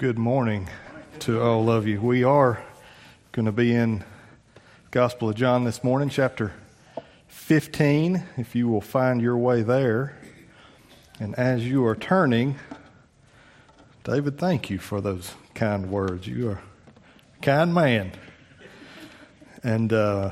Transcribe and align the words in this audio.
good 0.00 0.18
morning 0.18 0.66
to 1.18 1.42
all 1.42 1.68
of 1.68 1.86
you. 1.86 2.00
We 2.00 2.24
are 2.24 2.64
going 3.32 3.44
to 3.44 3.52
be 3.52 3.74
in 3.74 4.02
Gospel 4.90 5.28
of 5.28 5.34
John 5.34 5.64
this 5.64 5.84
morning, 5.84 6.08
chapter 6.08 6.54
15, 7.28 8.24
if 8.38 8.54
you 8.54 8.66
will 8.66 8.80
find 8.80 9.20
your 9.20 9.36
way 9.36 9.60
there. 9.60 10.16
And 11.18 11.34
as 11.34 11.68
you 11.68 11.84
are 11.84 11.94
turning, 11.94 12.58
David, 14.02 14.38
thank 14.38 14.70
you 14.70 14.78
for 14.78 15.02
those 15.02 15.34
kind 15.52 15.90
words. 15.90 16.26
You 16.26 16.48
are 16.48 16.62
a 17.36 17.42
kind 17.42 17.74
man. 17.74 18.12
And 19.62 19.92
uh, 19.92 20.30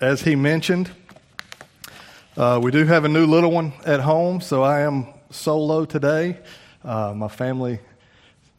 as 0.00 0.22
he 0.22 0.36
mentioned, 0.36 0.88
uh, 2.36 2.60
we 2.62 2.70
do 2.70 2.84
have 2.84 3.04
a 3.04 3.08
new 3.08 3.26
little 3.26 3.50
one 3.50 3.72
at 3.84 3.98
home, 3.98 4.40
so 4.40 4.62
I 4.62 4.82
am 4.82 5.08
solo 5.30 5.84
today. 5.84 6.38
Uh, 6.84 7.12
my 7.12 7.26
family 7.26 7.80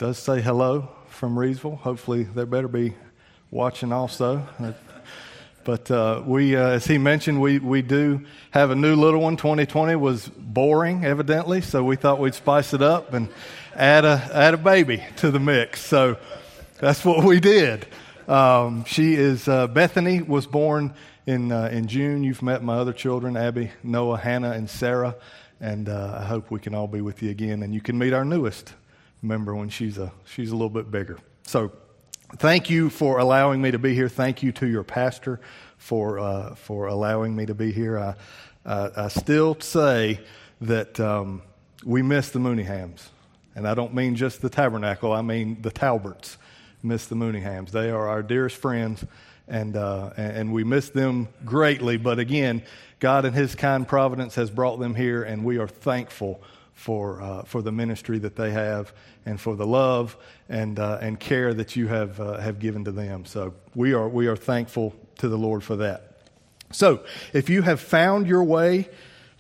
does 0.04 0.20
say 0.20 0.42
hello 0.42 0.90
from 1.08 1.38
Reidsville. 1.38 1.78
Hopefully, 1.78 2.24
they 2.24 2.44
better 2.44 2.68
be 2.68 2.94
watching 3.52 3.94
also. 3.94 4.46
But 5.64 5.90
uh, 5.90 6.22
we, 6.26 6.58
uh, 6.58 6.72
as 6.72 6.86
he 6.86 6.98
mentioned, 6.98 7.40
we, 7.40 7.60
we 7.60 7.82
do 7.82 8.26
have 8.52 8.70
a 8.70 8.76
new 8.76 8.98
little 8.98 9.22
one. 9.22 9.38
2020 9.38 9.96
was 9.96 10.28
boring, 10.28 11.06
evidently, 11.06 11.62
so 11.62 11.86
we 11.86 11.96
thought 11.96 12.20
we'd 12.20 12.36
spice 12.36 12.74
it 12.74 12.82
up 12.82 13.14
and 13.14 13.30
add 13.74 14.04
a, 14.04 14.30
add 14.34 14.54
a 14.54 14.58
baby 14.58 15.02
to 15.20 15.32
the 15.32 15.40
mix. 15.40 15.80
So 15.80 16.18
that's 16.82 17.06
what 17.06 17.24
we 17.24 17.40
did. 17.40 17.88
Um, 18.28 18.84
she 18.84 19.14
is, 19.14 19.48
uh, 19.48 19.68
Bethany 19.68 20.22
was 20.22 20.46
born 20.46 20.96
in, 21.26 21.50
uh, 21.54 21.70
in 21.72 21.88
June. 21.88 22.26
You've 22.26 22.42
met 22.42 22.62
my 22.62 22.76
other 22.76 22.92
children, 22.92 23.38
Abby, 23.38 23.72
Noah, 23.84 24.18
Hannah, 24.18 24.52
and 24.52 24.70
Sarah. 24.70 25.16
And 25.62 25.88
uh, 25.88 26.18
I 26.20 26.26
hope 26.26 26.52
we 26.52 26.60
can 26.60 26.76
all 26.76 26.88
be 26.88 27.00
with 27.00 27.24
you 27.24 27.30
again. 27.30 27.64
And 27.64 27.74
you 27.74 27.80
can 27.80 27.98
meet 27.98 28.12
our 28.12 28.26
newest 28.26 28.74
member 29.24 29.56
when 29.56 29.70
she's 29.70 29.98
a, 29.98 30.12
she's 30.26 30.52
a 30.52 30.56
little 30.56 30.70
bit 30.70 30.92
bigger. 30.92 31.18
So 31.48 31.72
thank 32.38 32.70
you 32.70 32.90
for 32.90 33.20
allowing 33.20 33.62
me 33.62 33.72
to 33.72 33.80
be 33.80 33.96
here. 33.96 34.10
Thank 34.10 34.44
you 34.44 34.52
to 34.54 34.68
your 34.68 34.84
pastor 34.84 35.40
for, 35.78 36.20
uh, 36.20 36.56
for 36.56 36.88
allowing 36.88 37.36
me 37.36 37.46
to 37.46 37.56
be 37.56 37.72
here. 37.72 37.98
I, 37.98 38.16
I 38.66 39.08
still 39.08 39.60
say 39.60 40.20
that 40.62 41.00
um, 41.00 41.42
we 41.86 42.02
miss 42.02 42.30
the 42.30 42.40
Mooneyhams. 42.40 43.08
And 43.56 43.68
I 43.68 43.76
don't 43.76 43.94
mean 43.94 44.16
just 44.16 44.42
the 44.42 44.50
tabernacle, 44.50 45.14
I 45.14 45.22
mean 45.22 45.62
the 45.62 45.72
Talberts 45.72 46.38
miss 46.82 47.06
the 47.06 47.16
Mooneyhams. 47.16 47.70
They 47.70 47.92
are 47.92 48.10
our 48.10 48.24
dearest 48.24 48.58
friends, 48.58 49.06
and, 49.48 49.78
uh, 49.78 50.12
and 50.18 50.52
we 50.52 50.64
miss 50.64 50.90
them 50.90 51.28
greatly. 51.46 51.98
But 51.98 52.20
again, 52.20 52.64
God 53.00 53.26
in 53.26 53.34
His 53.34 53.56
kind 53.56 53.88
providence 53.88 54.36
has 54.36 54.50
brought 54.50 54.80
them 54.80 54.96
here, 54.96 55.24
and 55.24 55.44
we 55.44 55.60
are 55.60 55.68
thankful 55.68 56.42
for, 56.74 57.22
uh, 57.22 57.44
for 57.44 57.62
the 57.62 57.72
ministry 57.72 58.20
that 58.20 58.36
they 58.36 58.52
have 58.52 58.94
and 59.26 59.40
for 59.40 59.56
the 59.56 59.66
love 59.66 60.18
and, 60.50 60.80
uh, 60.80 60.98
and 61.02 61.20
care 61.20 61.54
that 61.54 61.76
you 61.76 61.88
have, 61.88 62.20
uh, 62.20 62.38
have 62.40 62.60
given 62.60 62.84
to 62.86 62.92
them. 62.92 63.26
So 63.26 63.54
we 63.76 63.94
are, 63.94 64.10
we 64.10 64.28
are 64.28 64.36
thankful 64.36 64.96
to 65.20 65.30
the 65.30 65.38
Lord 65.38 65.64
for 65.64 65.78
that. 65.78 66.18
So 66.72 67.04
if 67.34 67.50
you 67.50 67.62
have 67.62 67.80
found 67.80 68.28
your 68.28 68.44
way 68.44 68.90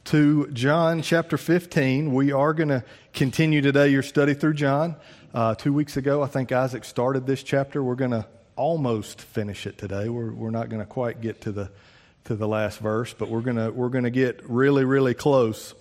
to 0.06 0.48
John 0.48 1.02
chapter 1.02 1.38
15, 1.38 2.14
we 2.14 2.32
are 2.32 2.54
going 2.54 2.70
to 2.70 2.84
continue 3.14 3.62
today 3.62 3.90
your 3.90 4.04
study 4.04 4.34
through 4.34 4.54
John. 4.54 4.96
Uh, 5.34 5.56
two 5.56 5.74
weeks 5.74 5.98
ago, 5.98 6.22
I 6.22 6.28
think 6.28 6.52
Isaac 6.52 6.86
started 6.86 7.26
this 7.26 7.42
chapter. 7.42 7.82
We're 7.84 7.96
going 7.96 8.12
to 8.12 8.28
almost 8.56 9.22
finish 9.22 9.66
it 9.66 9.78
today. 9.78 10.10
We're, 10.10 10.32
we're 10.32 10.52
not 10.52 10.70
going 10.70 10.82
to 10.82 10.86
quite 10.86 11.22
get 11.22 11.42
to 11.42 11.52
the, 11.52 11.72
to 12.26 12.36
the 12.36 12.48
last 12.48 12.80
verse, 12.80 13.14
but 13.14 13.30
we're 13.30 13.42
going 13.42 13.58
to, 13.58 13.72
we're 13.72 13.90
going 13.90 14.04
to 14.04 14.12
get 14.12 14.48
really, 14.48 14.86
really 14.86 15.14
close. 15.14 15.74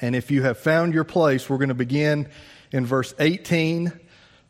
And 0.00 0.14
if 0.14 0.30
you 0.30 0.42
have 0.42 0.58
found 0.58 0.94
your 0.94 1.04
place, 1.04 1.48
we're 1.50 1.58
going 1.58 1.68
to 1.68 1.74
begin 1.74 2.28
in 2.72 2.86
verse 2.86 3.14
18 3.18 3.92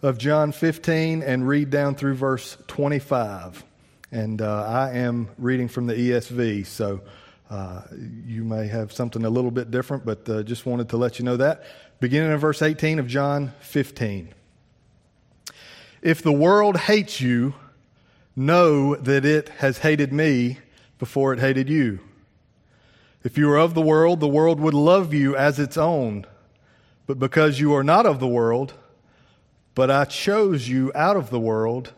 of 0.02 0.18
John 0.18 0.52
15 0.52 1.22
and 1.22 1.48
read 1.48 1.70
down 1.70 1.94
through 1.94 2.14
verse 2.14 2.56
25. 2.66 3.64
And 4.12 4.40
uh, 4.40 4.64
I 4.64 4.92
am 4.98 5.28
reading 5.38 5.68
from 5.68 5.86
the 5.86 5.94
ESV, 5.94 6.66
so 6.66 7.00
uh, 7.50 7.82
you 8.26 8.44
may 8.44 8.66
have 8.66 8.92
something 8.92 9.24
a 9.24 9.30
little 9.30 9.50
bit 9.50 9.70
different, 9.70 10.04
but 10.04 10.28
uh, 10.28 10.42
just 10.42 10.66
wanted 10.66 10.90
to 10.90 10.96
let 10.96 11.18
you 11.18 11.24
know 11.24 11.36
that. 11.36 11.64
Beginning 12.00 12.30
in 12.30 12.38
verse 12.38 12.62
18 12.62 12.98
of 12.98 13.06
John 13.06 13.52
15. 13.60 14.34
If 16.00 16.22
the 16.22 16.32
world 16.32 16.76
hates 16.76 17.20
you, 17.20 17.54
know 18.36 18.94
that 18.94 19.24
it 19.24 19.48
has 19.48 19.78
hated 19.78 20.12
me 20.12 20.58
before 20.98 21.32
it 21.32 21.40
hated 21.40 21.68
you. 21.68 21.98
If 23.24 23.36
you 23.36 23.48
were 23.48 23.58
of 23.58 23.74
the 23.74 23.82
world, 23.82 24.20
the 24.20 24.28
world 24.28 24.60
would 24.60 24.74
love 24.74 25.12
you 25.12 25.36
as 25.36 25.58
its 25.58 25.76
own. 25.76 26.24
But 27.06 27.18
because 27.18 27.58
you 27.58 27.74
are 27.74 27.82
not 27.82 28.06
of 28.06 28.20
the 28.20 28.28
world, 28.28 28.74
but 29.74 29.90
I 29.90 30.04
chose 30.04 30.68
you 30.68 30.92
out 30.94 31.16
of 31.16 31.30
the 31.30 31.40
world, 31.40 31.92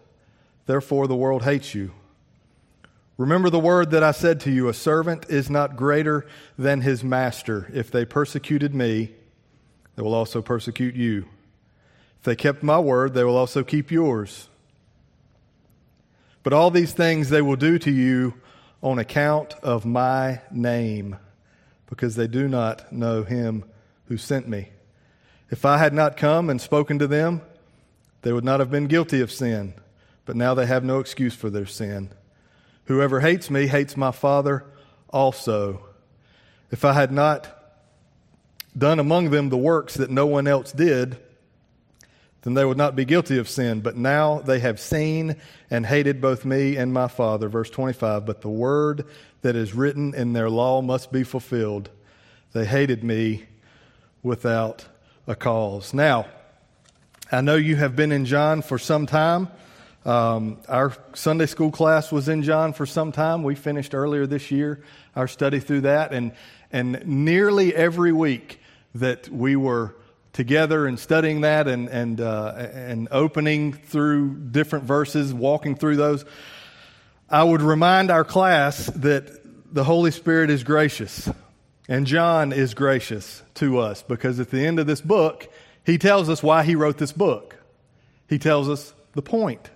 therefore 0.67 1.07
the 1.07 1.17
world 1.17 1.43
hates 1.43 1.75
you. 1.75 1.93
Remember 3.19 3.51
the 3.51 3.59
word 3.59 3.91
that 3.91 4.03
I 4.03 4.13
said 4.13 4.41
to 4.41 4.51
you 4.51 4.69
a 4.69 4.75
servant 4.75 5.27
is 5.29 5.51
not 5.51 5.77
greater 5.77 6.27
than 6.57 6.81
his 6.81 7.05
master. 7.05 7.71
If 7.75 7.91
they 7.91 8.07
persecuted 8.07 8.75
me, 8.75 9.13
they 9.95 10.03
will 10.03 10.15
also 10.15 10.41
persecute 10.41 10.95
you. 10.95 11.29
If 12.19 12.25
they 12.25 12.37
kept 12.37 12.63
my 12.63 12.79
word, 12.79 13.13
they 13.13 13.25
will 13.25 13.37
also 13.37 13.63
keep 13.63 13.91
yours. 13.91 14.49
But 16.43 16.55
all 16.55 16.71
these 16.71 16.93
things 16.93 17.29
they 17.29 17.43
will 17.43 17.57
do 17.57 17.79
to 17.79 17.91
you 17.91 18.40
on 18.83 18.99
account 18.99 19.55
of 19.63 19.85
my 19.85 20.41
name, 20.51 21.17
because 21.89 22.17
they 22.17 22.27
do 22.27 22.49
not 22.49 22.93
know 22.93 23.23
him 23.23 23.65
who 24.07 24.17
sent 24.17 24.49
me. 24.49 24.71
If 25.51 25.65
I 25.65 25.79
had 25.79 25.93
not 25.93 26.17
come 26.17 26.49
and 26.49 26.61
spoken 26.61 26.99
to 26.99 27.07
them, 27.07 27.43
they 28.23 28.33
would 28.33 28.45
not 28.45 28.61
have 28.61 28.71
been 28.71 28.87
guilty 28.87 29.21
of 29.21 29.33
sin, 29.33 29.75
but 30.25 30.37
now 30.37 30.55
they 30.55 30.67
have 30.67 30.85
no 30.85 30.99
excuse 30.99 31.35
for 31.35 31.51
their 31.51 31.67
sin. 31.67 32.11
Whoever 32.85 33.21
hates 33.21 33.51
me 33.51 33.67
hates 33.67 33.97
my 33.97 34.11
Father 34.11 34.65
also. 35.11 35.85
If 36.71 36.85
I 36.85 36.93
had 36.93 37.13
not 37.13 37.49
done 38.77 39.01
among 39.01 39.31
them 39.31 39.49
the 39.49 39.57
works 39.57 39.95
that 39.95 40.11
no 40.11 40.27
one 40.27 40.47
else 40.47 40.73
did, 40.73 41.19
then 42.43 42.55
they 42.55 42.65
would 42.65 42.79
not 42.79 42.97
be 42.97 43.05
guilty 43.05 43.39
of 43.39 43.49
sin. 43.49 43.81
But 43.81 43.97
now 43.97 44.39
they 44.41 44.61
have 44.61 44.81
seen 44.81 45.37
and 45.71 45.85
hated 45.85 46.21
both 46.21 46.45
me 46.45 46.77
and 46.77 46.93
my 46.93 47.09
Father. 47.09 47.49
Verse 47.49 47.71
25. 47.71 48.25
But 48.25 48.41
the 48.41 48.49
word 48.49 49.07
that 49.43 49.57
is 49.57 49.75
written 49.75 50.15
in 50.15 50.33
their 50.33 50.49
law 50.49 50.81
must 50.81 51.13
be 51.13 51.23
fulfilled. 51.23 51.91
They 52.53 52.65
hated 52.65 53.05
me 53.05 53.47
without 54.23 54.87
a 55.27 55.35
cause. 55.35 55.95
Now, 55.95 56.27
I 57.31 57.41
know 57.43 57.57
you 57.57 57.77
have 57.77 57.95
been 57.95 58.11
in 58.11 58.25
John 58.25 58.63
for 58.63 58.79
some 58.79 59.07
time. 59.07 59.49
Um, 60.05 60.59
our 60.67 60.95
Sunday 61.15 61.47
school 61.47 61.71
class 61.71 62.11
was 62.11 62.29
in 62.29 62.43
John 62.43 62.73
for 62.73 62.87
some 62.87 63.13
time. 63.13 63.43
We 63.43 63.55
finished 63.55 63.95
earlier 63.95 64.27
this 64.27 64.51
year 64.51 64.83
our 65.15 65.29
study 65.29 65.61
through 65.61 65.83
that, 65.83 66.13
and 66.13 66.33
and 66.73 67.07
nearly 67.07 67.75
every 67.75 68.13
week 68.13 68.61
that 68.95 69.29
we 69.29 69.57
were 69.57 69.95
together 70.33 70.87
and 70.87 70.99
studying 70.99 71.43
that 71.43 71.67
and 71.69 71.89
and 71.89 72.21
uh, 72.21 72.55
and 72.57 73.09
opening 73.11 73.73
through 73.73 74.35
different 74.35 74.85
verses, 74.85 75.35
walking 75.35 75.75
through 75.77 75.97
those, 75.97 76.25
I 77.29 77.45
would 77.45 77.63
remind 77.63 78.11
our 78.11 78.25
class 78.25 78.87
that 78.87 79.75
the 79.75 79.85
Holy 79.85 80.11
Spirit 80.11 80.51
is 80.51 80.65
gracious. 80.65 81.31
And 81.89 82.07
John 82.07 82.53
is 82.53 82.75
gracious 82.75 83.43
to 83.55 83.81
us 83.81 84.03
because 84.03 84.39
at 84.39 84.51
the 84.51 84.65
end 84.65 84.79
of 84.79 84.87
this 84.87 85.01
book, 85.01 85.49
he 85.85 85.99
tells 85.99 86.29
us 86.29 86.41
why 86.41 86.63
he 86.63 86.77
wrote 86.77 86.99
this 86.99 87.11
book. 87.11 87.57
He 88.29 88.39
tells 88.39 88.69
us 88.69 88.95
the 89.15 89.23
point 89.23 89.71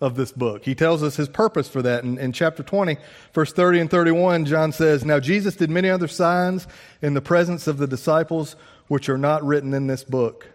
of 0.00 0.14
this 0.14 0.30
book. 0.30 0.64
He 0.64 0.74
tells 0.74 1.02
us 1.02 1.16
his 1.16 1.28
purpose 1.28 1.68
for 1.68 1.82
that. 1.82 2.04
In, 2.04 2.18
in, 2.18 2.32
chapter 2.32 2.62
20, 2.62 2.98
verse 3.32 3.52
30 3.52 3.80
and 3.80 3.90
31, 3.90 4.44
John 4.44 4.70
says, 4.70 5.04
Now 5.04 5.18
Jesus 5.18 5.56
did 5.56 5.70
many 5.70 5.88
other 5.88 6.06
signs 6.06 6.68
in 7.02 7.14
the 7.14 7.20
presence 7.22 7.66
of 7.66 7.78
the 7.78 7.86
disciples, 7.86 8.54
which 8.88 9.08
are 9.08 9.18
not 9.18 9.44
written 9.44 9.74
in 9.74 9.86
this 9.86 10.04
book. 10.04 10.48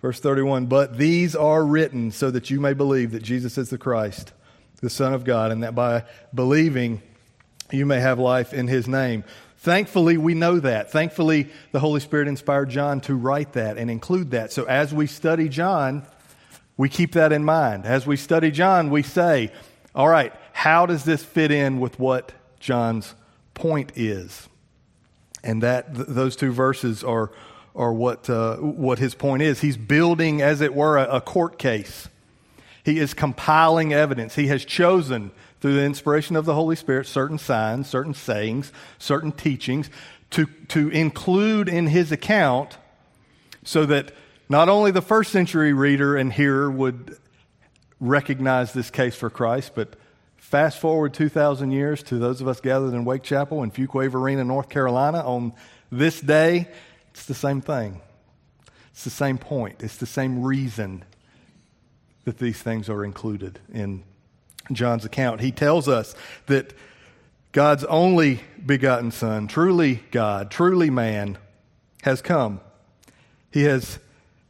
Verse 0.00 0.20
31, 0.20 0.66
But 0.66 0.98
these 0.98 1.36
are 1.36 1.64
written 1.64 2.10
so 2.10 2.30
that 2.30 2.50
you 2.50 2.60
may 2.60 2.74
believe 2.74 3.12
that 3.12 3.22
Jesus 3.22 3.56
is 3.56 3.70
the 3.70 3.78
Christ, 3.78 4.32
the 4.80 4.90
Son 4.90 5.14
of 5.14 5.24
God, 5.24 5.52
and 5.52 5.62
that 5.62 5.74
by 5.74 6.04
believing 6.34 7.02
you 7.70 7.86
may 7.86 8.00
have 8.00 8.18
life 8.18 8.52
in 8.52 8.68
his 8.68 8.86
name. 8.86 9.24
Thankfully, 9.58 10.16
we 10.16 10.34
know 10.34 10.58
that. 10.58 10.90
Thankfully, 10.90 11.48
the 11.70 11.78
Holy 11.78 12.00
Spirit 12.00 12.26
inspired 12.26 12.68
John 12.68 13.00
to 13.02 13.14
write 13.14 13.52
that 13.52 13.78
and 13.78 13.90
include 13.90 14.32
that. 14.32 14.52
So 14.52 14.64
as 14.64 14.92
we 14.92 15.06
study 15.06 15.48
John, 15.48 16.04
we 16.76 16.88
keep 16.88 17.12
that 17.12 17.32
in 17.32 17.44
mind. 17.44 17.86
As 17.86 18.04
we 18.04 18.16
study 18.16 18.50
John, 18.50 18.90
we 18.90 19.02
say, 19.04 19.52
all 19.94 20.08
right, 20.08 20.32
how 20.52 20.86
does 20.86 21.04
this 21.04 21.22
fit 21.22 21.50
in 21.50 21.78
with 21.78 21.98
what 22.00 22.32
John's 22.58 23.14
point 23.54 23.92
is? 23.94 24.48
And 25.44 25.62
that 25.62 25.94
th- 25.94 26.06
those 26.08 26.34
two 26.34 26.50
verses 26.50 27.04
are, 27.04 27.30
are 27.74 27.92
what, 27.92 28.28
uh, 28.28 28.56
what 28.56 28.98
his 28.98 29.14
point 29.14 29.42
is. 29.42 29.60
He's 29.60 29.76
building, 29.76 30.42
as 30.42 30.60
it 30.60 30.74
were, 30.74 30.98
a, 30.98 31.16
a 31.16 31.20
court 31.20 31.58
case. 31.58 32.08
He 32.84 32.98
is 32.98 33.14
compiling 33.14 33.92
evidence. 33.92 34.34
He 34.34 34.48
has 34.48 34.64
chosen 34.64 35.30
through 35.60 35.74
the 35.74 35.84
inspiration 35.84 36.36
of 36.36 36.44
the 36.44 36.54
Holy 36.54 36.76
Spirit, 36.76 37.06
certain 37.06 37.38
signs, 37.38 37.88
certain 37.88 38.14
sayings, 38.14 38.72
certain 38.98 39.32
teachings 39.32 39.88
to, 40.30 40.46
to 40.68 40.88
include 40.88 41.68
in 41.68 41.86
his 41.86 42.10
account 42.10 42.78
so 43.64 43.86
that 43.86 44.12
Not 44.52 44.68
only 44.68 44.90
the 44.90 45.00
first 45.00 45.32
century 45.32 45.72
reader 45.72 46.14
and 46.14 46.30
hearer 46.30 46.70
would 46.70 47.16
recognize 48.00 48.74
this 48.74 48.90
case 48.90 49.14
for 49.16 49.30
Christ, 49.30 49.72
but 49.74 49.94
fast 50.36 50.78
forward 50.78 51.14
2,000 51.14 51.70
years 51.70 52.02
to 52.02 52.18
those 52.18 52.42
of 52.42 52.48
us 52.48 52.60
gathered 52.60 52.92
in 52.92 53.06
Wake 53.06 53.22
Chapel 53.22 53.62
in 53.62 53.70
Fuquay-Varina, 53.70 54.44
North 54.44 54.68
Carolina, 54.68 55.20
on 55.20 55.54
this 55.90 56.20
day, 56.20 56.68
it's 57.12 57.26
the 57.26 57.34
same 57.34 57.60
thing. 57.60 58.00
It's 58.90 59.04
the 59.04 59.10
same 59.10 59.38
point. 59.38 59.82
It's 59.82 59.96
the 59.96 60.06
same 60.06 60.42
reason 60.42 61.04
that 62.24 62.38
these 62.38 62.60
things 62.60 62.88
are 62.88 63.04
included 63.04 63.58
in 63.72 64.04
John's 64.70 65.04
account. 65.04 65.40
He 65.40 65.52
tells 65.52 65.88
us 65.88 66.14
that 66.46 66.72
God's 67.52 67.84
only 67.84 68.40
begotten 68.64 69.10
Son, 69.10 69.46
truly 69.46 70.02
God, 70.10 70.50
truly 70.50 70.88
man, 70.88 71.36
has 72.02 72.22
come. 72.22 72.60
He 73.50 73.64
has 73.64 73.98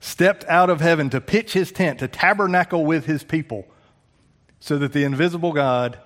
stepped 0.01 0.45
out 0.45 0.71
of 0.71 0.81
heaven 0.81 1.11
to 1.11 1.21
pitch 1.21 1.53
his 1.53 1.73
tent, 1.73 1.99
to 1.99 2.09
tabernacle 2.09 2.85
with 2.85 3.07
his 3.07 3.25
people, 3.25 3.67
so 4.61 4.79
that 4.79 4.93
the 4.93 5.05
invisible 5.05 5.53
God 5.53 5.99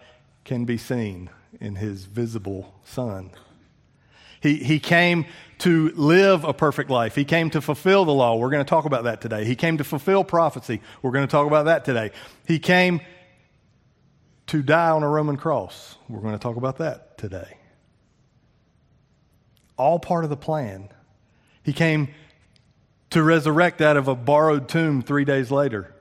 can 0.44 0.64
be 0.64 0.78
seen 0.78 1.28
in 1.60 1.76
his 1.76 2.04
visible 2.04 2.74
Son. 2.84 3.30
He, 4.40 4.56
he 4.56 4.78
came 4.78 5.26
to 5.58 5.90
live 5.94 6.44
a 6.44 6.52
perfect 6.52 6.90
life. 6.90 7.14
He 7.14 7.24
came 7.24 7.50
to 7.50 7.60
fulfill 7.60 8.04
the 8.04 8.12
law. 8.12 8.36
We're 8.36 8.50
going 8.50 8.64
to 8.64 8.68
talk 8.68 8.84
about 8.84 9.04
that 9.04 9.20
today. 9.20 9.44
He 9.44 9.56
came 9.56 9.78
to 9.78 9.84
fulfill 9.84 10.22
prophecy. 10.22 10.80
We're 11.02 11.12
going 11.12 11.26
to 11.26 11.30
talk 11.30 11.46
about 11.46 11.64
that 11.64 11.84
today. 11.84 12.10
He 12.46 12.58
came 12.58 13.00
to 14.48 14.62
die 14.62 14.90
on 14.90 15.02
a 15.02 15.08
Roman 15.08 15.36
cross. 15.36 15.96
We're 16.08 16.20
going 16.20 16.34
to 16.34 16.38
talk 16.38 16.56
about 16.56 16.78
that 16.78 17.18
today. 17.18 17.56
All 19.76 19.98
part 19.98 20.24
of 20.24 20.30
the 20.30 20.36
plan. 20.36 20.88
He 21.62 21.72
came 21.72 22.08
to 23.10 23.22
resurrect 23.22 23.80
out 23.80 23.96
of 23.96 24.08
a 24.08 24.14
borrowed 24.14 24.68
tomb 24.68 25.02
three 25.02 25.24
days 25.24 25.50
later 25.50 25.94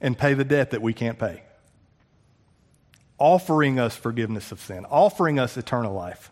and 0.00 0.16
pay 0.16 0.34
the 0.34 0.44
debt 0.44 0.70
that 0.70 0.82
we 0.82 0.92
can't 0.92 1.18
pay. 1.18 1.42
Offering 3.18 3.78
us 3.78 3.96
forgiveness 3.96 4.52
of 4.52 4.60
sin, 4.60 4.84
offering 4.86 5.38
us 5.38 5.56
eternal 5.56 5.92
life 5.92 6.30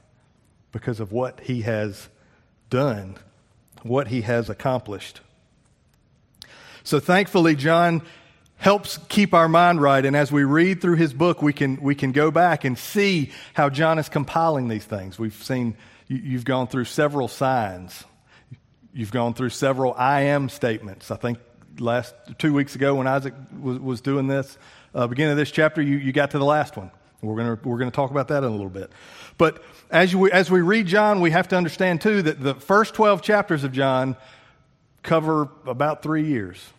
because 0.70 1.00
of 1.00 1.12
what 1.12 1.40
he 1.40 1.62
has 1.62 2.08
done, 2.70 3.16
what 3.82 4.08
he 4.08 4.22
has 4.22 4.50
accomplished. 4.50 5.20
So 6.84 7.00
thankfully, 7.00 7.56
John 7.56 8.02
helps 8.56 8.98
keep 9.08 9.34
our 9.34 9.48
mind 9.48 9.80
right. 9.80 10.04
And 10.04 10.16
as 10.16 10.32
we 10.32 10.44
read 10.44 10.80
through 10.80 10.96
his 10.96 11.12
book, 11.12 11.42
we 11.42 11.52
can, 11.52 11.80
we 11.82 11.94
can 11.94 12.12
go 12.12 12.30
back 12.30 12.64
and 12.64 12.78
see 12.78 13.32
how 13.54 13.68
John 13.68 13.98
is 13.98 14.08
compiling 14.08 14.68
these 14.68 14.84
things. 14.84 15.18
We've 15.18 15.34
seen, 15.34 15.76
you've 16.08 16.44
gone 16.44 16.66
through 16.66 16.84
several 16.84 17.28
signs. 17.28 18.04
You've 18.94 19.12
gone 19.12 19.34
through 19.34 19.50
several 19.50 19.94
I 19.94 20.22
am 20.22 20.48
statements. 20.48 21.10
I 21.10 21.16
think 21.16 21.38
last 21.78 22.14
two 22.38 22.54
weeks 22.54 22.74
ago 22.74 22.94
when 22.94 23.06
Isaac 23.06 23.34
was, 23.60 23.78
was 23.78 24.00
doing 24.00 24.26
this, 24.26 24.56
uh, 24.94 25.06
beginning 25.06 25.32
of 25.32 25.36
this 25.36 25.50
chapter, 25.50 25.82
you, 25.82 25.98
you 25.98 26.12
got 26.12 26.30
to 26.30 26.38
the 26.38 26.44
last 26.44 26.76
one. 26.76 26.90
We're 27.22 27.36
going 27.36 27.58
we're 27.64 27.78
gonna 27.78 27.90
talk 27.90 28.10
about 28.10 28.28
that 28.28 28.38
in 28.38 28.44
a 28.44 28.50
little 28.50 28.68
bit. 28.68 28.90
But 29.38 29.62
as, 29.90 30.12
you, 30.12 30.28
as 30.30 30.50
we 30.50 30.60
read 30.60 30.86
John, 30.86 31.20
we 31.20 31.30
have 31.30 31.48
to 31.48 31.56
understand 31.56 32.00
too 32.00 32.22
that 32.22 32.40
the 32.40 32.54
first 32.54 32.94
12 32.94 33.22
chapters 33.22 33.64
of 33.64 33.72
John 33.72 34.16
cover 35.02 35.48
about 35.66 36.02
three 36.02 36.26
years 36.26 36.70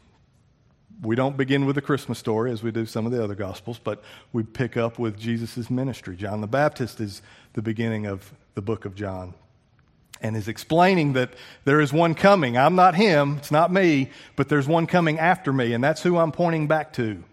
we 1.01 1.15
don't 1.15 1.37
begin 1.37 1.65
with 1.65 1.75
the 1.75 1.81
Christmas 1.81 2.17
story 2.17 2.51
as 2.51 2.63
we 2.63 2.71
do 2.71 2.85
some 2.85 3.05
of 3.05 3.11
the 3.11 3.23
other 3.23 3.35
Gospels, 3.35 3.79
but 3.83 4.03
we 4.33 4.43
pick 4.43 4.77
up 4.77 4.97
with 4.97 5.17
Jesus' 5.17 5.69
ministry. 5.69 6.15
John 6.15 6.41
the 6.41 6.47
Baptist 6.47 6.99
is 6.99 7.21
the 7.53 7.61
beginning 7.61 8.05
of 8.05 8.33
the 8.55 8.61
book 8.61 8.85
of 8.85 8.95
John 8.95 9.33
and 10.21 10.35
is 10.35 10.47
explaining 10.47 11.13
that 11.13 11.33
there 11.65 11.79
is 11.79 11.93
one 11.93 12.15
coming. 12.15 12.57
I'm 12.57 12.75
not 12.75 12.95
him, 12.95 13.37
it's 13.37 13.51
not 13.51 13.71
me, 13.71 14.09
but 14.35 14.49
there's 14.49 14.67
one 14.67 14.87
coming 14.87 15.19
after 15.19 15.53
me, 15.53 15.73
and 15.73 15.83
that's 15.83 16.01
who 16.01 16.17
I'm 16.17 16.31
pointing 16.31 16.67
back 16.67 16.93
to. 16.93 17.23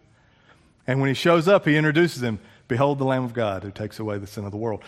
And 0.87 1.01
when 1.01 1.09
he 1.09 1.15
shows 1.15 1.49
up, 1.49 1.67
he 1.67 1.77
introduces 1.77 2.23
him 2.23 2.41
Behold 2.69 2.99
the 2.99 3.05
Lamb 3.05 3.25
of 3.25 3.35
God 3.35 3.63
who 3.63 3.71
takes 3.71 3.99
away 3.99 4.19
the 4.19 4.27
sin 4.27 4.45
of 4.45 4.51
the 4.51 4.57
world. 4.57 4.83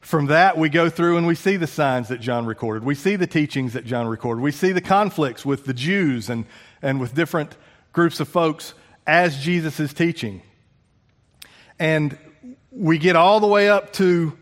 From 0.00 0.26
that, 0.26 0.56
we 0.56 0.70
go 0.70 0.88
through 0.88 1.18
and 1.18 1.26
we 1.26 1.34
see 1.34 1.56
the 1.56 1.66
signs 1.66 2.08
that 2.08 2.20
John 2.20 2.46
recorded. 2.46 2.84
We 2.84 2.94
see 2.94 3.16
the 3.16 3.26
teachings 3.26 3.74
that 3.74 3.84
John 3.84 4.06
recorded. 4.06 4.40
We 4.40 4.52
see 4.52 4.72
the 4.72 4.80
conflicts 4.80 5.44
with 5.44 5.66
the 5.66 5.74
Jews 5.74 6.30
and, 6.30 6.46
and 6.80 7.00
with 7.00 7.14
different 7.14 7.56
groups 7.92 8.18
of 8.20 8.28
folks 8.28 8.72
as 9.06 9.42
Jesus 9.42 9.78
is 9.78 9.92
teaching. 9.92 10.40
And 11.78 12.16
we 12.70 12.98
get 12.98 13.16
all 13.16 13.40
the 13.40 13.46
way 13.46 13.68
up 13.68 13.92
to 13.94 14.36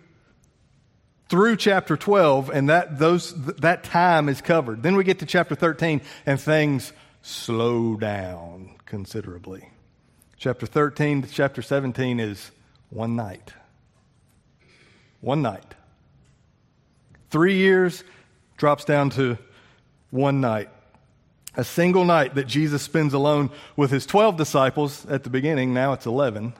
through 1.28 1.56
chapter 1.56 1.96
12 1.96 2.50
and 2.50 2.68
that 2.68 2.98
those 2.98 3.34
that 3.56 3.84
time 3.84 4.28
is 4.28 4.40
covered. 4.40 4.82
Then 4.82 4.96
we 4.96 5.04
get 5.04 5.18
to 5.20 5.26
chapter 5.26 5.54
13 5.54 6.00
and 6.24 6.40
things 6.40 6.92
slow 7.22 7.96
down 7.96 8.76
considerably. 8.86 9.68
Chapter 10.38 10.66
13 10.66 11.22
to 11.22 11.28
chapter 11.28 11.62
17 11.62 12.20
is 12.20 12.52
one 12.90 13.16
night. 13.16 13.52
One 15.20 15.42
night. 15.42 15.74
3 17.30 17.54
years 17.56 18.04
drops 18.56 18.84
down 18.84 19.10
to 19.10 19.36
one 20.10 20.40
night 20.40 20.70
a 21.56 21.64
single 21.64 22.04
night 22.04 22.36
that 22.36 22.46
Jesus 22.46 22.82
spends 22.82 23.12
alone 23.14 23.50
with 23.74 23.90
his 23.90 24.06
12 24.06 24.36
disciples 24.36 25.04
at 25.06 25.24
the 25.24 25.30
beginning, 25.30 25.74
now 25.74 25.92
it's 25.92 26.06
11. 26.06 26.54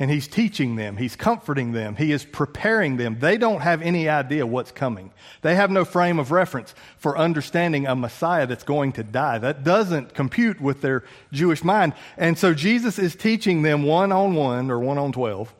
And 0.00 0.12
he's 0.12 0.28
teaching 0.28 0.76
them, 0.76 0.96
he's 0.96 1.16
comforting 1.16 1.72
them, 1.72 1.96
he 1.96 2.12
is 2.12 2.24
preparing 2.24 2.98
them. 2.98 3.18
They 3.18 3.36
don't 3.36 3.62
have 3.62 3.82
any 3.82 4.08
idea 4.08 4.46
what's 4.46 4.70
coming. 4.70 5.10
They 5.42 5.56
have 5.56 5.72
no 5.72 5.84
frame 5.84 6.20
of 6.20 6.30
reference 6.30 6.72
for 6.98 7.18
understanding 7.18 7.88
a 7.88 7.96
Messiah 7.96 8.46
that's 8.46 8.62
going 8.62 8.92
to 8.92 9.02
die. 9.02 9.38
That 9.38 9.64
doesn't 9.64 10.14
compute 10.14 10.60
with 10.60 10.82
their 10.82 11.02
Jewish 11.32 11.64
mind. 11.64 11.94
And 12.16 12.38
so 12.38 12.54
Jesus 12.54 12.96
is 12.98 13.16
teaching 13.16 13.62
them 13.62 13.82
one 13.82 14.12
on 14.12 14.34
one 14.34 14.70
or 14.70 14.78
one 14.78 14.98
on 14.98 15.10
12 15.10 15.52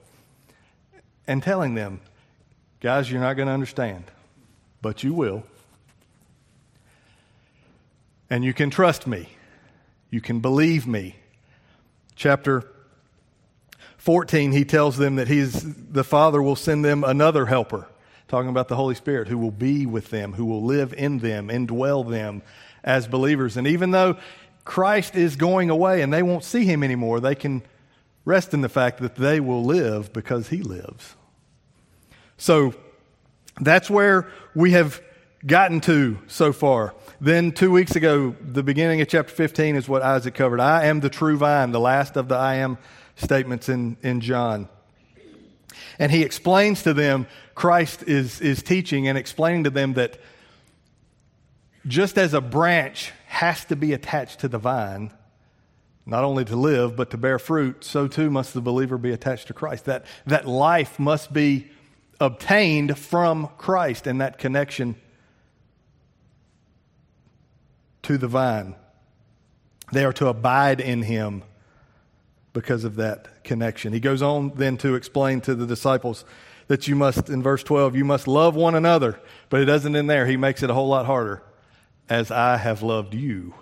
and 1.26 1.42
telling 1.42 1.74
them, 1.74 2.00
guys, 2.80 3.10
you're 3.10 3.20
not 3.20 3.34
going 3.34 3.48
to 3.48 3.54
understand, 3.54 4.04
but 4.80 5.02
you 5.02 5.12
will. 5.12 5.42
And 8.30 8.44
you 8.44 8.54
can 8.54 8.70
trust 8.70 9.06
me. 9.06 9.30
You 10.10 10.20
can 10.20 10.38
believe 10.38 10.86
me. 10.86 11.16
Chapter 12.14 12.68
14, 13.98 14.52
he 14.52 14.64
tells 14.64 14.96
them 14.96 15.16
that 15.16 15.28
he's, 15.28 15.62
the 15.74 16.04
Father 16.04 16.40
will 16.40 16.56
send 16.56 16.84
them 16.84 17.04
another 17.04 17.46
helper, 17.46 17.88
talking 18.28 18.48
about 18.48 18.68
the 18.68 18.76
Holy 18.76 18.94
Spirit, 18.94 19.28
who 19.28 19.36
will 19.36 19.50
be 19.50 19.86
with 19.86 20.10
them, 20.10 20.32
who 20.32 20.46
will 20.46 20.62
live 20.62 20.94
in 20.94 21.18
them, 21.18 21.48
indwell 21.48 22.08
them 22.08 22.42
as 22.84 23.06
believers. 23.06 23.56
And 23.56 23.66
even 23.66 23.90
though 23.90 24.16
Christ 24.64 25.16
is 25.16 25.36
going 25.36 25.68
away 25.68 26.00
and 26.00 26.12
they 26.12 26.22
won't 26.22 26.44
see 26.44 26.64
him 26.64 26.82
anymore, 26.82 27.20
they 27.20 27.34
can 27.34 27.62
rest 28.24 28.54
in 28.54 28.60
the 28.60 28.68
fact 28.68 29.00
that 29.00 29.16
they 29.16 29.40
will 29.40 29.64
live 29.64 30.12
because 30.12 30.48
he 30.48 30.62
lives. 30.62 31.16
So 32.36 32.74
that's 33.60 33.90
where 33.90 34.28
we 34.54 34.72
have 34.72 35.02
gotten 35.44 35.80
to 35.80 36.18
so 36.28 36.52
far. 36.52 36.94
Then, 37.20 37.50
two 37.50 37.70
weeks 37.70 37.96
ago, 37.96 38.36
the 38.40 38.62
beginning 38.62 39.00
of 39.00 39.08
chapter 39.08 39.34
15 39.34 39.74
is 39.74 39.88
what 39.88 40.02
Isaac 40.02 40.34
covered. 40.34 40.60
I 40.60 40.84
am 40.84 41.00
the 41.00 41.10
true 41.10 41.36
vine, 41.36 41.72
the 41.72 41.80
last 41.80 42.16
of 42.16 42.28
the 42.28 42.36
I 42.36 42.56
am 42.56 42.78
statements 43.18 43.68
in, 43.68 43.96
in 44.02 44.20
John. 44.20 44.68
And 45.98 46.10
he 46.10 46.22
explains 46.22 46.82
to 46.84 46.94
them, 46.94 47.26
Christ 47.54 48.04
is, 48.04 48.40
is 48.40 48.62
teaching 48.62 49.08
and 49.08 49.18
explaining 49.18 49.64
to 49.64 49.70
them 49.70 49.94
that 49.94 50.18
just 51.86 52.18
as 52.18 52.34
a 52.34 52.40
branch 52.40 53.12
has 53.26 53.64
to 53.66 53.76
be 53.76 53.92
attached 53.92 54.40
to 54.40 54.48
the 54.48 54.58
vine, 54.58 55.12
not 56.06 56.24
only 56.24 56.44
to 56.44 56.56
live, 56.56 56.96
but 56.96 57.10
to 57.10 57.18
bear 57.18 57.38
fruit, 57.38 57.84
so 57.84 58.08
too 58.08 58.30
must 58.30 58.54
the 58.54 58.60
believer 58.60 58.98
be 58.98 59.10
attached 59.10 59.48
to 59.48 59.54
Christ. 59.54 59.84
That, 59.86 60.06
that 60.26 60.46
life 60.46 60.98
must 60.98 61.32
be 61.32 61.70
obtained 62.20 62.98
from 62.98 63.48
Christ 63.58 64.06
and 64.06 64.20
that 64.20 64.38
connection 64.38 64.96
to 68.02 68.18
the 68.18 68.28
vine. 68.28 68.74
They 69.92 70.04
are 70.04 70.12
to 70.14 70.28
abide 70.28 70.80
in 70.80 71.02
him 71.02 71.42
because 72.58 72.82
of 72.82 72.96
that 72.96 73.44
connection. 73.44 73.92
He 73.92 74.00
goes 74.00 74.20
on 74.20 74.50
then 74.56 74.76
to 74.78 74.96
explain 74.96 75.40
to 75.42 75.54
the 75.54 75.64
disciples 75.64 76.24
that 76.66 76.88
you 76.88 76.96
must, 76.96 77.28
in 77.28 77.40
verse 77.40 77.62
12, 77.62 77.94
you 77.94 78.04
must 78.04 78.26
love 78.26 78.56
one 78.56 78.74
another, 78.74 79.20
but 79.48 79.60
it 79.60 79.66
doesn't 79.66 79.94
end 79.94 80.10
there. 80.10 80.26
He 80.26 80.36
makes 80.36 80.64
it 80.64 80.68
a 80.68 80.74
whole 80.74 80.88
lot 80.88 81.06
harder. 81.06 81.40
As 82.08 82.32
I 82.32 82.56
have 82.56 82.82
loved 82.82 83.14
you. 83.14 83.54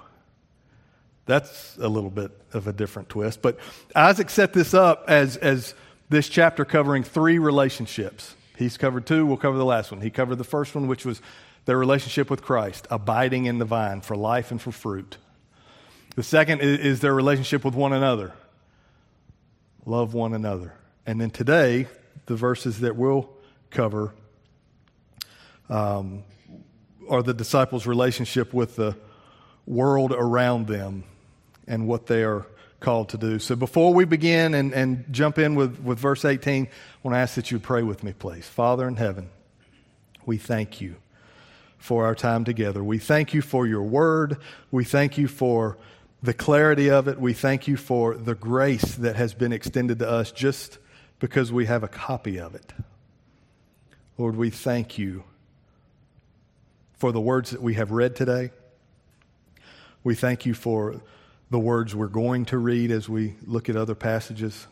That's 1.26 1.76
a 1.76 1.88
little 1.90 2.08
bit 2.08 2.30
of 2.54 2.68
a 2.68 2.72
different 2.72 3.10
twist. 3.10 3.42
But 3.42 3.58
Isaac 3.94 4.30
set 4.30 4.54
this 4.54 4.72
up 4.72 5.04
as, 5.08 5.36
as 5.36 5.74
this 6.08 6.30
chapter 6.30 6.64
covering 6.64 7.02
three 7.02 7.38
relationships. 7.38 8.34
He's 8.56 8.78
covered 8.78 9.04
two, 9.04 9.26
we'll 9.26 9.36
cover 9.36 9.58
the 9.58 9.64
last 9.66 9.90
one. 9.90 10.00
He 10.00 10.08
covered 10.08 10.36
the 10.36 10.44
first 10.44 10.74
one, 10.74 10.86
which 10.86 11.04
was 11.04 11.20
their 11.66 11.76
relationship 11.76 12.30
with 12.30 12.40
Christ, 12.40 12.86
abiding 12.90 13.44
in 13.44 13.58
the 13.58 13.66
vine 13.66 14.00
for 14.00 14.16
life 14.16 14.50
and 14.50 14.62
for 14.62 14.72
fruit. 14.72 15.18
The 16.14 16.22
second 16.22 16.62
is 16.62 17.00
their 17.00 17.14
relationship 17.14 17.62
with 17.62 17.74
one 17.74 17.92
another. 17.92 18.32
Love 19.86 20.14
one 20.14 20.34
another. 20.34 20.74
And 21.06 21.20
then 21.20 21.30
today, 21.30 21.86
the 22.26 22.34
verses 22.34 22.80
that 22.80 22.96
we'll 22.96 23.30
cover 23.70 24.12
um, 25.68 26.24
or 27.06 27.22
the 27.22 27.32
disciples' 27.32 27.86
relationship 27.86 28.52
with 28.52 28.74
the 28.74 28.96
world 29.64 30.12
around 30.12 30.66
them 30.66 31.04
and 31.68 31.86
what 31.86 32.06
they 32.06 32.24
are 32.24 32.46
called 32.80 33.08
to 33.10 33.16
do. 33.16 33.38
So 33.38 33.54
before 33.54 33.94
we 33.94 34.04
begin 34.04 34.54
and, 34.54 34.72
and 34.72 35.04
jump 35.12 35.38
in 35.38 35.54
with, 35.54 35.80
with 35.80 35.98
verse 35.98 36.24
18, 36.24 36.66
I 36.66 36.68
want 37.02 37.14
to 37.14 37.18
ask 37.18 37.36
that 37.36 37.50
you 37.52 37.58
pray 37.58 37.82
with 37.82 38.02
me, 38.02 38.12
please. 38.12 38.46
Father 38.46 38.88
in 38.88 38.96
heaven, 38.96 39.30
we 40.24 40.36
thank 40.36 40.80
you 40.80 40.96
for 41.78 42.04
our 42.04 42.14
time 42.14 42.44
together. 42.44 42.82
We 42.82 42.98
thank 42.98 43.34
you 43.34 43.42
for 43.42 43.66
your 43.66 43.82
word. 43.82 44.38
We 44.70 44.84
thank 44.84 45.16
you 45.16 45.28
for 45.28 45.78
the 46.22 46.34
clarity 46.34 46.90
of 46.90 47.08
it. 47.08 47.20
We 47.20 47.32
thank 47.32 47.68
you 47.68 47.76
for 47.76 48.14
the 48.14 48.34
grace 48.34 48.94
that 48.96 49.16
has 49.16 49.34
been 49.34 49.52
extended 49.52 49.98
to 50.00 50.08
us 50.08 50.32
just 50.32 50.78
because 51.18 51.52
we 51.52 51.66
have 51.66 51.82
a 51.82 51.88
copy 51.88 52.38
of 52.38 52.54
it. 52.54 52.72
Lord, 54.18 54.36
we 54.36 54.50
thank 54.50 54.98
you 54.98 55.24
for 56.94 57.12
the 57.12 57.20
words 57.20 57.50
that 57.50 57.62
we 57.62 57.74
have 57.74 57.90
read 57.90 58.16
today. 58.16 58.50
We 60.02 60.14
thank 60.14 60.46
you 60.46 60.54
for 60.54 61.02
the 61.50 61.58
words 61.58 61.94
we're 61.94 62.06
going 62.08 62.44
to 62.46 62.58
read 62.58 62.90
as 62.90 63.08
we 63.08 63.34
look 63.44 63.68
at 63.68 63.76
other 63.76 63.94
passages. 63.94 64.66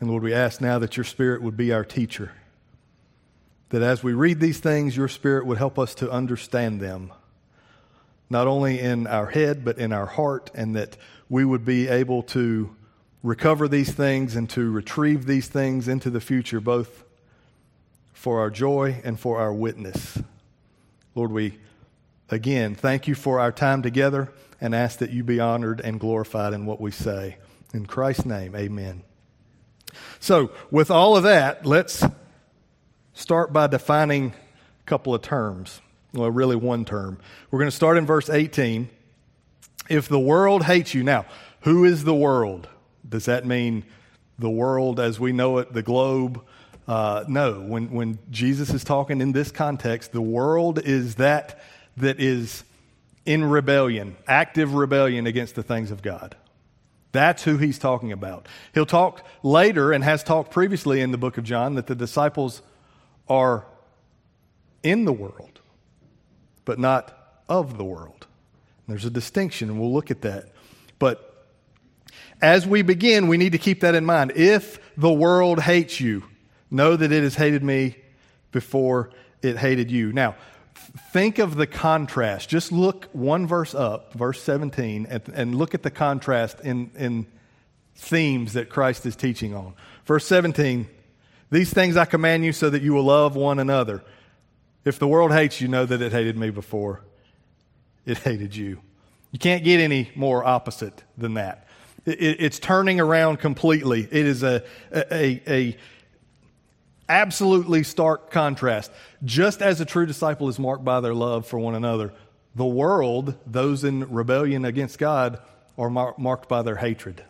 And 0.00 0.08
Lord, 0.08 0.22
we 0.22 0.32
ask 0.32 0.60
now 0.60 0.78
that 0.78 0.96
your 0.96 1.04
Spirit 1.04 1.42
would 1.42 1.56
be 1.56 1.72
our 1.72 1.84
teacher. 1.84 2.32
That 3.70 3.82
as 3.82 4.02
we 4.02 4.14
read 4.14 4.40
these 4.40 4.60
things, 4.60 4.96
your 4.96 5.08
Spirit 5.08 5.44
would 5.44 5.58
help 5.58 5.78
us 5.78 5.94
to 5.96 6.10
understand 6.10 6.80
them, 6.80 7.12
not 8.30 8.46
only 8.46 8.78
in 8.78 9.06
our 9.06 9.26
head, 9.26 9.64
but 9.64 9.78
in 9.78 9.92
our 9.92 10.06
heart, 10.06 10.50
and 10.54 10.76
that 10.76 10.96
we 11.28 11.44
would 11.44 11.64
be 11.64 11.88
able 11.88 12.22
to 12.22 12.74
recover 13.22 13.68
these 13.68 13.92
things 13.92 14.36
and 14.36 14.48
to 14.50 14.70
retrieve 14.70 15.26
these 15.26 15.48
things 15.48 15.88
into 15.88 16.10
the 16.10 16.20
future, 16.20 16.60
both 16.60 17.04
for 18.12 18.40
our 18.40 18.50
joy 18.50 19.00
and 19.04 19.18
for 19.18 19.38
our 19.38 19.52
witness. 19.52 20.18
Lord, 21.14 21.32
we 21.32 21.58
again 22.30 22.74
thank 22.74 23.08
you 23.08 23.14
for 23.14 23.40
our 23.40 23.52
time 23.52 23.82
together 23.82 24.32
and 24.60 24.74
ask 24.74 24.98
that 24.98 25.10
you 25.10 25.24
be 25.24 25.40
honored 25.40 25.80
and 25.80 26.00
glorified 26.00 26.52
in 26.52 26.66
what 26.66 26.80
we 26.80 26.90
say. 26.90 27.36
In 27.72 27.86
Christ's 27.86 28.24
name, 28.24 28.56
amen. 28.56 29.02
So, 30.20 30.50
with 30.70 30.90
all 30.90 31.16
of 31.16 31.22
that, 31.22 31.64
let's 31.64 32.04
start 33.12 33.52
by 33.52 33.66
defining 33.66 34.32
a 34.80 34.84
couple 34.84 35.14
of 35.14 35.22
terms. 35.22 35.80
Well, 36.12 36.30
really, 36.30 36.56
one 36.56 36.84
term. 36.84 37.18
We're 37.50 37.58
going 37.58 37.70
to 37.70 37.76
start 37.76 37.98
in 37.98 38.06
verse 38.06 38.30
18. 38.30 38.88
If 39.88 40.08
the 40.08 40.18
world 40.18 40.64
hates 40.64 40.94
you, 40.94 41.02
now, 41.02 41.26
who 41.60 41.84
is 41.84 42.04
the 42.04 42.14
world? 42.14 42.68
Does 43.08 43.26
that 43.26 43.46
mean 43.46 43.84
the 44.38 44.50
world 44.50 45.00
as 45.00 45.18
we 45.18 45.32
know 45.32 45.58
it, 45.58 45.72
the 45.72 45.82
globe? 45.82 46.42
Uh, 46.86 47.24
no. 47.28 47.60
When, 47.60 47.90
when 47.90 48.18
Jesus 48.30 48.70
is 48.70 48.84
talking 48.84 49.20
in 49.20 49.32
this 49.32 49.50
context, 49.50 50.12
the 50.12 50.22
world 50.22 50.78
is 50.78 51.16
that 51.16 51.60
that 51.98 52.20
is 52.20 52.64
in 53.26 53.44
rebellion, 53.44 54.16
active 54.26 54.74
rebellion 54.74 55.26
against 55.26 55.54
the 55.54 55.62
things 55.62 55.90
of 55.90 56.00
God. 56.00 56.36
That's 57.12 57.42
who 57.42 57.56
he's 57.56 57.78
talking 57.78 58.12
about. 58.12 58.46
He'll 58.72 58.86
talk 58.86 59.24
later 59.42 59.92
and 59.92 60.04
has 60.04 60.22
talked 60.22 60.50
previously 60.50 61.00
in 61.00 61.10
the 61.10 61.18
book 61.18 61.38
of 61.38 61.44
John 61.44 61.74
that 61.74 61.86
the 61.86 61.94
disciples 61.94 62.62
are 63.28 63.66
in 64.82 65.04
the 65.04 65.12
world, 65.12 65.57
but 66.68 66.78
not 66.78 67.40
of 67.48 67.78
the 67.78 67.84
world. 67.84 68.26
There's 68.88 69.06
a 69.06 69.10
distinction, 69.10 69.70
and 69.70 69.80
we'll 69.80 69.90
look 69.90 70.10
at 70.10 70.20
that. 70.20 70.52
But 70.98 71.46
as 72.42 72.66
we 72.66 72.82
begin, 72.82 73.26
we 73.26 73.38
need 73.38 73.52
to 73.52 73.58
keep 73.58 73.80
that 73.80 73.94
in 73.94 74.04
mind. 74.04 74.32
If 74.36 74.78
the 74.94 75.10
world 75.10 75.60
hates 75.60 75.98
you, 75.98 76.24
know 76.70 76.94
that 76.94 77.10
it 77.10 77.22
has 77.22 77.34
hated 77.36 77.64
me 77.64 77.96
before 78.52 79.08
it 79.40 79.56
hated 79.56 79.90
you. 79.90 80.12
Now, 80.12 80.36
think 81.10 81.38
of 81.38 81.56
the 81.56 81.66
contrast. 81.66 82.50
Just 82.50 82.70
look 82.70 83.08
one 83.14 83.46
verse 83.46 83.74
up, 83.74 84.12
verse 84.12 84.42
17, 84.42 85.06
and, 85.08 85.22
and 85.32 85.54
look 85.54 85.74
at 85.74 85.82
the 85.82 85.90
contrast 85.90 86.60
in, 86.60 86.90
in 86.98 87.26
themes 87.94 88.52
that 88.52 88.68
Christ 88.68 89.06
is 89.06 89.16
teaching 89.16 89.54
on. 89.54 89.72
Verse 90.04 90.26
17 90.26 90.86
These 91.50 91.72
things 91.72 91.96
I 91.96 92.04
command 92.04 92.44
you 92.44 92.52
so 92.52 92.68
that 92.68 92.82
you 92.82 92.92
will 92.92 93.04
love 93.04 93.36
one 93.36 93.58
another. 93.58 94.04
If 94.84 94.98
the 94.98 95.08
world 95.08 95.32
hates 95.32 95.60
you, 95.60 95.68
know 95.68 95.84
that 95.84 96.00
it 96.00 96.12
hated 96.12 96.36
me 96.36 96.50
before 96.50 97.02
it 98.08 98.18
hated 98.18 98.56
you. 98.56 98.80
You 99.32 99.38
can't 99.38 99.62
get 99.62 99.80
any 99.80 100.10
more 100.14 100.42
opposite 100.42 101.04
than 101.18 101.34
that. 101.34 101.68
It, 102.06 102.20
it, 102.20 102.40
it's 102.40 102.58
turning 102.58 103.00
around 103.00 103.38
completely. 103.38 104.08
It 104.10 104.24
is 104.24 104.42
a, 104.42 104.64
a, 104.90 105.42
a 105.46 105.76
absolutely 107.06 107.82
stark 107.82 108.30
contrast. 108.30 108.90
Just 109.24 109.60
as 109.60 109.82
a 109.82 109.84
true 109.84 110.06
disciple 110.06 110.48
is 110.48 110.58
marked 110.58 110.84
by 110.84 111.00
their 111.00 111.12
love 111.12 111.46
for 111.46 111.58
one 111.58 111.74
another, 111.74 112.14
the 112.54 112.64
world, 112.64 113.34
those 113.46 113.84
in 113.84 114.10
rebellion 114.10 114.64
against 114.64 114.98
God, 114.98 115.38
are 115.76 115.90
mar- 115.90 116.14
marked 116.16 116.48
by 116.48 116.62
their 116.62 116.76
hatred, 116.76 117.22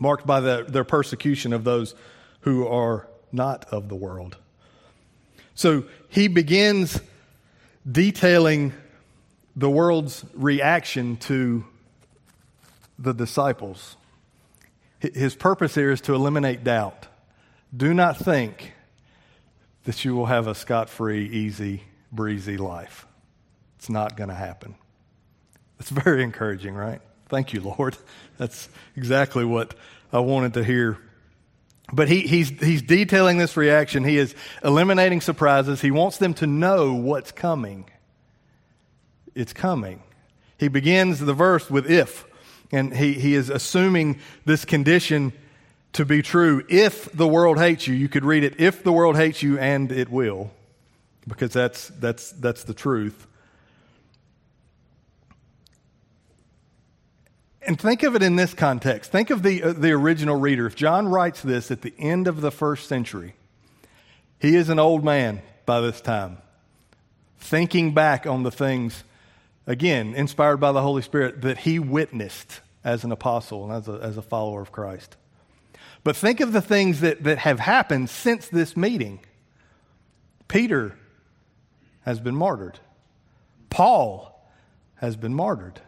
marked 0.00 0.26
by 0.26 0.40
the, 0.40 0.66
their 0.68 0.84
persecution 0.84 1.52
of 1.52 1.62
those 1.62 1.94
who 2.40 2.66
are 2.66 3.06
not 3.30 3.64
of 3.66 3.88
the 3.88 3.94
world. 3.94 4.36
So 5.56 5.84
he 6.08 6.28
begins 6.28 7.00
detailing 7.90 8.72
the 9.56 9.70
world's 9.70 10.24
reaction 10.34 11.16
to 11.16 11.64
the 12.98 13.14
disciples. 13.14 13.96
His 15.00 15.34
purpose 15.34 15.74
here 15.74 15.90
is 15.90 16.02
to 16.02 16.14
eliminate 16.14 16.62
doubt. 16.62 17.06
Do 17.74 17.92
not 17.94 18.18
think 18.18 18.72
that 19.84 20.04
you 20.04 20.14
will 20.14 20.26
have 20.26 20.46
a 20.46 20.54
scot 20.54 20.90
free, 20.90 21.26
easy, 21.26 21.84
breezy 22.12 22.58
life. 22.58 23.06
It's 23.78 23.88
not 23.88 24.16
going 24.16 24.28
to 24.28 24.34
happen. 24.34 24.74
It's 25.80 25.90
very 25.90 26.22
encouraging, 26.22 26.74
right? 26.74 27.00
Thank 27.28 27.54
you, 27.54 27.60
Lord. 27.60 27.96
That's 28.36 28.68
exactly 28.94 29.44
what 29.44 29.74
I 30.12 30.18
wanted 30.18 30.54
to 30.54 30.64
hear. 30.64 30.98
But 31.92 32.08
he, 32.08 32.22
he's, 32.22 32.48
he's 32.48 32.82
detailing 32.82 33.38
this 33.38 33.56
reaction. 33.56 34.04
He 34.04 34.18
is 34.18 34.34
eliminating 34.64 35.20
surprises. 35.20 35.80
He 35.80 35.90
wants 35.90 36.18
them 36.18 36.34
to 36.34 36.46
know 36.46 36.94
what's 36.94 37.30
coming. 37.30 37.88
It's 39.34 39.52
coming. 39.52 40.02
He 40.58 40.68
begins 40.68 41.20
the 41.20 41.34
verse 41.34 41.70
with 41.70 41.88
if, 41.90 42.24
and 42.72 42.96
he, 42.96 43.12
he 43.12 43.34
is 43.34 43.50
assuming 43.50 44.18
this 44.44 44.64
condition 44.64 45.32
to 45.92 46.04
be 46.04 46.22
true. 46.22 46.64
If 46.68 47.12
the 47.12 47.28
world 47.28 47.58
hates 47.58 47.86
you, 47.86 47.94
you 47.94 48.08
could 48.08 48.24
read 48.24 48.42
it, 48.42 48.58
if 48.58 48.82
the 48.82 48.92
world 48.92 49.16
hates 49.16 49.42
you, 49.42 49.58
and 49.58 49.92
it 49.92 50.08
will, 50.08 50.50
because 51.28 51.52
that's, 51.52 51.88
that's, 51.88 52.32
that's 52.32 52.64
the 52.64 52.74
truth. 52.74 53.26
And 57.66 57.80
think 57.80 58.04
of 58.04 58.14
it 58.14 58.22
in 58.22 58.36
this 58.36 58.54
context. 58.54 59.10
Think 59.10 59.30
of 59.30 59.42
the, 59.42 59.60
uh, 59.60 59.72
the 59.72 59.90
original 59.90 60.36
reader. 60.36 60.66
If 60.66 60.76
John 60.76 61.08
writes 61.08 61.42
this 61.42 61.72
at 61.72 61.82
the 61.82 61.92
end 61.98 62.28
of 62.28 62.40
the 62.40 62.52
first 62.52 62.88
century, 62.88 63.34
he 64.38 64.54
is 64.54 64.68
an 64.68 64.78
old 64.78 65.04
man 65.04 65.42
by 65.64 65.80
this 65.80 66.00
time, 66.00 66.38
thinking 67.38 67.92
back 67.92 68.24
on 68.24 68.44
the 68.44 68.52
things, 68.52 69.02
again, 69.66 70.14
inspired 70.14 70.58
by 70.58 70.70
the 70.70 70.80
Holy 70.80 71.02
Spirit, 71.02 71.42
that 71.42 71.58
he 71.58 71.80
witnessed 71.80 72.60
as 72.84 73.02
an 73.02 73.10
apostle 73.10 73.64
and 73.64 73.72
as 73.72 73.88
a, 73.88 74.00
as 74.00 74.16
a 74.16 74.22
follower 74.22 74.62
of 74.62 74.70
Christ. 74.70 75.16
But 76.04 76.14
think 76.14 76.38
of 76.38 76.52
the 76.52 76.62
things 76.62 77.00
that, 77.00 77.24
that 77.24 77.38
have 77.38 77.58
happened 77.58 78.10
since 78.10 78.46
this 78.46 78.76
meeting. 78.76 79.18
Peter 80.46 80.96
has 82.02 82.20
been 82.20 82.36
martyred, 82.36 82.78
Paul 83.70 84.48
has 84.96 85.16
been 85.16 85.34
martyred. 85.34 85.80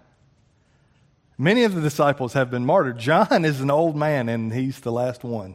Many 1.40 1.62
of 1.62 1.72
the 1.72 1.80
disciples 1.80 2.32
have 2.32 2.50
been 2.50 2.66
martyred. 2.66 2.98
John 2.98 3.44
is 3.44 3.60
an 3.60 3.70
old 3.70 3.96
man, 3.96 4.28
and 4.28 4.52
he's 4.52 4.80
the 4.80 4.92
last 4.92 5.22
one. 5.22 5.54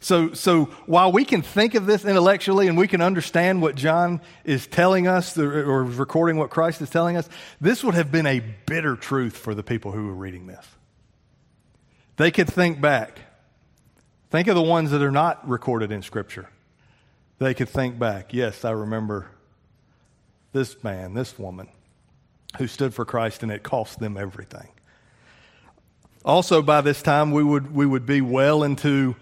So, 0.00 0.34
so 0.34 0.66
while 0.84 1.10
we 1.10 1.24
can 1.24 1.40
think 1.40 1.74
of 1.74 1.86
this 1.86 2.04
intellectually 2.04 2.68
and 2.68 2.76
we 2.76 2.86
can 2.86 3.00
understand 3.00 3.62
what 3.62 3.74
John 3.74 4.20
is 4.44 4.66
telling 4.66 5.06
us 5.06 5.38
or 5.38 5.82
recording 5.82 6.36
what 6.36 6.50
Christ 6.50 6.82
is 6.82 6.90
telling 6.90 7.16
us, 7.16 7.26
this 7.58 7.82
would 7.82 7.94
have 7.94 8.12
been 8.12 8.26
a 8.26 8.40
bitter 8.66 8.96
truth 8.96 9.34
for 9.34 9.54
the 9.54 9.62
people 9.62 9.92
who 9.92 10.06
were 10.06 10.14
reading 10.14 10.46
this. 10.46 10.66
They 12.16 12.30
could 12.30 12.48
think 12.48 12.82
back. 12.82 13.18
Think 14.28 14.46
of 14.48 14.56
the 14.56 14.62
ones 14.62 14.90
that 14.90 15.00
are 15.00 15.10
not 15.10 15.48
recorded 15.48 15.90
in 15.90 16.02
Scripture. 16.02 16.50
They 17.38 17.54
could 17.54 17.70
think 17.70 17.98
back. 17.98 18.34
Yes, 18.34 18.62
I 18.62 18.72
remember 18.72 19.30
this 20.52 20.84
man, 20.84 21.14
this 21.14 21.38
woman 21.38 21.68
who 22.58 22.66
stood 22.66 22.94
for 22.94 23.04
Christ, 23.04 23.42
and 23.42 23.50
it 23.50 23.62
cost 23.62 23.98
them 23.98 24.16
everything. 24.16 24.68
Also, 26.24 26.62
by 26.62 26.80
this 26.80 27.02
time, 27.02 27.32
we 27.32 27.42
would, 27.42 27.74
we 27.74 27.84
would 27.84 28.06
be 28.06 28.20
well 28.20 28.62
into 28.62 29.14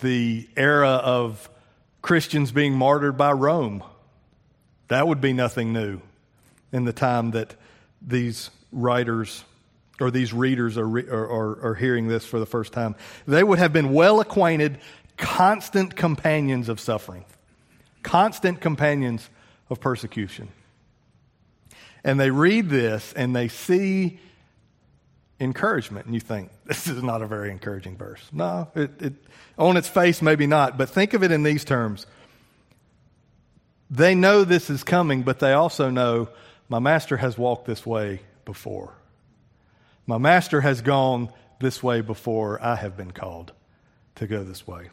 the 0.00 0.48
era 0.56 0.88
of 0.88 1.48
Christians 2.02 2.50
being 2.50 2.74
martyred 2.74 3.16
by 3.16 3.32
Rome. 3.32 3.84
That 4.88 5.06
would 5.06 5.20
be 5.20 5.32
nothing 5.32 5.72
new 5.72 6.00
in 6.72 6.84
the 6.84 6.92
time 6.92 7.32
that 7.32 7.54
these 8.02 8.50
writers 8.72 9.44
or 10.00 10.10
these 10.10 10.32
readers 10.32 10.78
are, 10.78 10.86
are, 10.86 11.62
are, 11.62 11.74
hearing 11.74 12.08
this 12.08 12.24
for 12.24 12.40
the 12.40 12.46
first 12.46 12.72
time, 12.72 12.96
they 13.26 13.44
would 13.44 13.58
have 13.58 13.72
been 13.72 13.92
well 13.92 14.20
acquainted, 14.20 14.78
constant 15.18 15.94
companions 15.94 16.68
of 16.68 16.80
suffering. 16.80 17.24
constant 18.02 18.62
companions 18.62 19.28
of 19.68 19.78
persecution. 19.78 20.48
And 22.04 22.18
they 22.18 22.30
read 22.30 22.68
this 22.68 23.12
and 23.14 23.34
they 23.34 23.48
see 23.48 24.18
encouragement, 25.40 26.06
and 26.06 26.14
you 26.14 26.20
think, 26.20 26.50
this 26.66 26.86
is 26.86 27.02
not 27.02 27.22
a 27.22 27.26
very 27.26 27.50
encouraging 27.50 27.96
verse. 27.96 28.22
No, 28.32 28.68
it, 28.74 29.02
it, 29.02 29.14
on 29.58 29.76
its 29.76 29.88
face, 29.88 30.22
maybe 30.22 30.46
not, 30.46 30.78
but 30.78 30.90
think 30.90 31.14
of 31.14 31.22
it 31.22 31.32
in 31.32 31.42
these 31.42 31.64
terms. 31.64 32.06
They 33.90 34.14
know 34.14 34.44
this 34.44 34.70
is 34.70 34.84
coming, 34.84 35.22
but 35.22 35.40
they 35.40 35.52
also 35.52 35.90
know 35.90 36.28
my 36.68 36.78
master 36.78 37.16
has 37.16 37.36
walked 37.36 37.66
this 37.66 37.84
way 37.84 38.20
before. 38.44 38.94
My 40.06 40.18
master 40.18 40.60
has 40.60 40.82
gone 40.82 41.30
this 41.58 41.82
way 41.82 42.00
before 42.00 42.62
I 42.62 42.76
have 42.76 42.96
been 42.96 43.10
called 43.10 43.52
to 44.16 44.26
go 44.26 44.44
this 44.44 44.66
way. 44.66 44.90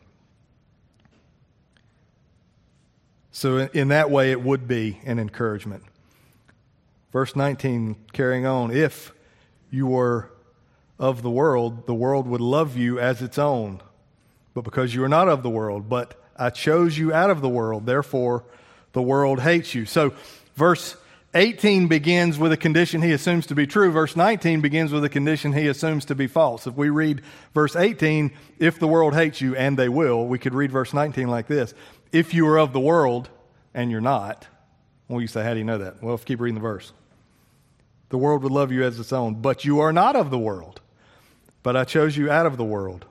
So, 3.31 3.59
in 3.59 3.89
that 3.89 4.09
way, 4.09 4.31
it 4.31 4.41
would 4.41 4.67
be 4.67 4.99
an 5.05 5.19
encouragement. 5.19 5.83
Verse 7.17 7.36
19, 7.36 7.95
carrying 8.13 8.45
on, 8.45 8.69
if 8.69 9.12
you 9.71 9.88
were 9.88 10.29
of 11.00 11.24
the 11.24 11.31
world, 11.31 11.88
the 11.88 11.93
world 11.95 12.27
would 12.27 12.41
love 12.41 12.77
you 12.77 13.00
as 13.00 13.24
its 13.24 13.39
own. 13.39 13.81
But 14.53 14.63
because 14.63 14.93
you 14.93 15.03
are 15.03 15.09
not 15.09 15.27
of 15.27 15.41
the 15.41 15.50
world, 15.50 15.89
but 15.89 16.13
I 16.36 16.51
chose 16.51 16.95
you 16.95 17.12
out 17.12 17.31
of 17.31 17.41
the 17.41 17.50
world, 17.50 17.88
therefore 17.88 18.43
the 18.93 19.01
world 19.01 19.39
hates 19.39 19.74
you. 19.74 19.88
So, 19.88 20.13
verse 20.53 20.95
18 21.33 21.88
begins 21.88 22.38
with 22.38 22.51
a 22.51 22.55
condition 22.55 23.01
he 23.01 23.13
assumes 23.13 23.47
to 23.47 23.55
be 23.55 23.65
true. 23.65 23.91
Verse 23.91 24.15
19 24.15 24.62
begins 24.62 24.91
with 24.91 25.03
a 25.03 25.09
condition 25.09 25.53
he 25.53 25.65
assumes 25.65 26.05
to 26.05 26.13
be 26.13 26.27
false. 26.27 26.67
If 26.67 26.75
we 26.75 26.91
read 26.91 27.24
verse 27.51 27.75
18, 27.75 28.31
if 28.59 28.77
the 28.77 28.88
world 28.88 29.15
hates 29.15 29.41
you, 29.41 29.55
and 29.55 29.75
they 29.75 29.89
will, 29.89 30.27
we 30.27 30.38
could 30.38 30.53
read 30.53 30.71
verse 30.71 30.93
19 30.93 31.27
like 31.27 31.47
this 31.47 31.74
If 32.12 32.36
you 32.36 32.47
are 32.47 32.59
of 32.59 32.74
the 32.74 32.79
world, 32.79 33.27
and 33.74 33.89
you're 33.89 34.01
not, 34.01 34.45
well, 35.07 35.19
you 35.19 35.25
say, 35.25 35.43
How 35.43 35.53
do 35.53 35.57
you 35.57 35.65
know 35.65 35.79
that? 35.79 36.03
Well, 36.03 36.15
keep 36.19 36.39
reading 36.39 36.53
the 36.53 36.62
verse. 36.62 36.93
The 38.09 38.17
world 38.17 38.43
would 38.43 38.51
love 38.51 38.71
you 38.71 38.83
as 38.83 38.99
its 38.99 39.11
own, 39.11 39.35
but 39.35 39.65
you 39.65 39.79
are 39.79 39.91
not 39.91 40.15
of 40.15 40.29
the 40.29 40.37
world. 40.37 40.81
But 41.63 41.75
I 41.75 41.83
chose 41.83 42.15
you 42.15 42.31
out 42.31 42.45
of 42.45 42.57
the 42.57 42.63
world. 42.63 43.05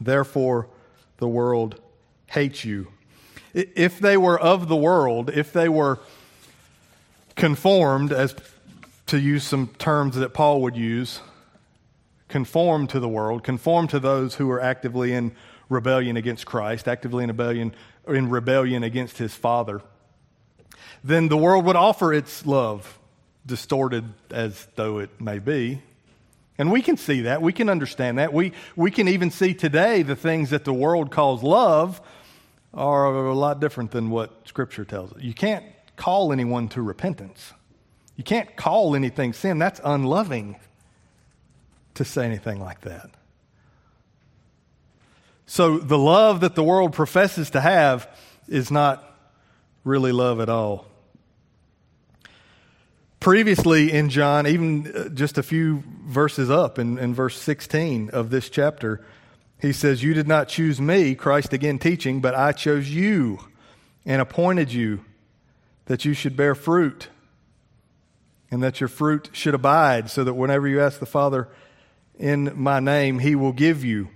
Therefore, 0.00 0.68
the 1.18 1.28
world 1.28 1.80
hates 2.26 2.64
you. 2.64 2.88
If 3.52 3.98
they 3.98 4.16
were 4.16 4.38
of 4.38 4.68
the 4.68 4.76
world, 4.76 5.30
if 5.30 5.52
they 5.52 5.68
were 5.68 5.98
conformed, 7.36 8.12
as 8.12 8.34
to 9.06 9.18
use 9.18 9.44
some 9.44 9.68
terms 9.78 10.16
that 10.16 10.34
Paul 10.34 10.62
would 10.62 10.76
use, 10.76 11.20
conform 12.28 12.86
to 12.88 13.00
the 13.00 13.08
world, 13.08 13.44
conform 13.44 13.88
to 13.88 14.00
those 14.00 14.34
who 14.34 14.50
are 14.50 14.60
actively 14.60 15.12
in 15.12 15.32
rebellion 15.68 16.16
against 16.16 16.46
Christ, 16.46 16.88
actively 16.88 17.24
in 17.24 17.30
rebellion, 17.30 17.74
in 18.08 18.30
rebellion 18.30 18.82
against 18.82 19.18
his 19.18 19.34
Father, 19.34 19.82
then 21.02 21.28
the 21.28 21.36
world 21.36 21.64
would 21.64 21.76
offer 21.76 22.12
its 22.12 22.46
love, 22.46 22.98
distorted 23.46 24.04
as 24.30 24.66
though 24.74 24.98
it 24.98 25.20
may 25.20 25.38
be. 25.38 25.80
And 26.58 26.72
we 26.72 26.82
can 26.82 26.96
see 26.96 27.22
that. 27.22 27.42
We 27.42 27.52
can 27.52 27.68
understand 27.68 28.18
that. 28.18 28.32
We, 28.32 28.52
we 28.74 28.90
can 28.90 29.08
even 29.08 29.30
see 29.30 29.54
today 29.54 30.02
the 30.02 30.16
things 30.16 30.50
that 30.50 30.64
the 30.64 30.72
world 30.72 31.10
calls 31.10 31.42
love 31.42 32.00
are 32.72 33.06
a 33.06 33.34
lot 33.34 33.60
different 33.60 33.90
than 33.90 34.10
what 34.10 34.30
Scripture 34.46 34.84
tells 34.84 35.12
us. 35.12 35.22
You 35.22 35.34
can't 35.34 35.64
call 35.96 36.32
anyone 36.32 36.68
to 36.70 36.82
repentance. 36.82 37.52
You 38.16 38.24
can't 38.24 38.54
call 38.56 38.96
anything 38.96 39.32
sin. 39.32 39.58
That's 39.58 39.80
unloving 39.84 40.56
to 41.94 42.04
say 42.04 42.24
anything 42.24 42.60
like 42.60 42.82
that. 42.82 43.10
So 45.46 45.78
the 45.78 45.98
love 45.98 46.40
that 46.40 46.54
the 46.54 46.64
world 46.64 46.92
professes 46.92 47.50
to 47.50 47.60
have 47.60 48.08
is 48.48 48.70
not 48.70 49.02
really 49.84 50.12
love 50.12 50.40
at 50.40 50.48
all. 50.48 50.86
Previously 53.26 53.90
in 53.90 54.08
John, 54.08 54.46
even 54.46 54.92
uh, 54.94 55.08
just 55.08 55.36
a 55.36 55.42
few 55.42 55.82
verses 56.04 56.48
up 56.48 56.78
in, 56.78 56.96
in 56.96 57.12
verse 57.12 57.36
16 57.36 58.10
of 58.10 58.30
this 58.30 58.48
chapter, 58.48 59.04
he 59.60 59.72
says, 59.72 60.00
You 60.00 60.14
did 60.14 60.28
not 60.28 60.46
choose 60.46 60.80
me, 60.80 61.16
Christ 61.16 61.52
again 61.52 61.80
teaching, 61.80 62.20
but 62.20 62.36
I 62.36 62.52
chose 62.52 62.88
you 62.88 63.40
and 64.04 64.22
appointed 64.22 64.72
you 64.72 65.04
that 65.86 66.04
you 66.04 66.14
should 66.14 66.36
bear 66.36 66.54
fruit 66.54 67.08
and 68.48 68.62
that 68.62 68.80
your 68.80 68.86
fruit 68.86 69.30
should 69.32 69.54
abide, 69.54 70.08
so 70.08 70.22
that 70.22 70.34
whenever 70.34 70.68
you 70.68 70.80
ask 70.80 71.00
the 71.00 71.04
Father 71.04 71.48
in 72.20 72.52
my 72.54 72.78
name, 72.78 73.18
he 73.18 73.34
will 73.34 73.52
give 73.52 73.84
you. 73.84 74.08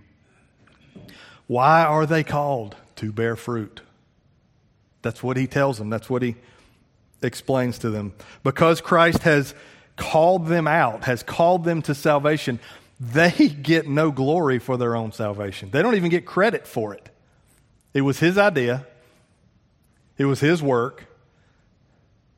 Why 1.49 1.83
are 1.83 2.07
they 2.07 2.23
called 2.23 2.77
to 2.95 3.11
bear 3.11 3.35
fruit? 3.35 3.81
That's 5.03 5.21
what 5.21 5.37
he 5.37 5.49
tells 5.49 5.79
them. 5.79 5.91
That's 5.91 6.09
what 6.09 6.23
he 6.23 6.37
explains 7.23 7.79
to 7.79 7.91
them. 7.91 8.13
Because 8.43 8.81
Christ 8.81 9.23
has 9.23 9.55
called 9.97 10.47
them 10.47 10.67
out, 10.67 11.05
has 11.05 11.23
called 11.23 11.65
them 11.65 11.83
to 11.83 11.95
salvation, 11.95 12.59
they 12.99 13.31
get 13.63 13.89
no 13.89 14.11
glory 14.11 14.59
for 14.59 14.77
their 14.77 14.97
own 14.97 15.13
salvation. 15.13 15.71
They 15.71 15.83
don't 15.83 15.95
even 15.95 16.11
get 16.11 16.27
credit 16.27 16.67
for 16.67 16.95
it. 16.95 17.09
It 17.93 18.03
was 18.03 18.19
his 18.19 18.39
idea, 18.39 18.87
it 20.17 20.25
was 20.27 20.41
his 20.41 20.63
work, 20.63 21.07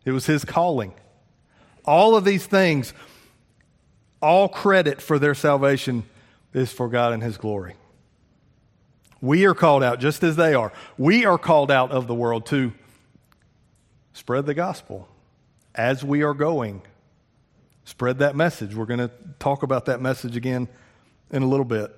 it 0.04 0.12
was 0.12 0.26
his 0.26 0.44
calling. 0.44 0.94
All 1.84 2.16
of 2.16 2.24
these 2.24 2.46
things, 2.46 2.94
all 4.20 4.48
credit 4.48 5.02
for 5.02 5.18
their 5.18 5.34
salvation 5.34 6.04
is 6.54 6.72
for 6.72 6.88
God 6.88 7.12
and 7.12 7.22
his 7.22 7.36
glory. 7.36 7.74
We 9.20 9.46
are 9.46 9.54
called 9.54 9.82
out 9.82 10.00
just 10.00 10.22
as 10.22 10.36
they 10.36 10.54
are. 10.54 10.72
We 10.96 11.24
are 11.24 11.38
called 11.38 11.70
out 11.70 11.90
of 11.92 12.06
the 12.06 12.14
world 12.14 12.46
to 12.46 12.72
spread 14.12 14.46
the 14.46 14.54
gospel 14.54 15.08
as 15.74 16.04
we 16.04 16.22
are 16.22 16.34
going. 16.34 16.82
Spread 17.84 18.18
that 18.18 18.36
message. 18.36 18.74
We're 18.74 18.86
going 18.86 19.00
to 19.00 19.10
talk 19.38 19.62
about 19.62 19.86
that 19.86 20.00
message 20.00 20.36
again 20.36 20.68
in 21.30 21.42
a 21.42 21.48
little 21.48 21.64
bit. 21.64 21.94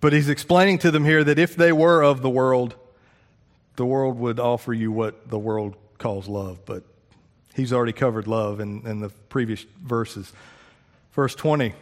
But 0.00 0.12
he's 0.12 0.28
explaining 0.28 0.78
to 0.80 0.90
them 0.90 1.04
here 1.04 1.24
that 1.24 1.38
if 1.38 1.56
they 1.56 1.72
were 1.72 2.02
of 2.02 2.20
the 2.20 2.28
world, 2.28 2.74
the 3.76 3.86
world 3.86 4.18
would 4.18 4.38
offer 4.38 4.72
you 4.72 4.92
what 4.92 5.28
the 5.30 5.38
world 5.38 5.76
calls 5.98 6.28
love, 6.28 6.64
but 6.66 6.82
he's 7.54 7.72
already 7.72 7.92
covered 7.92 8.26
love 8.26 8.60
in, 8.60 8.86
in 8.86 9.00
the 9.00 9.08
previous 9.08 9.64
verses. 9.82 10.32
Verse 11.12 11.34
20 11.34 11.74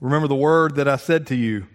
Remember 0.00 0.26
the 0.26 0.34
word 0.34 0.74
that 0.76 0.88
I 0.88 0.96
said 0.96 1.28
to 1.28 1.36
you 1.36 1.66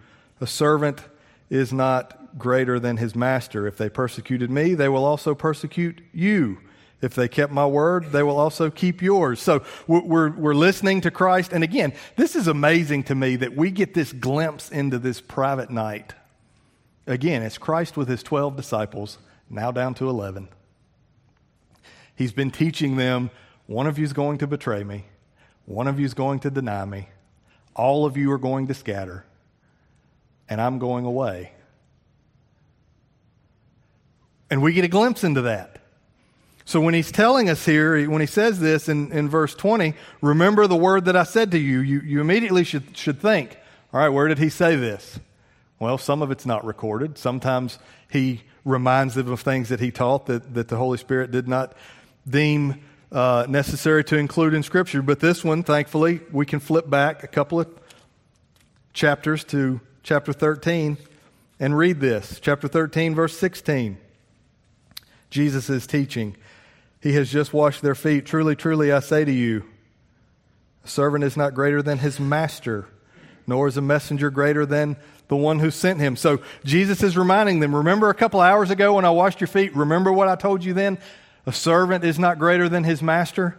a 0.41 0.47
servant 0.47 1.01
is 1.49 1.71
not 1.71 2.26
greater 2.37 2.79
than 2.79 2.97
his 2.97 3.15
master. 3.15 3.67
If 3.67 3.77
they 3.77 3.89
persecuted 3.89 4.49
me, 4.49 4.73
they 4.73 4.89
will 4.89 5.05
also 5.05 5.35
persecute 5.35 6.01
you. 6.13 6.59
If 6.99 7.13
they 7.13 7.27
kept 7.27 7.53
my 7.53 7.67
word, 7.67 8.11
they 8.11 8.23
will 8.23 8.39
also 8.39 8.71
keep 8.71 9.01
yours. 9.01 9.39
So 9.39 9.63
we're, 9.85 10.31
we're 10.31 10.55
listening 10.55 11.01
to 11.01 11.11
Christ. 11.11 11.53
And 11.53 11.63
again, 11.63 11.93
this 12.15 12.35
is 12.35 12.47
amazing 12.47 13.03
to 13.03 13.15
me 13.15 13.35
that 13.35 13.55
we 13.55 13.69
get 13.69 13.93
this 13.93 14.11
glimpse 14.11 14.69
into 14.69 14.97
this 14.97 15.21
private 15.21 15.69
night. 15.69 16.15
Again, 17.05 17.43
it's 17.43 17.57
Christ 17.57 17.97
with 17.97 18.07
his 18.07 18.23
12 18.23 18.55
disciples 18.55 19.19
now 19.49 19.71
down 19.71 19.93
to 19.95 20.09
11. 20.09 20.49
He's 22.15 22.33
been 22.33 22.51
teaching 22.51 22.97
them 22.97 23.29
one 23.67 23.85
of 23.85 23.99
you 23.99 24.05
is 24.05 24.13
going 24.13 24.39
to 24.39 24.47
betray 24.47 24.83
me, 24.83 25.05
one 25.65 25.87
of 25.87 25.99
you 25.99 26.05
is 26.05 26.13
going 26.13 26.39
to 26.39 26.49
deny 26.49 26.85
me, 26.85 27.09
all 27.75 28.05
of 28.05 28.15
you 28.17 28.31
are 28.31 28.37
going 28.37 28.67
to 28.67 28.73
scatter, 28.73 29.25
and 30.49 30.59
I'm 30.61 30.79
going 30.79 31.05
away. 31.05 31.51
And 34.49 34.61
we 34.61 34.73
get 34.73 34.85
a 34.85 34.87
glimpse 34.87 35.23
into 35.23 35.41
that. 35.43 35.79
So 36.67 36.81
when 36.81 36.93
he's 36.93 37.11
telling 37.11 37.49
us 37.49 37.65
here, 37.65 38.09
when 38.09 38.19
he 38.19 38.27
says 38.27 38.59
this 38.59 38.89
in, 38.89 39.11
in 39.13 39.29
verse 39.29 39.55
20, 39.55 39.93
remember 40.21 40.67
the 40.67 40.75
word 40.75 41.05
that 41.05 41.15
I 41.15 41.23
said 41.23 41.51
to 41.51 41.57
you, 41.57 41.79
you, 41.79 42.01
you 42.01 42.19
immediately 42.19 42.65
should, 42.65 42.97
should 42.97 43.21
think, 43.21 43.57
all 43.93 44.01
right, 44.01 44.09
where 44.09 44.27
did 44.27 44.37
he 44.37 44.49
say 44.49 44.75
this? 44.75 45.17
Well, 45.79 45.97
some 45.97 46.21
of 46.21 46.29
it's 46.29 46.45
not 46.45 46.65
recorded. 46.65 47.17
Sometimes 47.17 47.79
he 48.11 48.41
reminds 48.65 49.15
them 49.15 49.31
of 49.31 49.39
things 49.39 49.69
that 49.69 49.79
he 49.79 49.91
taught 49.91 50.25
that, 50.25 50.55
that 50.55 50.67
the 50.67 50.75
Holy 50.75 50.97
Spirit 50.97 51.31
did 51.31 51.47
not 51.47 51.73
deem 52.27 52.81
uh, 53.13 53.45
necessary 53.47 54.03
to 54.03 54.17
include 54.17 54.53
in 54.53 54.61
Scripture. 54.61 55.01
But 55.01 55.21
this 55.21 55.45
one, 55.45 55.63
thankfully, 55.63 56.19
we 56.33 56.45
can 56.45 56.59
flip 56.59 56.89
back 56.89 57.23
a 57.23 57.27
couple 57.27 57.61
of 57.61 57.69
chapters 58.91 59.45
to 59.45 59.79
chapter 60.03 60.33
13 60.33 60.97
and 61.61 61.77
read 61.77 62.01
this. 62.01 62.41
Chapter 62.41 62.67
13, 62.67 63.15
verse 63.15 63.37
16. 63.37 63.97
Jesus 65.29 65.69
is 65.69 65.87
teaching. 65.87 66.35
He 67.01 67.13
has 67.13 67.31
just 67.31 67.53
washed 67.53 67.81
their 67.81 67.95
feet. 67.95 68.25
Truly, 68.25 68.55
truly, 68.55 68.91
I 68.91 68.99
say 68.99 69.25
to 69.25 69.31
you, 69.31 69.63
a 70.83 70.87
servant 70.87 71.23
is 71.23 71.37
not 71.37 71.53
greater 71.53 71.81
than 71.81 71.99
his 71.99 72.19
master, 72.19 72.87
nor 73.45 73.67
is 73.67 73.77
a 73.77 73.81
messenger 73.81 74.29
greater 74.29 74.65
than 74.65 74.97
the 75.27 75.35
one 75.35 75.59
who 75.59 75.71
sent 75.71 75.99
him. 75.99 76.15
So 76.15 76.41
Jesus 76.63 77.03
is 77.03 77.17
reminding 77.17 77.59
them 77.59 77.75
remember 77.75 78.09
a 78.09 78.13
couple 78.13 78.39
hours 78.39 78.71
ago 78.71 78.93
when 78.93 79.05
I 79.05 79.09
washed 79.09 79.41
your 79.41 79.47
feet? 79.47 79.75
Remember 79.75 80.11
what 80.11 80.27
I 80.27 80.35
told 80.35 80.63
you 80.63 80.73
then? 80.73 80.97
A 81.45 81.53
servant 81.53 82.03
is 82.03 82.17
not 82.17 82.39
greater 82.39 82.69
than 82.69 82.83
his 82.83 83.01
master. 83.01 83.57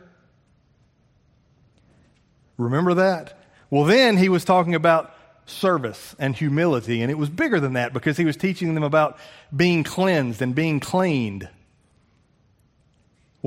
Remember 2.56 2.94
that? 2.94 3.38
Well, 3.70 3.84
then 3.84 4.16
he 4.16 4.28
was 4.28 4.44
talking 4.44 4.74
about 4.74 5.14
service 5.46 6.14
and 6.18 6.34
humility, 6.34 7.02
and 7.02 7.10
it 7.10 7.18
was 7.18 7.30
bigger 7.30 7.60
than 7.60 7.74
that 7.74 7.92
because 7.92 8.16
he 8.16 8.24
was 8.24 8.36
teaching 8.36 8.74
them 8.74 8.82
about 8.82 9.18
being 9.54 9.84
cleansed 9.84 10.42
and 10.42 10.54
being 10.54 10.80
cleaned. 10.80 11.48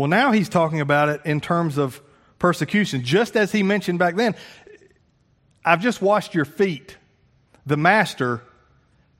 Well, 0.01 0.07
now 0.07 0.31
he's 0.31 0.49
talking 0.49 0.81
about 0.81 1.09
it 1.09 1.21
in 1.25 1.41
terms 1.41 1.77
of 1.77 2.01
persecution, 2.39 3.03
just 3.03 3.37
as 3.37 3.51
he 3.51 3.61
mentioned 3.61 3.99
back 3.99 4.15
then. 4.15 4.35
I've 5.63 5.79
just 5.79 6.01
washed 6.01 6.33
your 6.33 6.43
feet. 6.43 6.97
The 7.67 7.77
Master, 7.77 8.41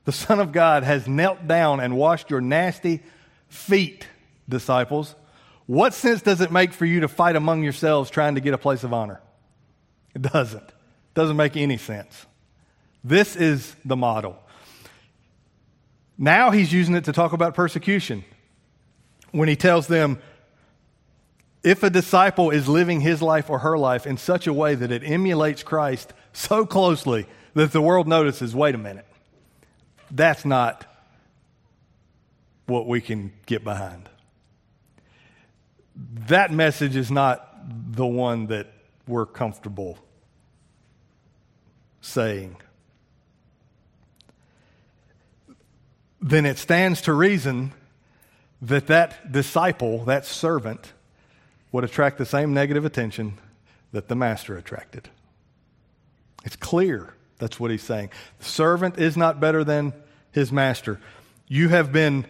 the 0.06 0.10
Son 0.10 0.40
of 0.40 0.50
God, 0.50 0.82
has 0.82 1.06
knelt 1.06 1.46
down 1.46 1.78
and 1.78 1.96
washed 1.96 2.30
your 2.30 2.40
nasty 2.40 3.00
feet, 3.46 4.08
disciples. 4.48 5.14
What 5.66 5.94
sense 5.94 6.20
does 6.20 6.40
it 6.40 6.50
make 6.50 6.72
for 6.72 6.84
you 6.84 6.98
to 6.98 7.06
fight 7.06 7.36
among 7.36 7.62
yourselves 7.62 8.10
trying 8.10 8.34
to 8.34 8.40
get 8.40 8.52
a 8.52 8.58
place 8.58 8.82
of 8.82 8.92
honor? 8.92 9.20
It 10.16 10.22
doesn't. 10.22 10.64
It 10.66 11.14
doesn't 11.14 11.36
make 11.36 11.56
any 11.56 11.76
sense. 11.76 12.26
This 13.04 13.36
is 13.36 13.76
the 13.84 13.94
model. 13.94 14.36
Now 16.18 16.50
he's 16.50 16.72
using 16.72 16.96
it 16.96 17.04
to 17.04 17.12
talk 17.12 17.32
about 17.32 17.54
persecution. 17.54 18.24
When 19.30 19.48
he 19.48 19.54
tells 19.54 19.86
them, 19.86 20.18
if 21.62 21.82
a 21.82 21.90
disciple 21.90 22.50
is 22.50 22.68
living 22.68 23.00
his 23.00 23.22
life 23.22 23.48
or 23.48 23.60
her 23.60 23.78
life 23.78 24.06
in 24.06 24.16
such 24.16 24.46
a 24.46 24.52
way 24.52 24.74
that 24.74 24.90
it 24.90 25.02
emulates 25.04 25.62
Christ 25.62 26.12
so 26.32 26.66
closely 26.66 27.26
that 27.54 27.72
the 27.72 27.80
world 27.80 28.08
notices, 28.08 28.54
wait 28.54 28.74
a 28.74 28.78
minute, 28.78 29.06
that's 30.10 30.44
not 30.44 30.86
what 32.66 32.86
we 32.86 33.00
can 33.00 33.32
get 33.46 33.62
behind. 33.62 34.08
That 36.26 36.50
message 36.50 36.96
is 36.96 37.10
not 37.10 37.48
the 37.92 38.06
one 38.06 38.46
that 38.46 38.72
we're 39.06 39.26
comfortable 39.26 39.98
saying. 42.00 42.56
Then 46.20 46.46
it 46.46 46.58
stands 46.58 47.02
to 47.02 47.12
reason 47.12 47.72
that 48.60 48.86
that 48.86 49.32
disciple, 49.32 50.04
that 50.04 50.24
servant, 50.24 50.92
would 51.72 51.84
attract 51.84 52.18
the 52.18 52.26
same 52.26 52.54
negative 52.54 52.84
attention 52.84 53.38
that 53.92 54.08
the 54.08 54.14
master 54.14 54.56
attracted. 54.56 55.08
It's 56.44 56.56
clear. 56.56 57.14
That's 57.38 57.58
what 57.58 57.70
he's 57.70 57.82
saying. 57.82 58.10
The 58.38 58.44
servant 58.44 58.98
is 58.98 59.16
not 59.16 59.40
better 59.40 59.64
than 59.64 59.92
his 60.30 60.52
master. 60.52 61.00
You 61.48 61.68
have 61.70 61.92
been, 61.92 62.26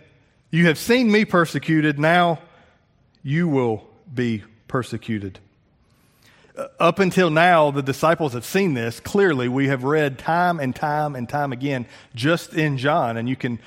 you 0.51 0.67
have 0.67 0.79
seen 0.79 1.11
me 1.11 1.25
persecuted. 1.25 1.99
Now 1.99 2.41
you 3.23 3.49
will 3.49 3.87
be 4.13 4.43
persecuted. 4.69 5.39
Uh, 6.57 6.69
up 6.79 6.99
until 6.99 7.31
now, 7.31 7.71
the 7.71 7.83
disciples 7.83 8.35
have 8.35 8.45
seen 8.45 8.75
this. 8.75 9.01
Clearly, 9.01 9.49
we 9.49 9.69
have 9.69 9.85
read 9.85 10.19
time 10.19 10.61
and 10.61 10.75
time 10.75 11.17
and 11.17 11.29
time 11.29 11.53
again 11.53 11.87
just 12.15 12.53
in 12.53 12.77
John, 12.77 13.17
and 13.17 13.29
you 13.29 13.37
can 13.37 13.59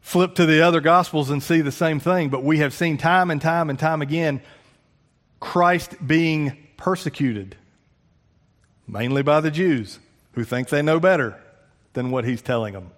flip 0.00 0.34
to 0.34 0.44
the 0.44 0.60
other 0.60 0.80
gospels 0.80 1.30
and 1.30 1.42
see 1.42 1.62
the 1.62 1.72
same 1.72 2.00
thing. 2.00 2.28
But 2.28 2.42
we 2.42 2.58
have 2.58 2.74
seen 2.74 2.98
time 2.98 3.30
and 3.30 3.40
time 3.40 3.70
and 3.70 3.78
time 3.78 4.02
again 4.02 4.42
Christ 5.44 5.94
being 6.04 6.56
persecuted, 6.78 7.54
mainly 8.88 9.22
by 9.22 9.40
the 9.40 9.50
Jews 9.50 9.98
who 10.32 10.42
think 10.42 10.70
they 10.70 10.80
know 10.80 10.98
better 10.98 11.38
than 11.92 12.10
what 12.10 12.24
he's 12.24 12.40
telling 12.40 12.72
them. 12.72 12.90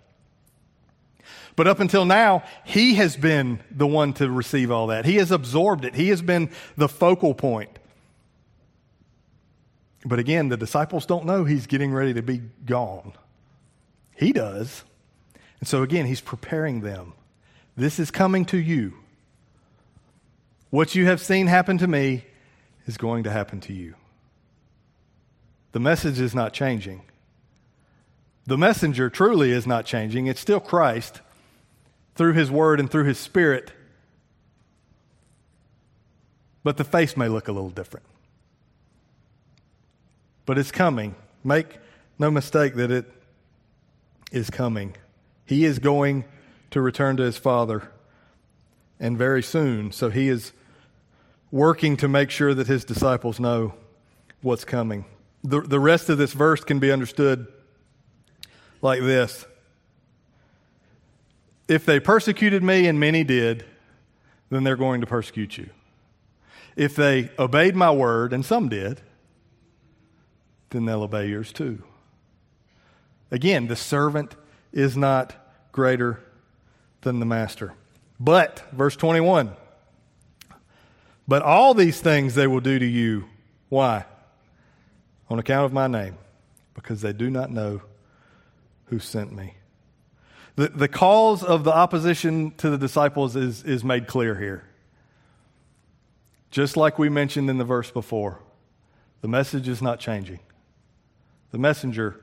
But 1.56 1.66
up 1.66 1.80
until 1.80 2.04
now, 2.04 2.44
he 2.64 2.94
has 2.94 3.16
been 3.16 3.58
the 3.68 3.86
one 3.86 4.12
to 4.14 4.30
receive 4.30 4.70
all 4.70 4.86
that. 4.86 5.04
He 5.04 5.16
has 5.16 5.32
absorbed 5.32 5.84
it, 5.84 5.96
he 5.96 6.08
has 6.10 6.22
been 6.22 6.50
the 6.76 6.88
focal 6.88 7.34
point. 7.34 7.80
But 10.04 10.20
again, 10.20 10.48
the 10.48 10.56
disciples 10.56 11.04
don't 11.04 11.26
know 11.26 11.44
he's 11.44 11.66
getting 11.66 11.92
ready 11.92 12.14
to 12.14 12.22
be 12.22 12.42
gone. 12.64 13.12
He 14.14 14.32
does. 14.32 14.84
And 15.58 15.68
so 15.68 15.82
again, 15.82 16.06
he's 16.06 16.20
preparing 16.20 16.80
them. 16.80 17.12
This 17.76 17.98
is 17.98 18.12
coming 18.12 18.44
to 18.46 18.56
you. 18.56 18.94
What 20.70 20.94
you 20.94 21.06
have 21.06 21.20
seen 21.20 21.48
happen 21.48 21.78
to 21.78 21.88
me 21.88 22.24
is 22.86 22.96
going 22.96 23.24
to 23.24 23.30
happen 23.30 23.60
to 23.60 23.72
you. 23.72 23.94
The 25.72 25.80
message 25.80 26.20
is 26.20 26.34
not 26.34 26.52
changing. 26.52 27.02
The 28.46 28.56
messenger 28.56 29.10
truly 29.10 29.50
is 29.50 29.66
not 29.66 29.84
changing. 29.84 30.26
It's 30.26 30.40
still 30.40 30.60
Christ 30.60 31.20
through 32.14 32.32
his 32.32 32.50
word 32.50 32.80
and 32.80 32.90
through 32.90 33.04
his 33.04 33.18
spirit. 33.18 33.72
But 36.62 36.76
the 36.76 36.84
face 36.84 37.16
may 37.16 37.28
look 37.28 37.48
a 37.48 37.52
little 37.52 37.70
different. 37.70 38.06
But 40.46 40.58
it's 40.58 40.70
coming. 40.70 41.14
Make 41.44 41.78
no 42.18 42.30
mistake 42.30 42.76
that 42.76 42.90
it 42.90 43.12
is 44.32 44.48
coming. 44.48 44.96
He 45.44 45.64
is 45.64 45.78
going 45.78 46.24
to 46.70 46.80
return 46.80 47.16
to 47.16 47.22
his 47.22 47.36
Father, 47.36 47.90
and 48.98 49.16
very 49.16 49.42
soon. 49.42 49.92
So 49.92 50.10
he 50.10 50.28
is 50.28 50.52
working 51.50 51.96
to 51.98 52.08
make 52.08 52.30
sure 52.30 52.54
that 52.54 52.66
his 52.66 52.84
disciples 52.84 53.38
know 53.40 53.74
what's 54.42 54.64
coming. 54.64 55.04
The, 55.44 55.60
the 55.60 55.80
rest 55.80 56.08
of 56.08 56.18
this 56.18 56.32
verse 56.32 56.64
can 56.64 56.78
be 56.78 56.90
understood 56.90 57.46
like 58.82 59.00
this 59.00 59.46
If 61.68 61.84
they 61.86 62.00
persecuted 62.00 62.62
me, 62.62 62.86
and 62.86 62.98
many 62.98 63.24
did, 63.24 63.64
then 64.50 64.64
they're 64.64 64.76
going 64.76 65.00
to 65.00 65.06
persecute 65.06 65.58
you. 65.58 65.70
If 66.76 66.94
they 66.94 67.30
obeyed 67.38 67.74
my 67.74 67.90
word, 67.90 68.32
and 68.32 68.44
some 68.44 68.68
did, 68.68 69.00
then 70.70 70.84
they'll 70.84 71.02
obey 71.02 71.28
yours 71.28 71.52
too. 71.52 71.82
Again, 73.30 73.66
the 73.66 73.76
servant 73.76 74.36
is 74.72 74.96
not 74.96 75.34
greater 75.72 76.22
than 77.00 77.18
the 77.18 77.26
master. 77.26 77.72
But, 78.20 78.62
verse 78.72 78.96
21 78.96 79.52
but 81.28 81.42
all 81.42 81.74
these 81.74 82.00
things 82.00 82.34
they 82.34 82.46
will 82.46 82.60
do 82.60 82.78
to 82.78 82.86
you. 82.86 83.24
Why? 83.68 84.04
On 85.28 85.38
account 85.38 85.64
of 85.64 85.72
my 85.72 85.86
name, 85.86 86.16
because 86.74 87.02
they 87.02 87.12
do 87.12 87.30
not 87.30 87.50
know 87.50 87.82
who 88.86 88.98
sent 88.98 89.32
me. 89.32 89.54
The, 90.54 90.68
the 90.68 90.88
cause 90.88 91.42
of 91.42 91.64
the 91.64 91.72
opposition 91.72 92.52
to 92.58 92.70
the 92.70 92.78
disciples 92.78 93.36
is, 93.36 93.62
is 93.64 93.84
made 93.84 94.06
clear 94.06 94.38
here. 94.38 94.64
Just 96.50 96.76
like 96.76 96.98
we 96.98 97.08
mentioned 97.08 97.50
in 97.50 97.58
the 97.58 97.64
verse 97.64 97.90
before, 97.90 98.40
the 99.20 99.28
message 99.28 99.68
is 99.68 99.82
not 99.82 100.00
changing. 100.00 100.38
The 101.50 101.58
messenger 101.58 102.20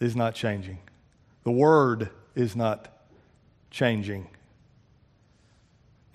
is 0.00 0.16
not 0.16 0.34
changing. 0.34 0.78
The 1.44 1.52
word 1.52 2.10
is 2.34 2.56
not 2.56 2.88
changing. 3.70 4.28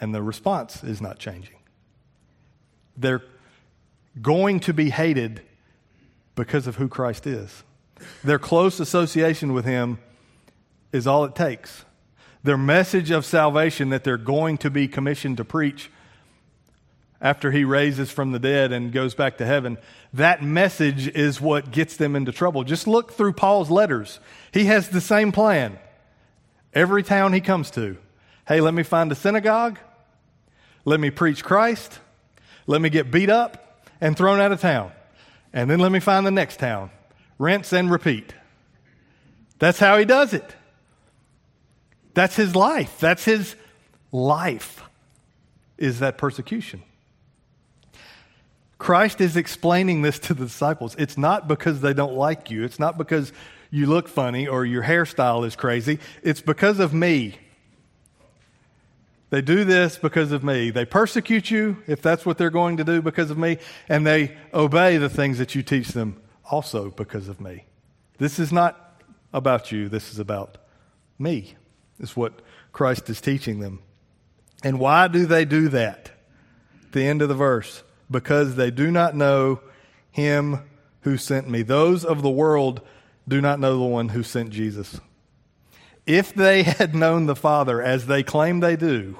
And 0.02 0.14
the 0.14 0.22
response 0.22 0.84
is 0.84 1.00
not 1.00 1.20
changing. 1.20 1.61
They're 3.02 3.24
going 4.22 4.60
to 4.62 4.74
be 4.74 4.90
hated 4.90 5.42
because 6.36 6.68
of 6.68 6.76
who 6.78 6.88
Christ 6.88 7.28
is. 7.28 7.64
Their 8.24 8.40
close 8.40 8.80
association 8.80 9.54
with 9.54 9.66
Him 9.66 10.00
is 10.92 11.08
all 11.08 11.26
it 11.26 11.36
takes. 11.36 11.86
Their 12.44 12.58
message 12.58 13.12
of 13.12 13.26
salvation 13.26 13.90
that 13.90 14.04
they're 14.04 14.18
going 14.18 14.58
to 14.60 14.70
be 14.70 14.88
commissioned 14.88 15.38
to 15.38 15.46
preach 15.46 15.90
after 17.22 17.52
He 17.52 17.64
raises 17.64 18.10
from 18.10 18.32
the 18.32 18.40
dead 18.40 18.72
and 18.72 18.92
goes 18.92 19.14
back 19.14 19.38
to 19.38 19.46
heaven, 19.46 19.78
that 20.14 20.42
message 20.44 21.08
is 21.08 21.40
what 21.40 21.72
gets 21.72 21.96
them 21.96 22.16
into 22.16 22.32
trouble. 22.32 22.64
Just 22.64 22.88
look 22.88 23.12
through 23.14 23.34
Paul's 23.34 23.70
letters. 23.70 24.20
He 24.52 24.66
has 24.66 24.90
the 24.90 25.02
same 25.02 25.32
plan 25.32 25.78
every 26.74 27.04
town 27.04 27.34
he 27.34 27.42
comes 27.42 27.70
to. 27.72 27.98
Hey, 28.48 28.60
let 28.60 28.74
me 28.74 28.84
find 28.84 29.12
a 29.12 29.16
synagogue. 29.16 29.78
Let 30.84 31.00
me 31.00 31.12
preach 31.12 31.44
Christ. 31.44 32.00
Let 32.68 32.82
me 32.82 32.90
get 32.90 33.12
beat 33.12 33.30
up 33.30 33.86
and 34.00 34.18
thrown 34.18 34.40
out 34.40 34.52
of 34.52 34.62
town. 34.62 34.92
And 35.54 35.70
then 35.70 35.80
let 35.80 35.92
me 35.92 36.00
find 36.00 36.26
the 36.26 36.32
next 36.32 36.58
town. 36.58 36.92
Rinse 37.38 37.74
and 37.74 37.92
repeat. 37.92 38.34
That's 39.60 39.80
how 39.80 39.98
he 39.98 40.06
does 40.06 40.34
it. 40.34 40.56
That's 42.14 42.36
his 42.36 42.56
life. 42.56 43.00
That's 43.00 43.24
his 43.24 43.56
life, 44.12 44.84
is 45.78 46.00
that 46.00 46.18
persecution. 46.18 46.84
Christ 48.78 49.22
is 49.22 49.38
explaining 49.38 50.02
this 50.02 50.18
to 50.20 50.34
the 50.34 50.46
disciples. 50.46 50.96
It's 50.98 51.18
not 51.18 51.48
because 51.48 51.82
they 51.82 51.94
don't 51.94 52.16
like 52.16 52.50
you, 52.50 52.64
it's 52.64 52.80
not 52.80 52.98
because 52.98 53.32
you 53.70 53.86
look 53.86 54.08
funny 54.08 54.48
or 54.48 54.66
your 54.66 54.84
hairstyle 54.84 55.46
is 55.46 55.56
crazy. 55.56 56.00
It's 56.24 56.42
because 56.42 56.80
of 56.80 56.94
me. 56.94 57.38
They 59.32 59.42
do 59.42 59.64
this 59.64 59.98
because 59.98 60.32
of 60.32 60.44
me. 60.44 60.70
They 60.70 60.86
persecute 60.86 61.50
you 61.50 61.78
if 61.88 62.02
that's 62.02 62.26
what 62.26 62.38
they're 62.38 62.52
going 62.52 62.78
to 62.78 62.84
do 62.84 63.02
because 63.02 63.32
of 63.32 63.38
me, 63.38 63.58
and 63.90 64.06
they 64.06 64.38
obey 64.54 64.98
the 64.98 65.10
things 65.10 65.40
that 65.40 65.56
you 65.56 65.64
teach 65.64 65.90
them 65.90 66.22
also 66.52 66.92
because 66.92 67.28
of 67.28 67.42
me. 67.42 67.66
This 68.20 68.38
is 68.38 68.52
not 68.52 69.02
about 69.34 69.72
you, 69.72 69.90
this 69.90 70.12
is 70.12 70.20
about 70.20 70.60
me, 71.18 71.56
is 72.00 72.16
what 72.16 72.44
Christ 72.72 73.10
is 73.10 73.20
teaching 73.20 73.60
them. 73.60 73.80
And 74.64 74.80
why 74.80 75.08
do 75.08 75.26
they 75.26 75.46
do 75.46 75.70
that? 75.70 76.12
the 76.92 77.06
end 77.06 77.22
of 77.22 77.30
the 77.30 77.36
verse. 77.36 77.84
Because 78.10 78.56
they 78.56 78.72
do 78.72 78.92
not 78.92 79.16
know 79.16 79.62
him 80.12 80.60
who 81.02 81.18
sent 81.18 81.50
me. 81.50 81.62
Those 81.62 82.04
of 82.04 82.22
the 82.22 82.30
world 82.30 82.82
do 83.28 83.40
not 83.40 83.60
know 83.60 83.78
the 83.78 83.86
one 83.86 84.10
who 84.10 84.24
sent 84.24 84.50
Jesus. 84.50 85.00
If 86.12 86.34
they 86.34 86.64
had 86.64 86.94
known 86.94 87.26
the 87.26 87.38
Father 87.38 87.82
as 87.82 88.08
they 88.08 88.22
claim 88.22 88.60
they 88.60 88.76
do, 88.76 89.20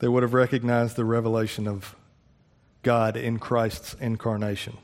they 0.00 0.08
would 0.08 0.24
have 0.24 0.34
recognized 0.34 0.96
the 0.96 1.04
revelation 1.04 1.68
of 1.68 1.94
God 2.82 3.16
in 3.16 3.38
Christ's 3.38 3.94
incarnation. 4.00 4.76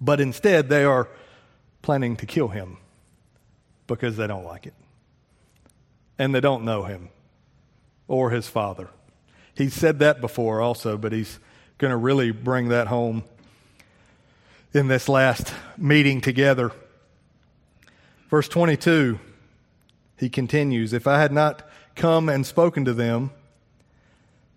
But 0.00 0.20
instead, 0.20 0.68
they 0.68 0.82
are 0.82 1.06
planning 1.82 2.16
to 2.16 2.26
kill 2.26 2.48
him 2.48 2.78
because 3.86 4.16
they 4.16 4.26
don't 4.26 4.44
like 4.44 4.66
it. 4.66 4.74
And 6.18 6.34
they 6.34 6.40
don't 6.40 6.64
know 6.64 6.82
him 6.82 7.10
or 8.08 8.30
his 8.30 8.48
father. 8.48 8.88
He 9.54 9.68
said 9.68 10.00
that 10.00 10.20
before 10.20 10.60
also, 10.60 10.98
but 10.98 11.12
he's 11.12 11.38
going 11.78 11.92
to 11.92 11.96
really 11.96 12.32
bring 12.32 12.70
that 12.70 12.88
home 12.88 13.22
in 14.74 14.88
this 14.88 15.08
last 15.08 15.54
meeting 15.78 16.20
together. 16.20 16.72
Verse 18.28 18.48
22, 18.48 19.18
he 20.18 20.28
continues 20.28 20.92
If 20.92 21.06
I 21.06 21.20
had 21.20 21.32
not 21.32 21.68
come 21.94 22.28
and 22.28 22.44
spoken 22.44 22.84
to 22.84 22.94
them, 22.94 23.30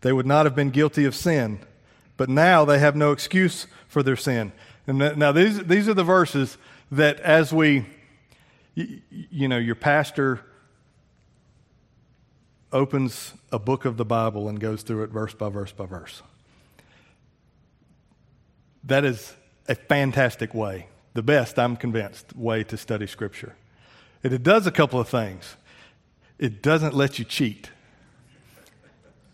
they 0.02 0.14
would 0.14 0.26
not 0.26 0.46
have 0.46 0.56
been 0.56 0.70
guilty 0.70 1.06
of 1.06 1.16
sin. 1.16 1.60
But 2.18 2.30
now 2.30 2.66
they 2.66 2.80
have 2.80 2.96
no 2.96 3.12
excuse 3.12 3.68
for 3.88 4.04
their 4.04 4.18
sin. 4.18 4.52
And 4.88 4.98
now 5.18 5.32
these, 5.32 5.64
these 5.64 5.88
are 5.88 5.94
the 5.94 6.04
verses 6.04 6.58
that 6.92 7.20
as 7.22 7.54
we, 7.54 7.86
you 8.76 9.48
know, 9.48 9.58
your 9.58 9.76
pastor 9.76 10.42
opens 12.72 13.34
a 13.52 13.60
book 13.60 13.86
of 13.86 13.98
the 13.98 14.06
Bible 14.06 14.50
and 14.50 14.60
goes 14.60 14.84
through 14.84 15.04
it 15.04 15.12
verse 15.12 15.34
by 15.34 15.50
verse 15.50 15.72
by 15.72 15.86
verse. 15.86 16.22
That 18.84 19.06
is 19.06 19.34
a 19.68 19.76
fantastic 19.76 20.54
way, 20.54 20.88
the 21.20 21.24
best, 21.24 21.60
I'm 21.60 21.76
convinced, 21.76 22.34
way 22.34 22.64
to 22.64 22.78
study 22.78 23.06
Scripture. 23.06 23.54
And 24.24 24.32
it 24.32 24.42
does 24.42 24.68
a 24.68 24.72
couple 24.72 25.02
of 25.02 25.10
things. 25.10 25.58
It 26.38 26.62
doesn't 26.62 26.94
let 26.94 27.20
you 27.20 27.26
cheat. 27.26 27.70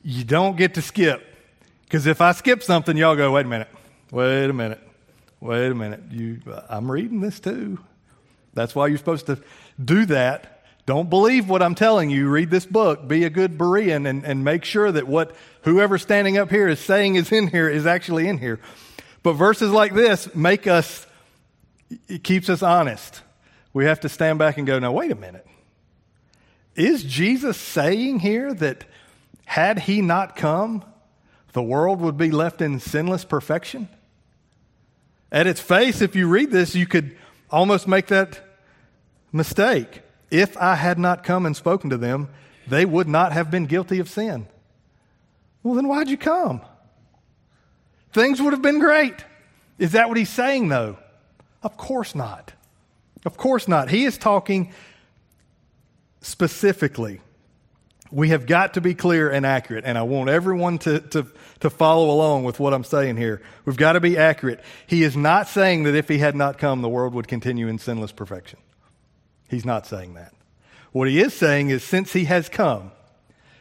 You 0.02 0.24
don't 0.24 0.58
get 0.58 0.74
to 0.74 0.82
skip. 0.82 1.24
Because 1.84 2.08
if 2.08 2.21
I 2.21 2.32
skip 2.32 2.63
something, 2.63 2.98
y'all 2.98 3.15
go, 3.15 3.32
wait 3.34 3.45
a 3.45 3.50
minute, 3.50 3.67
wait 4.10 4.50
a 4.50 4.54
minute, 4.54 4.82
wait 5.39 5.67
a 5.67 5.76
minute. 5.76 6.02
You, 6.10 6.41
I'm 6.67 6.89
reading 6.89 7.21
this 7.21 7.39
too. 7.39 7.78
That's 8.56 8.74
why 8.74 8.88
you're 8.88 8.98
supposed 8.98 9.28
to 9.28 9.38
do 9.84 10.08
that 10.08 10.56
don't 10.86 11.10
believe 11.10 11.50
what 11.50 11.63
I'm 11.63 11.74
telling 11.74 12.12
you. 12.12 12.30
Read 12.30 12.52
this 12.52 12.65
book. 12.65 13.08
Be 13.08 13.24
a 13.24 13.30
good 13.30 13.58
Berean 13.58 14.08
and, 14.08 14.24
and 14.24 14.43
make 14.43 14.63
sure 14.63 14.91
that 14.91 15.08
what 15.08 15.36
whoever's 15.63 16.04
standing 16.04 16.38
up 16.38 16.52
here 16.52 16.67
is 16.67 16.80
saying 16.80 17.15
is 17.15 17.32
in 17.32 17.48
here 17.48 17.67
is 17.67 17.88
actually 17.88 18.28
in 18.28 18.38
here. 18.38 18.60
But 19.24 19.34
verses 19.34 19.71
like 19.71 19.95
this 19.95 20.34
make 20.36 20.67
us, 20.67 21.05
it 22.08 22.24
keeps 22.24 22.50
us 22.50 22.63
honest. 22.63 23.21
We 23.74 23.86
have 23.86 24.00
to 24.02 24.10
stand 24.10 24.39
back 24.39 24.58
and 24.58 24.65
go, 24.65 24.80
now, 24.80 24.91
wait 24.91 25.12
a 25.12 25.15
minute. 25.15 25.45
Is 26.76 27.04
Jesus 27.04 27.58
saying 27.58 28.19
here 28.19 28.54
that 28.54 28.86
had 29.45 29.80
he 29.80 30.02
not 30.02 30.36
come, 30.36 30.84
the 31.54 31.63
world 31.63 32.02
would 32.02 32.17
be 32.17 32.32
left 32.32 32.62
in 32.62 32.80
sinless 32.80 33.24
perfection? 33.24 33.88
At 35.32 35.48
its 35.48 35.62
face, 35.62 36.02
if 36.02 36.15
you 36.15 36.28
read 36.28 36.52
this, 36.52 36.76
you 36.76 36.86
could 36.86 37.15
almost 37.50 37.88
make 37.88 38.08
that 38.08 38.39
mistake. 39.32 40.02
If 40.32 40.58
I 40.58 40.76
had 40.76 40.98
not 40.98 41.24
come 41.24 41.45
and 41.45 41.56
spoken 41.56 41.89
to 41.91 41.98
them, 41.98 42.30
they 42.67 42.86
would 42.86 43.08
not 43.08 43.32
have 43.32 43.52
been 43.52 43.65
guilty 43.65 44.00
of 44.00 44.10
sin. 44.10 44.48
Well, 45.63 45.76
then 45.76 45.88
why'd 45.88 46.10
you 46.10 46.17
come? 46.17 46.62
Things 48.12 48.41
would 48.41 48.54
have 48.54 48.62
been 48.62 48.80
great. 48.80 49.15
Is 49.78 49.91
that 49.91 50.08
what 50.08 50.17
he's 50.17 50.30
saying, 50.30 50.69
though? 50.69 50.98
Of 51.65 51.78
course 51.78 52.13
not. 52.13 52.54
Of 53.25 53.38
course 53.38 53.67
not. 53.67 53.89
He 53.89 54.06
is 54.06 54.19
talking 54.19 54.71
specifically. 56.21 57.21
We 58.12 58.30
have 58.30 58.45
got 58.45 58.75
to 58.75 58.82
be 58.82 58.93
clear 58.93 59.32
and 59.32 59.47
accurate, 59.47 59.84
and 59.84 59.97
I 59.97 60.04
want 60.04 60.30
everyone 60.30 60.78
to, 60.80 60.99
to, 60.99 61.25
to 61.62 61.69
follow 61.71 62.12
along 62.12 62.43
with 62.43 62.60
what 62.60 62.71
I'm 62.71 62.84
saying 62.84 63.17
here. 63.17 63.41
We've 63.65 63.75
got 63.75 63.93
to 63.93 63.99
be 63.99 64.15
accurate. 64.15 64.62
He 64.86 65.01
is 65.01 65.17
not 65.17 65.47
saying 65.47 65.84
that 65.84 65.95
if 65.95 66.08
he 66.08 66.19
had 66.19 66.36
not 66.36 66.60
come, 66.60 66.84
the 66.84 66.88
world 66.88 67.15
would 67.15 67.28
continue 67.28 67.67
in 67.67 67.80
sinless 67.80 68.12
perfection. 68.12 68.60
He's 69.49 69.65
not 69.65 69.88
saying 69.88 70.13
that. 70.13 70.34
What 70.91 71.08
he 71.10 71.19
is 71.19 71.34
saying 71.34 71.71
is 71.71 71.84
since 71.84 72.13
he 72.13 72.25
has 72.25 72.47
come, 72.47 72.91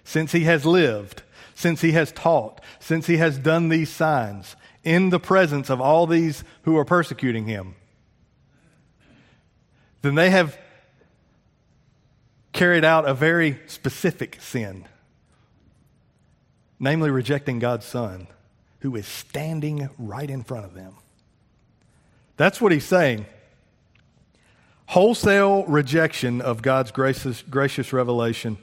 since 0.04 0.32
he 0.32 0.44
has 0.44 0.66
lived, 0.66 1.22
since 1.54 1.80
he 1.80 1.92
has 1.92 2.12
taught, 2.12 2.60
since 2.80 3.06
he 3.06 3.16
has 3.16 3.38
done 3.38 3.70
these 3.70 3.88
signs 3.88 4.56
in 4.82 5.08
the 5.08 5.18
presence 5.18 5.70
of 5.70 5.80
all 5.80 6.06
these 6.06 6.44
who 6.64 6.76
are 6.76 6.84
persecuting 6.84 7.46
him, 7.46 7.76
then 10.04 10.14
they 10.14 10.28
have 10.28 10.58
carried 12.52 12.84
out 12.84 13.08
a 13.08 13.14
very 13.14 13.58
specific 13.66 14.36
sin, 14.38 14.84
namely 16.78 17.10
rejecting 17.10 17.58
God's 17.58 17.86
Son, 17.86 18.26
who 18.80 18.94
is 18.96 19.06
standing 19.06 19.88
right 19.98 20.28
in 20.28 20.42
front 20.42 20.66
of 20.66 20.74
them. 20.74 20.94
That's 22.36 22.60
what 22.60 22.70
he's 22.70 22.84
saying 22.84 23.24
wholesale 24.86 25.64
rejection 25.64 26.42
of 26.42 26.60
God's 26.60 26.90
gracious, 26.90 27.40
gracious 27.40 27.90
revelation 27.94 28.58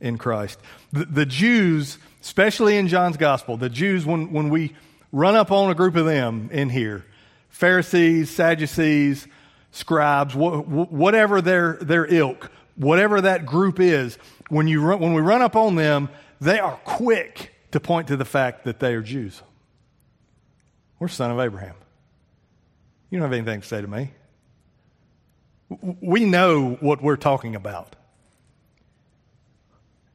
in 0.00 0.18
Christ. 0.18 0.58
The, 0.92 1.04
the, 1.04 1.26
Jews, 1.26 1.98
especially 2.20 2.76
in 2.76 2.88
John's 2.88 3.16
gospel, 3.16 3.56
the 3.56 3.68
Jews, 3.68 4.04
when, 4.04 4.32
when 4.32 4.50
we 4.50 4.74
run 5.12 5.36
up 5.36 5.52
on 5.52 5.70
a 5.70 5.74
group 5.76 5.94
of 5.94 6.06
them 6.06 6.50
in 6.52 6.68
here, 6.70 7.04
Pharisees, 7.48 8.30
Sadducees, 8.30 9.28
scribes, 9.78 10.34
wh- 10.34 10.92
whatever 10.92 11.40
their, 11.40 11.74
their 11.80 12.04
ilk, 12.12 12.50
whatever 12.76 13.20
that 13.20 13.46
group 13.46 13.80
is, 13.80 14.18
when, 14.48 14.66
you 14.66 14.82
run, 14.82 14.98
when 15.00 15.14
we 15.14 15.22
run 15.22 15.40
up 15.40 15.56
on 15.56 15.76
them, 15.76 16.08
they 16.40 16.58
are 16.58 16.76
quick 16.84 17.54
to 17.70 17.80
point 17.80 18.08
to 18.08 18.16
the 18.16 18.24
fact 18.24 18.64
that 18.64 18.80
they 18.80 18.94
are 18.94 19.02
Jews. 19.02 19.42
We're 20.98 21.08
son 21.08 21.30
of 21.30 21.38
Abraham. 21.38 21.76
You 23.10 23.18
don't 23.18 23.30
have 23.30 23.32
anything 23.32 23.60
to 23.60 23.66
say 23.66 23.80
to 23.80 23.86
me. 23.86 24.12
We 26.00 26.24
know 26.24 26.76
what 26.80 27.02
we're 27.02 27.16
talking 27.16 27.54
about. 27.54 27.94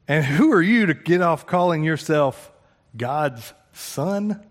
And 0.06 0.24
who 0.24 0.52
are 0.52 0.62
you 0.62 0.86
to 0.86 0.94
get 0.94 1.22
off 1.22 1.46
calling 1.46 1.84
yourself 1.84 2.52
God's 2.96 3.54
son? 3.72 4.44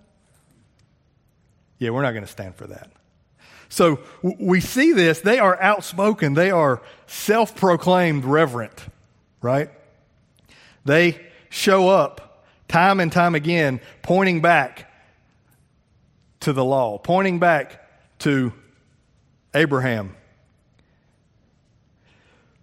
Yeah, 1.78 1.91
we're 1.91 2.02
not 2.02 2.12
going 2.12 2.26
to 2.26 2.32
stand 2.32 2.56
for 2.56 2.67
that. 2.67 2.89
So 3.73 3.99
we 4.21 4.59
see 4.59 4.93
this. 4.93 5.19
They 5.21 5.39
are 5.39 5.59
outspoken, 5.62 6.33
they 6.33 6.51
are 6.51 6.81
self 7.07 7.55
proclaimed 7.55 8.25
reverent, 8.25 8.86
right? 9.41 9.69
They 10.86 11.19
show 11.49 11.89
up 11.89 12.45
time 12.67 12.99
and 12.99 13.12
time 13.12 13.36
again, 13.36 13.81
pointing 14.01 14.41
back 14.41 14.91
to 16.41 16.53
the 16.53 16.63
law, 16.63 16.97
pointing 16.97 17.39
back 17.39 17.88
to 18.19 18.53
Abraham 19.53 20.15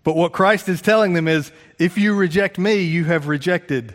but 0.02 0.16
what 0.16 0.32
Christ 0.32 0.68
is 0.68 0.80
telling 0.80 1.12
them 1.12 1.28
is 1.28 1.52
if 1.78 1.98
you 1.98 2.14
reject 2.14 2.58
me, 2.58 2.82
you 2.82 3.04
have 3.04 3.28
rejected 3.28 3.94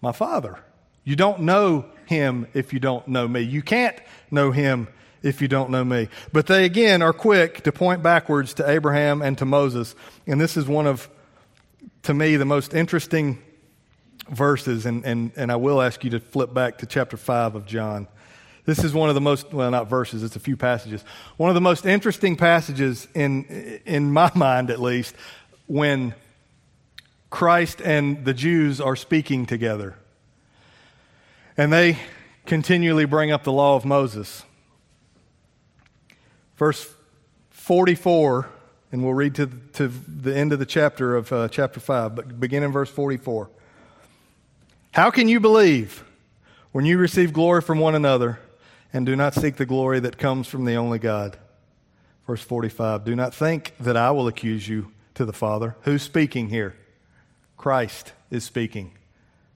my 0.00 0.12
Father. 0.12 0.58
You 1.04 1.16
don't 1.16 1.40
know 1.42 1.86
him 2.06 2.48
if 2.52 2.72
you 2.72 2.80
don't 2.80 3.06
know 3.06 3.28
me. 3.28 3.40
You 3.40 3.62
can't 3.62 3.96
know 4.30 4.50
him 4.50 4.88
if 5.22 5.40
you 5.40 5.48
don't 5.48 5.70
know 5.70 5.84
me. 5.84 6.08
But 6.32 6.46
they 6.46 6.64
again 6.64 7.02
are 7.02 7.12
quick 7.12 7.62
to 7.62 7.72
point 7.72 8.02
backwards 8.02 8.54
to 8.54 8.68
Abraham 8.68 9.22
and 9.22 9.36
to 9.38 9.44
Moses. 9.44 9.94
And 10.26 10.40
this 10.40 10.56
is 10.56 10.66
one 10.66 10.86
of, 10.86 11.08
to 12.02 12.14
me, 12.14 12.36
the 12.36 12.44
most 12.44 12.74
interesting 12.74 13.42
verses. 14.28 14.86
And, 14.86 15.04
and, 15.04 15.32
and 15.36 15.52
I 15.52 15.56
will 15.56 15.80
ask 15.80 16.04
you 16.04 16.10
to 16.10 16.20
flip 16.20 16.52
back 16.52 16.78
to 16.78 16.86
chapter 16.86 17.16
5 17.16 17.54
of 17.54 17.66
John. 17.66 18.08
This 18.64 18.84
is 18.84 18.92
one 18.92 19.08
of 19.08 19.16
the 19.16 19.20
most, 19.20 19.52
well, 19.52 19.70
not 19.70 19.88
verses, 19.88 20.22
it's 20.22 20.36
a 20.36 20.40
few 20.40 20.56
passages. 20.56 21.04
One 21.36 21.50
of 21.50 21.54
the 21.54 21.60
most 21.60 21.84
interesting 21.84 22.36
passages, 22.36 23.08
in, 23.12 23.80
in 23.84 24.12
my 24.12 24.30
mind 24.36 24.70
at 24.70 24.80
least, 24.80 25.16
when 25.66 26.14
Christ 27.28 27.80
and 27.82 28.24
the 28.24 28.34
Jews 28.34 28.80
are 28.80 28.94
speaking 28.94 29.46
together. 29.46 29.96
And 31.56 31.72
they 31.72 31.98
continually 32.46 33.04
bring 33.04 33.32
up 33.32 33.42
the 33.42 33.52
law 33.52 33.74
of 33.74 33.84
Moses. 33.84 34.44
Verse 36.56 36.88
44, 37.50 38.48
and 38.92 39.02
we'll 39.02 39.14
read 39.14 39.34
to, 39.36 39.46
to 39.74 39.88
the 39.88 40.36
end 40.36 40.52
of 40.52 40.58
the 40.58 40.66
chapter 40.66 41.16
of 41.16 41.32
uh, 41.32 41.48
chapter 41.48 41.80
5, 41.80 42.14
but 42.14 42.40
begin 42.40 42.62
in 42.62 42.72
verse 42.72 42.90
44. 42.90 43.50
How 44.92 45.10
can 45.10 45.28
you 45.28 45.40
believe 45.40 46.04
when 46.72 46.84
you 46.84 46.98
receive 46.98 47.32
glory 47.32 47.62
from 47.62 47.78
one 47.78 47.94
another? 47.94 48.38
and 48.92 49.06
do 49.06 49.16
not 49.16 49.34
seek 49.34 49.56
the 49.56 49.66
glory 49.66 50.00
that 50.00 50.18
comes 50.18 50.46
from 50.46 50.64
the 50.64 50.74
only 50.74 50.98
God. 50.98 51.38
Verse 52.26 52.42
45 52.42 53.04
Do 53.04 53.16
not 53.16 53.34
think 53.34 53.74
that 53.80 53.96
I 53.96 54.10
will 54.10 54.28
accuse 54.28 54.68
you 54.68 54.92
to 55.14 55.24
the 55.24 55.32
Father. 55.32 55.76
Who's 55.82 56.02
speaking 56.02 56.48
here? 56.48 56.76
Christ 57.56 58.12
is 58.30 58.44
speaking. 58.44 58.92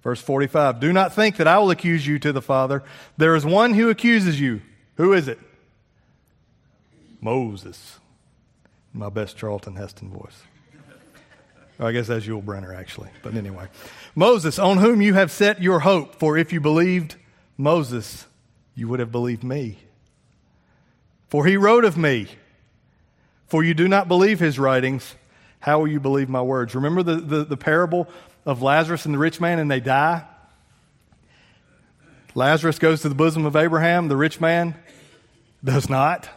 Verse 0.03 0.21
45 0.21 0.81
Do 0.81 0.93
not 0.93 1.13
think 1.13 1.37
that 1.37 1.49
I 1.49 1.59
will 1.59 1.71
accuse 1.71 2.07
you 2.07 2.19
to 2.21 2.33
the 2.33 2.43
Father. 2.43 2.83
There 3.17 3.37
is 3.37 3.45
one 3.45 3.75
who 3.75 3.91
accuses 3.91 4.41
you. 4.41 4.63
Who 4.97 5.13
is 5.13 5.29
it? 5.29 5.39
Moses. 7.27 7.99
My 8.93 9.09
best 9.09 9.37
Charlton 9.37 9.75
Heston 9.75 10.11
voice. 10.11 10.43
I 11.81 11.91
guess 11.91 12.07
that's 12.07 12.25
Yul 12.25 12.41
Brynner, 12.41 12.73
actually. 12.73 13.11
But 13.21 13.35
anyway. 13.35 13.67
Moses, 14.15 14.61
on 14.61 14.79
whom 14.79 15.03
you 15.03 15.15
have 15.15 15.33
set 15.33 15.61
your 15.61 15.81
hope, 15.81 16.15
for 16.15 16.39
if 16.39 16.53
you 16.53 16.61
believed 16.61 17.17
Moses, 17.59 18.27
you 18.77 18.87
would 18.87 19.01
have 19.01 19.11
believed 19.11 19.43
me. 19.43 19.77
For 21.27 21.45
he 21.45 21.57
wrote 21.57 21.85
of 21.85 21.97
me. 21.97 22.29
For 23.49 23.65
you 23.65 23.75
do 23.75 23.89
not 23.89 24.07
believe 24.07 24.39
his 24.39 24.57
writings, 24.57 25.17
how 25.59 25.81
will 25.81 25.89
you 25.89 25.99
believe 25.99 26.29
my 26.29 26.43
words? 26.43 26.77
Remember 26.77 27.03
the, 27.03 27.17
the, 27.17 27.45
the 27.45 27.57
parable 27.57 28.07
of 28.45 28.63
Lazarus 28.63 29.05
and 29.05 29.13
the 29.13 29.19
rich 29.19 29.41
man, 29.41 29.59
and 29.59 29.69
they 29.69 29.81
die? 29.81 30.25
Lazarus 32.37 32.79
goes 32.79 33.03
to 33.03 33.09
the 33.09 33.17
bosom 33.17 33.47
of 33.47 33.57
Abraham, 33.57 34.07
the 34.07 34.17
rich 34.17 34.41
man 34.41 34.77
does 35.65 35.91
not. 35.91 36.29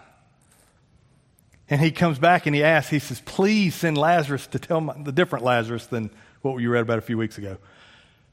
And 1.70 1.80
he 1.80 1.92
comes 1.92 2.18
back 2.18 2.48
and 2.48 2.56
he 2.56 2.64
asks, 2.64 2.90
he 2.90 3.00
says, 3.00 3.22
Please 3.22 3.76
send 3.76 3.98
Lazarus 3.98 4.48
to 4.48 4.60
tell 4.60 4.82
my, 4.82 4.96
the 5.02 5.12
different 5.12 5.46
Lazarus 5.46 5.86
than 5.86 6.10
what 6.42 6.58
you 6.58 6.70
read 6.70 6.82
about 6.82 6.98
a 6.98 7.02
few 7.02 7.18
weeks 7.18 7.38
ago. 7.38 7.58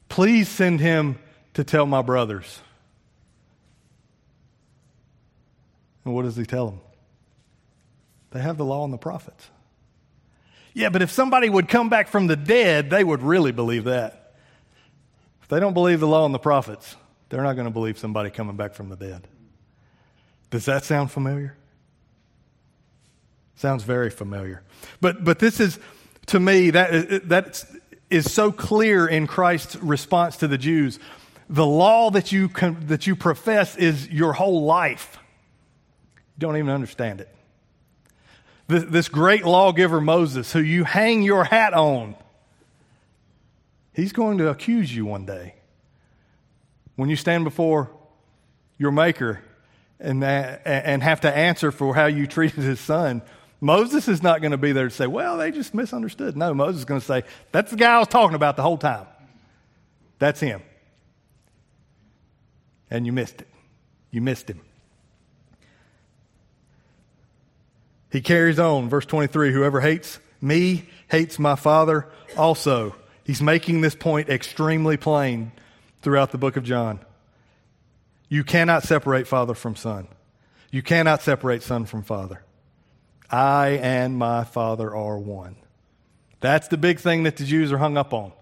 Please 0.09 0.49
send 0.49 0.81
him 0.81 1.19
to 1.55 1.65
tell 1.65 1.85
my 1.85 2.01
brothers. 2.01 2.61
And 6.05 6.15
what 6.15 6.23
does 6.23 6.37
he 6.37 6.47
tell 6.47 6.69
them? 6.69 6.81
They 8.31 8.41
have 8.41 8.57
the 8.57 8.65
law 8.65 8.85
and 8.85 8.93
the 8.93 8.99
prophets. 8.99 9.51
Yeah, 10.73 10.91
but 10.91 11.03
if 11.03 11.11
somebody 11.11 11.49
would 11.49 11.69
come 11.69 11.89
back 11.89 12.09
from 12.09 12.27
the 12.27 12.37
dead, 12.37 12.91
they 12.91 13.03
would 13.03 13.23
really 13.23 13.53
believe 13.53 13.85
that. 13.85 14.35
If 15.43 15.49
they 15.49 15.61
don't 15.61 15.75
believe 15.75 16.01
the 16.01 16.07
law 16.07 16.25
and 16.25 16.35
the 16.35 16.39
prophets, 16.39 16.97
they're 17.29 17.43
not 17.43 17.55
going 17.55 17.67
to 17.67 17.73
believe 17.73 17.99
somebody 17.99 18.31
coming 18.31 18.57
back 18.57 18.75
from 18.75 18.89
the 18.89 18.97
dead. 18.97 19.27
Does 20.51 20.67
that 20.67 20.85
sound 20.85 21.11
familiar? 21.11 21.57
Sounds 23.57 23.85
very 23.85 24.11
familiar. 24.11 24.63
But, 25.01 25.25
but 25.25 25.39
this 25.39 25.61
is, 25.61 25.79
to 26.27 26.39
me, 26.39 26.71
that, 26.71 27.29
that 27.29 27.65
is 28.11 28.33
so 28.33 28.53
clear 28.53 29.07
in 29.07 29.27
Christ's 29.27 29.77
response 29.77 30.37
to 30.39 30.49
the 30.49 30.59
Jews. 30.59 30.99
The 31.49 31.67
law 31.67 32.11
that 32.11 32.33
you, 32.33 32.49
that 32.49 33.07
you 33.07 33.17
profess 33.17 33.77
is 33.77 34.09
your 34.09 34.35
whole 34.35 34.65
life. 34.65 35.19
You 36.37 36.41
don't 36.41 36.57
even 36.57 36.71
understand 36.71 37.21
it. 37.21 37.35
This, 38.69 38.85
this 38.85 39.09
great 39.09 39.45
lawgiver 39.45 40.01
Moses, 40.01 40.53
who 40.53 40.61
you 40.61 40.85
hang 40.85 41.23
your 41.23 41.45
hat 41.45 41.73
on, 41.73 42.15
he's 43.95 44.13
going 44.13 44.39
to 44.39 44.49
accuse 44.49 44.95
you 44.95 45.07
one 45.07 45.25
day. 45.25 45.55
When 46.97 47.09
you 47.09 47.17
stand 47.17 47.45
before 47.45 47.91
your 48.77 48.91
Maker 48.91 49.41
and, 50.01 50.23
and 50.23 51.03
have 51.03 51.23
to 51.23 51.35
answer 51.35 51.71
for 51.71 51.95
how 51.95 52.07
you 52.07 52.27
treated 52.27 52.65
his 52.65 52.81
son, 52.81 53.23
Moses 53.61 54.09
is 54.09 54.23
not 54.23 54.41
going 54.41 54.51
to 54.51 54.59
be 54.59 54.73
there 54.73 54.89
to 54.89 54.95
say, 54.95 55.07
well, 55.07 55.39
they 55.39 55.51
just 55.51 55.75
misunderstood. 55.75 56.37
No, 56.37 56.53
Moses 56.53 56.81
is 56.81 56.85
going 56.85 57.01
to 57.01 57.07
say, 57.07 57.23
that's 57.53 57.71
the 57.71 57.77
guy 57.77 57.95
I 57.95 57.99
was 57.99 58.09
talking 58.09 58.35
about 58.35 58.57
the 58.57 58.63
whole 58.63 58.77
time. 58.77 59.07
That's 60.19 60.41
him. 60.41 60.63
And 62.91 63.07
you 63.07 63.13
missed 63.13 63.41
it. 63.41 63.49
You 64.11 64.21
missed 64.21 64.49
him. 64.49 64.61
He 68.11 68.21
carries 68.21 68.59
on, 68.59 68.89
verse 68.89 69.07
23 69.07 69.53
Whoever 69.53 69.81
hates 69.81 70.21
me 70.41 70.89
hates 71.09 71.39
my 71.39 71.57
Father 71.57 72.09
also. 72.37 72.95
He's 73.25 73.43
making 73.43 73.81
this 73.81 73.95
point 73.95 74.29
extremely 74.29 74.97
plain 74.97 75.53
throughout 76.03 76.31
the 76.31 76.39
book 76.39 76.57
of 76.57 76.65
John. 76.65 77.01
You 78.29 78.45
cannot 78.45 78.85
separate 78.85 79.27
Father 79.27 79.55
from 79.55 79.77
Son. 79.77 80.09
You 80.71 80.83
cannot 80.83 81.23
separate 81.23 81.63
Son 81.63 81.85
from 81.85 82.03
Father. 82.03 82.43
I 83.31 83.71
and 83.83 84.17
my 84.17 84.45
Father 84.45 84.95
are 84.95 85.19
one. 85.19 85.57
That's 86.41 86.69
the 86.69 86.77
big 86.77 87.01
thing 87.01 87.25
that 87.25 87.37
the 87.37 87.45
Jews 87.45 87.73
are 87.73 87.79
hung 87.79 87.97
up 87.97 88.13
on. 88.13 88.33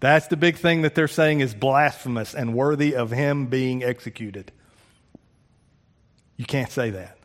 That's 0.00 0.28
the 0.28 0.36
big 0.36 0.56
thing 0.56 0.82
that 0.82 0.94
they're 0.94 1.08
saying 1.08 1.40
is 1.40 1.54
blasphemous 1.54 2.34
and 2.34 2.54
worthy 2.54 2.94
of 2.94 3.10
him 3.10 3.46
being 3.46 3.82
executed. 3.82 4.52
You 6.36 6.44
can't 6.44 6.70
say 6.70 6.90
that. 6.90 7.18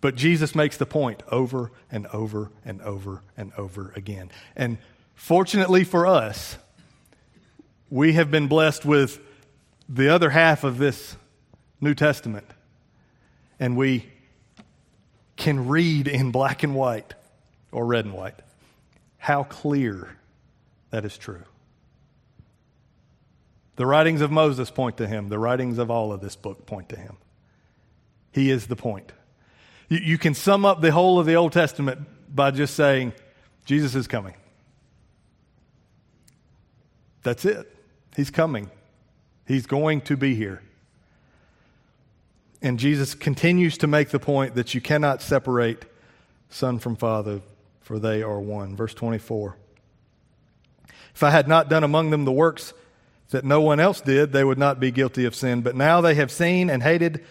But 0.00 0.14
Jesus 0.14 0.54
makes 0.54 0.78
the 0.78 0.86
point 0.86 1.22
over 1.30 1.70
and 1.92 2.06
over 2.08 2.50
and 2.64 2.80
over 2.80 3.22
and 3.36 3.52
over 3.58 3.92
again. 3.94 4.30
And 4.56 4.78
fortunately 5.14 5.84
for 5.84 6.06
us, 6.06 6.56
we 7.90 8.14
have 8.14 8.30
been 8.30 8.48
blessed 8.48 8.86
with 8.86 9.20
the 9.88 10.08
other 10.08 10.30
half 10.30 10.64
of 10.64 10.78
this 10.78 11.16
New 11.80 11.94
Testament. 11.94 12.46
And 13.58 13.76
we 13.76 14.06
can 15.40 15.66
read 15.66 16.06
in 16.06 16.30
black 16.30 16.62
and 16.62 16.74
white 16.74 17.14
or 17.72 17.84
red 17.84 18.04
and 18.04 18.14
white 18.14 18.36
how 19.18 19.42
clear 19.42 20.16
that 20.90 21.04
is 21.04 21.16
true. 21.18 21.42
The 23.76 23.86
writings 23.86 24.20
of 24.20 24.30
Moses 24.30 24.70
point 24.70 24.98
to 24.98 25.06
him, 25.06 25.28
the 25.28 25.38
writings 25.38 25.78
of 25.78 25.90
all 25.90 26.12
of 26.12 26.20
this 26.20 26.36
book 26.36 26.66
point 26.66 26.90
to 26.90 26.96
him. 26.96 27.16
He 28.32 28.50
is 28.50 28.66
the 28.66 28.76
point. 28.76 29.12
You, 29.88 29.98
you 29.98 30.18
can 30.18 30.34
sum 30.34 30.64
up 30.64 30.80
the 30.80 30.92
whole 30.92 31.18
of 31.18 31.26
the 31.26 31.34
Old 31.34 31.52
Testament 31.52 32.00
by 32.34 32.50
just 32.50 32.74
saying, 32.74 33.14
Jesus 33.64 33.94
is 33.94 34.06
coming. 34.06 34.34
That's 37.22 37.44
it. 37.44 37.74
He's 38.16 38.30
coming. 38.30 38.70
He's 39.46 39.66
going 39.66 40.02
to 40.02 40.16
be 40.16 40.34
here. 40.34 40.62
And 42.62 42.78
Jesus 42.78 43.14
continues 43.14 43.78
to 43.78 43.86
make 43.86 44.10
the 44.10 44.18
point 44.18 44.54
that 44.54 44.74
you 44.74 44.80
cannot 44.80 45.22
separate 45.22 45.84
Son 46.50 46.78
from 46.78 46.96
Father, 46.96 47.40
for 47.80 47.98
they 47.98 48.22
are 48.22 48.40
one. 48.40 48.76
Verse 48.76 48.92
24. 48.94 49.56
If 51.14 51.22
I 51.22 51.30
had 51.30 51.48
not 51.48 51.68
done 51.68 51.84
among 51.84 52.10
them 52.10 52.24
the 52.24 52.32
works 52.32 52.72
that 53.30 53.44
no 53.44 53.60
one 53.60 53.80
else 53.80 54.00
did, 54.00 54.32
they 54.32 54.44
would 54.44 54.58
not 54.58 54.80
be 54.80 54.90
guilty 54.90 55.24
of 55.24 55.34
sin. 55.34 55.62
But 55.62 55.76
now 55.76 56.00
they 56.00 56.14
have 56.14 56.30
seen 56.30 56.68
and 56.68 56.82
hated 56.82 57.24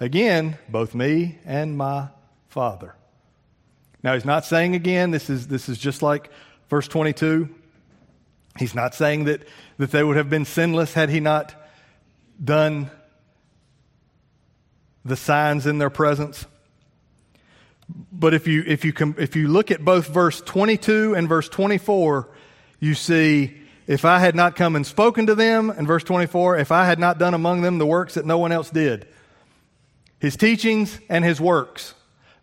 again 0.00 0.58
both 0.68 0.94
me 0.94 1.38
and 1.44 1.76
my 1.76 2.08
Father. 2.48 2.94
Now, 4.02 4.14
he's 4.14 4.24
not 4.24 4.44
saying 4.44 4.74
again, 4.74 5.10
this 5.10 5.28
is, 5.28 5.48
this 5.48 5.68
is 5.68 5.78
just 5.78 6.02
like 6.02 6.30
verse 6.68 6.88
22. 6.88 7.48
He's 8.58 8.74
not 8.74 8.94
saying 8.94 9.24
that, 9.24 9.42
that 9.78 9.90
they 9.90 10.02
would 10.02 10.16
have 10.16 10.30
been 10.30 10.44
sinless 10.44 10.94
had 10.94 11.10
he 11.10 11.20
not 11.20 11.54
done 12.42 12.90
the 15.06 15.16
signs 15.16 15.66
in 15.66 15.78
their 15.78 15.90
presence. 15.90 16.46
But 18.12 18.34
if 18.34 18.46
you, 18.46 18.64
if 18.66 18.84
you, 18.84 18.92
if 19.18 19.36
you 19.36 19.48
look 19.48 19.70
at 19.70 19.84
both 19.84 20.08
verse 20.08 20.40
22 20.40 21.14
and 21.14 21.28
verse 21.28 21.48
24, 21.48 22.28
you 22.80 22.94
see, 22.94 23.56
if 23.86 24.04
I 24.04 24.18
had 24.18 24.34
not 24.34 24.56
come 24.56 24.74
and 24.74 24.84
spoken 24.84 25.26
to 25.26 25.34
them, 25.34 25.70
and 25.70 25.86
verse 25.86 26.02
24, 26.02 26.58
if 26.58 26.72
I 26.72 26.86
had 26.86 26.98
not 26.98 27.18
done 27.18 27.34
among 27.34 27.62
them 27.62 27.78
the 27.78 27.86
works 27.86 28.14
that 28.14 28.26
no 28.26 28.38
one 28.38 28.50
else 28.50 28.70
did. 28.70 29.06
His 30.18 30.36
teachings 30.36 30.98
and 31.08 31.24
his 31.24 31.40
works. 31.40 31.94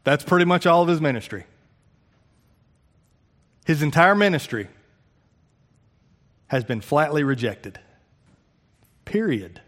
That's 0.05 0.23
pretty 0.23 0.45
much 0.45 0.65
all 0.65 0.83
of 0.83 0.87
his 0.87 1.01
ministry. 1.01 1.45
His 3.65 3.81
entire 3.81 4.15
ministry 4.15 4.67
has 6.47 6.63
been 6.63 6.81
flatly 6.81 7.23
rejected. 7.23 7.79
Period. 9.05 9.59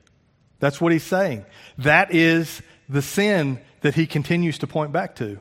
That's 0.59 0.79
what 0.79 0.91
he's 0.91 1.03
saying. 1.03 1.45
That 1.79 2.13
is 2.13 2.61
the 2.87 3.01
sin 3.01 3.59
that 3.81 3.95
he 3.95 4.05
continues 4.07 4.57
to 4.59 4.67
point 4.67 4.91
back 4.91 5.15
to. 5.15 5.39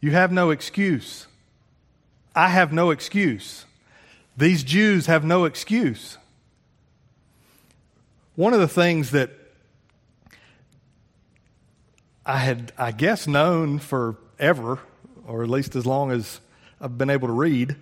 You 0.00 0.10
have 0.12 0.32
no 0.32 0.50
excuse. 0.50 1.26
I 2.34 2.48
have 2.48 2.72
no 2.72 2.90
excuse. 2.90 3.64
These 4.36 4.64
Jews 4.64 5.06
have 5.06 5.24
no 5.24 5.44
excuse. 5.44 6.18
One 8.36 8.52
of 8.52 8.60
the 8.60 8.68
things 8.68 9.12
that 9.12 9.30
I 12.26 12.38
had, 12.38 12.72
I 12.76 12.90
guess, 12.90 13.26
known 13.26 13.78
forever, 13.78 14.80
or 15.26 15.42
at 15.42 15.50
least 15.50 15.76
as 15.76 15.86
long 15.86 16.10
as 16.10 16.40
I've 16.80 16.98
been 16.98 17.10
able 17.10 17.28
to 17.28 17.34
read, 17.34 17.76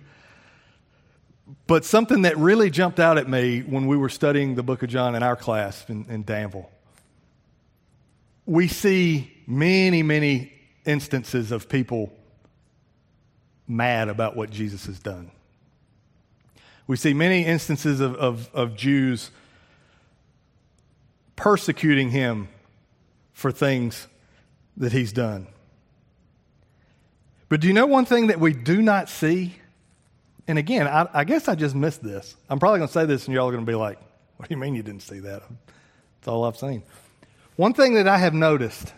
but 1.65 1.85
something 1.85 2.23
that 2.23 2.37
really 2.37 2.69
jumped 2.69 2.99
out 2.99 3.17
at 3.17 3.27
me 3.27 3.61
when 3.61 3.87
we 3.87 3.97
were 3.97 4.09
studying 4.09 4.55
the 4.55 4.63
book 4.63 4.83
of 4.83 4.89
John 4.89 5.15
in 5.15 5.23
our 5.23 5.35
class 5.35 5.85
in, 5.89 6.05
in 6.09 6.23
Danville 6.23 6.69
we 8.45 8.67
see 8.67 9.31
many, 9.47 10.03
many 10.03 10.51
instances 10.85 11.51
of 11.51 11.69
people 11.69 12.11
mad 13.67 14.09
about 14.09 14.35
what 14.35 14.49
Jesus 14.49 14.85
has 14.85 14.99
done. 14.99 15.31
We 16.85 16.97
see 16.97 17.13
many 17.13 17.45
instances 17.45 18.01
of, 18.01 18.15
of, 18.15 18.49
of 18.53 18.75
Jews 18.75 19.31
persecuting 21.35 22.09
him 22.09 22.49
for 23.31 23.51
things 23.51 24.07
that 24.77 24.91
he's 24.91 25.13
done. 25.13 25.47
But 27.49 27.61
do 27.61 27.67
you 27.67 27.73
know 27.73 27.85
one 27.85 28.05
thing 28.05 28.27
that 28.27 28.39
we 28.39 28.53
do 28.53 28.81
not 28.81 29.09
see? 29.09 29.55
And 30.47 30.57
again, 30.57 30.87
I, 30.87 31.07
I 31.13 31.23
guess 31.23 31.47
I 31.47 31.55
just 31.55 31.75
missed 31.75 32.03
this. 32.03 32.35
I'm 32.49 32.59
probably 32.59 32.79
going 32.79 32.87
to 32.89 32.93
say 32.93 33.05
this, 33.05 33.27
and 33.27 33.33
y'all 33.33 33.47
are 33.47 33.51
going 33.51 33.65
to 33.65 33.71
be 33.71 33.75
like, 33.75 33.99
What 34.37 34.49
do 34.49 34.55
you 34.55 34.59
mean 34.59 34.75
you 34.75 34.83
didn't 34.83 35.03
see 35.03 35.19
that? 35.19 35.43
That's 36.19 36.27
all 36.27 36.43
I've 36.43 36.57
seen. 36.57 36.83
One 37.55 37.73
thing 37.73 37.93
that 37.95 38.07
I 38.07 38.17
have 38.17 38.33
noticed 38.33 38.93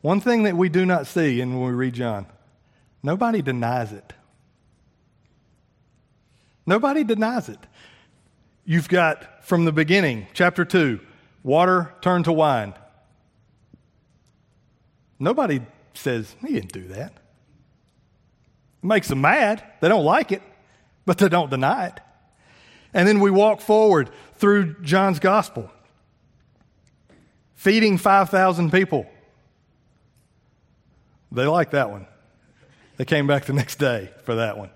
One 0.00 0.20
thing 0.20 0.42
that 0.42 0.56
we 0.56 0.68
do 0.68 0.84
not 0.84 1.06
see 1.06 1.40
and 1.40 1.58
when 1.58 1.68
we 1.68 1.74
read 1.74 1.94
John 1.94 2.26
nobody 3.02 3.42
denies 3.42 3.92
it. 3.92 4.12
Nobody 6.66 7.04
denies 7.04 7.48
it. 7.48 7.58
You've 8.64 8.88
got 8.88 9.44
from 9.44 9.66
the 9.66 9.72
beginning, 9.72 10.26
chapter 10.32 10.64
2, 10.64 10.98
water 11.42 11.94
turned 12.00 12.24
to 12.24 12.32
wine. 12.32 12.72
Nobody 15.18 15.60
says, 15.92 16.34
he 16.40 16.54
didn't 16.54 16.72
do 16.72 16.88
that. 16.88 17.12
It 17.12 18.86
makes 18.86 19.08
them 19.08 19.20
mad. 19.20 19.62
They 19.80 19.88
don't 19.88 20.04
like 20.04 20.32
it, 20.32 20.42
but 21.04 21.18
they 21.18 21.28
don't 21.28 21.50
deny 21.50 21.88
it. 21.88 22.00
And 22.94 23.06
then 23.06 23.20
we 23.20 23.30
walk 23.30 23.60
forward 23.60 24.10
through 24.36 24.76
John's 24.82 25.18
gospel, 25.18 25.70
feeding 27.64 27.96
5,000 27.96 28.70
people. 28.70 29.06
They 31.32 31.46
like 31.46 31.70
that 31.70 31.90
one. 31.90 32.06
They 32.98 33.06
came 33.06 33.26
back 33.26 33.46
the 33.46 33.54
next 33.54 33.76
day 33.76 34.10
for 34.24 34.34
that 34.34 34.58
one. 34.58 34.68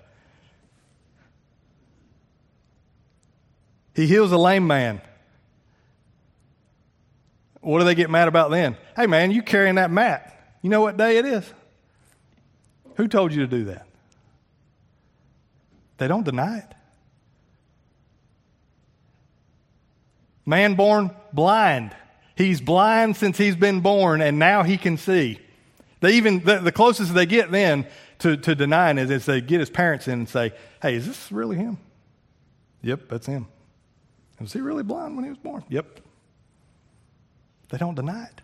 He 3.94 4.06
heals 4.06 4.32
a 4.32 4.38
lame 4.38 4.66
man. 4.66 5.02
What 7.60 7.80
do 7.80 7.84
they 7.84 7.94
get 7.94 8.08
mad 8.08 8.26
about 8.26 8.50
then? 8.50 8.78
Hey, 8.96 9.06
man, 9.06 9.32
you 9.32 9.42
carrying 9.42 9.74
that 9.74 9.90
mat. 9.90 10.56
You 10.62 10.70
know 10.70 10.80
what 10.80 10.96
day 10.96 11.18
it 11.18 11.26
is? 11.26 11.44
Who 12.94 13.06
told 13.06 13.34
you 13.34 13.42
to 13.42 13.46
do 13.46 13.64
that? 13.66 13.86
They 15.98 16.08
don't 16.08 16.24
deny 16.24 16.60
it. 16.60 16.74
Man 20.46 20.74
born 20.74 21.10
blind. 21.34 21.94
He's 22.38 22.60
blind 22.60 23.16
since 23.16 23.36
he's 23.36 23.56
been 23.56 23.80
born, 23.80 24.20
and 24.20 24.38
now 24.38 24.62
he 24.62 24.78
can 24.78 24.96
see. 24.96 25.40
They 25.98 26.12
even 26.12 26.44
the, 26.44 26.60
the 26.60 26.70
closest 26.70 27.12
they 27.12 27.26
get 27.26 27.50
then 27.50 27.84
to, 28.20 28.36
to 28.36 28.54
denying 28.54 28.96
is 28.98 29.26
they 29.26 29.40
get 29.40 29.58
his 29.58 29.70
parents 29.70 30.06
in 30.06 30.20
and 30.20 30.28
say, 30.28 30.52
Hey, 30.80 30.94
is 30.94 31.04
this 31.04 31.32
really 31.32 31.56
him? 31.56 31.78
Yep, 32.82 33.08
that's 33.08 33.26
him. 33.26 33.48
Was 34.38 34.52
he 34.52 34.60
really 34.60 34.84
blind 34.84 35.16
when 35.16 35.24
he 35.24 35.30
was 35.30 35.38
born? 35.38 35.64
Yep. 35.68 35.98
They 37.70 37.78
don't 37.78 37.96
deny 37.96 38.26
it. 38.26 38.40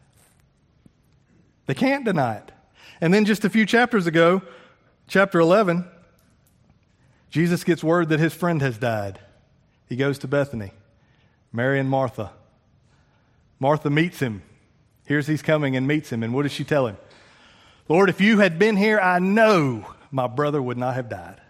They 1.67 1.75
can't 1.75 2.05
deny 2.05 2.39
it. 2.39 2.51
And 3.01 3.15
then 3.15 3.25
just 3.25 3.45
a 3.45 3.49
few 3.49 3.65
chapters 3.65 4.09
ago, 4.09 4.43
chapter 5.07 5.39
11, 5.39 5.89
Jesus 7.31 7.63
gets 7.63 7.85
word 7.85 8.09
that 8.09 8.19
his 8.19 8.35
friend 8.35 8.61
has 8.61 8.77
died. 8.77 9.21
He 9.89 9.95
goes 9.95 10.19
to 10.19 10.27
Bethany, 10.27 10.73
Mary 11.53 11.79
and 11.79 11.89
Martha. 11.89 12.33
Martha 13.59 13.91
meets 13.91 14.21
him, 14.21 14.43
hears 15.07 15.27
he's 15.27 15.43
coming, 15.43 15.77
and 15.77 15.87
meets 15.87 16.11
him. 16.11 16.23
And 16.23 16.35
what 16.35 16.43
does 16.43 16.53
she 16.53 16.65
tell 16.65 16.87
him? 16.87 16.97
Lord, 17.89 18.09
if 18.09 18.21
you 18.21 18.39
had 18.39 18.59
been 18.59 18.77
here, 18.77 18.99
I 18.99 19.19
know 19.19 19.87
my 20.11 20.27
brother 20.27 20.61
would 20.61 20.79
not 20.79 20.95
have 20.95 21.09
died. 21.09 21.41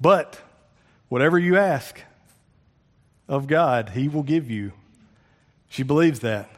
But 0.00 0.40
whatever 1.08 1.38
you 1.38 1.56
ask 1.56 2.00
of 3.28 3.46
God, 3.46 3.90
He 3.90 4.08
will 4.08 4.22
give 4.22 4.50
you. 4.50 4.72
She 5.68 5.82
believes 5.82 6.20
that. 6.20 6.50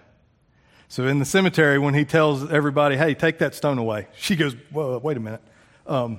So 0.88 1.06
in 1.06 1.18
the 1.18 1.24
cemetery, 1.24 1.78
when 1.78 1.94
he 1.94 2.04
tells 2.04 2.50
everybody, 2.50 2.96
hey, 2.96 3.14
take 3.14 3.38
that 3.38 3.54
stone 3.54 3.78
away, 3.78 4.08
she 4.14 4.36
goes, 4.36 4.54
wait 4.72 5.16
a 5.16 5.20
minute. 5.20 5.40
Um, 5.86 6.18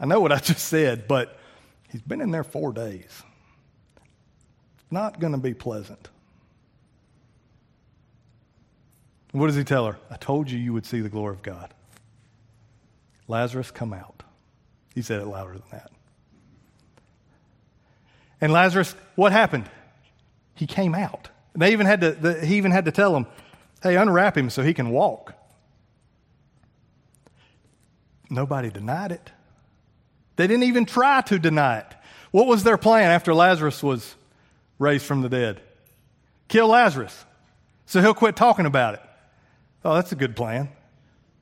I 0.00 0.06
know 0.06 0.20
what 0.20 0.32
I 0.32 0.38
just 0.40 0.66
said, 0.66 1.06
but 1.06 1.38
he's 1.90 2.02
been 2.02 2.20
in 2.20 2.30
there 2.30 2.44
four 2.44 2.72
days. 2.72 3.22
Not 4.94 5.18
going 5.18 5.32
to 5.32 5.38
be 5.38 5.54
pleasant. 5.54 6.08
What 9.32 9.48
does 9.48 9.56
he 9.56 9.64
tell 9.64 9.86
her? 9.86 9.98
I 10.08 10.16
told 10.16 10.48
you 10.48 10.56
you 10.56 10.72
would 10.72 10.86
see 10.86 11.00
the 11.00 11.08
glory 11.08 11.34
of 11.34 11.42
God. 11.42 11.74
Lazarus, 13.26 13.72
come 13.72 13.92
out. 13.92 14.22
He 14.94 15.02
said 15.02 15.20
it 15.20 15.26
louder 15.26 15.54
than 15.54 15.64
that. 15.72 15.90
And 18.40 18.52
Lazarus, 18.52 18.94
what 19.16 19.32
happened? 19.32 19.68
He 20.54 20.68
came 20.68 20.94
out. 20.94 21.28
They 21.56 21.72
even 21.72 21.86
had 21.86 22.00
to, 22.02 22.12
the, 22.12 22.46
he 22.46 22.56
even 22.56 22.70
had 22.70 22.84
to 22.84 22.92
tell 22.92 23.16
him, 23.16 23.26
hey, 23.82 23.96
unwrap 23.96 24.38
him 24.38 24.48
so 24.48 24.62
he 24.62 24.74
can 24.74 24.90
walk. 24.90 25.34
Nobody 28.30 28.70
denied 28.70 29.10
it. 29.10 29.32
They 30.36 30.46
didn't 30.46 30.64
even 30.64 30.86
try 30.86 31.20
to 31.22 31.40
deny 31.40 31.78
it. 31.78 31.94
What 32.30 32.46
was 32.46 32.62
their 32.62 32.78
plan 32.78 33.10
after 33.10 33.34
Lazarus 33.34 33.82
was 33.82 34.14
raised 34.78 35.04
from 35.04 35.22
the 35.22 35.28
dead? 35.28 35.60
Kill 36.48 36.68
Lazarus 36.68 37.24
so 37.86 38.00
he'll 38.00 38.14
quit 38.14 38.36
talking 38.36 38.66
about 38.66 38.94
it. 38.94 39.02
Oh, 39.84 39.94
that's 39.94 40.12
a 40.12 40.16
good 40.16 40.34
plan. 40.34 40.68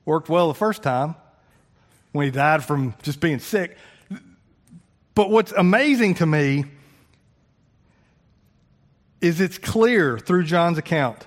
Worked 0.05 0.29
well 0.29 0.47
the 0.47 0.53
first 0.53 0.83
time 0.83 1.15
when 2.11 2.25
he 2.25 2.31
died 2.31 2.63
from 2.63 2.93
just 3.01 3.19
being 3.19 3.39
sick. 3.39 3.77
But 5.15 5.29
what's 5.29 5.51
amazing 5.51 6.15
to 6.15 6.25
me 6.25 6.65
is 9.21 9.39
it's 9.39 9.57
clear 9.57 10.19
through 10.19 10.43
John's 10.43 10.77
account 10.77 11.25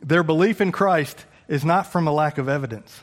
their 0.00 0.22
belief 0.22 0.60
in 0.60 0.70
Christ 0.70 1.24
is 1.48 1.64
not 1.64 1.90
from 1.90 2.06
a 2.06 2.12
lack 2.12 2.38
of 2.38 2.48
evidence. 2.48 3.00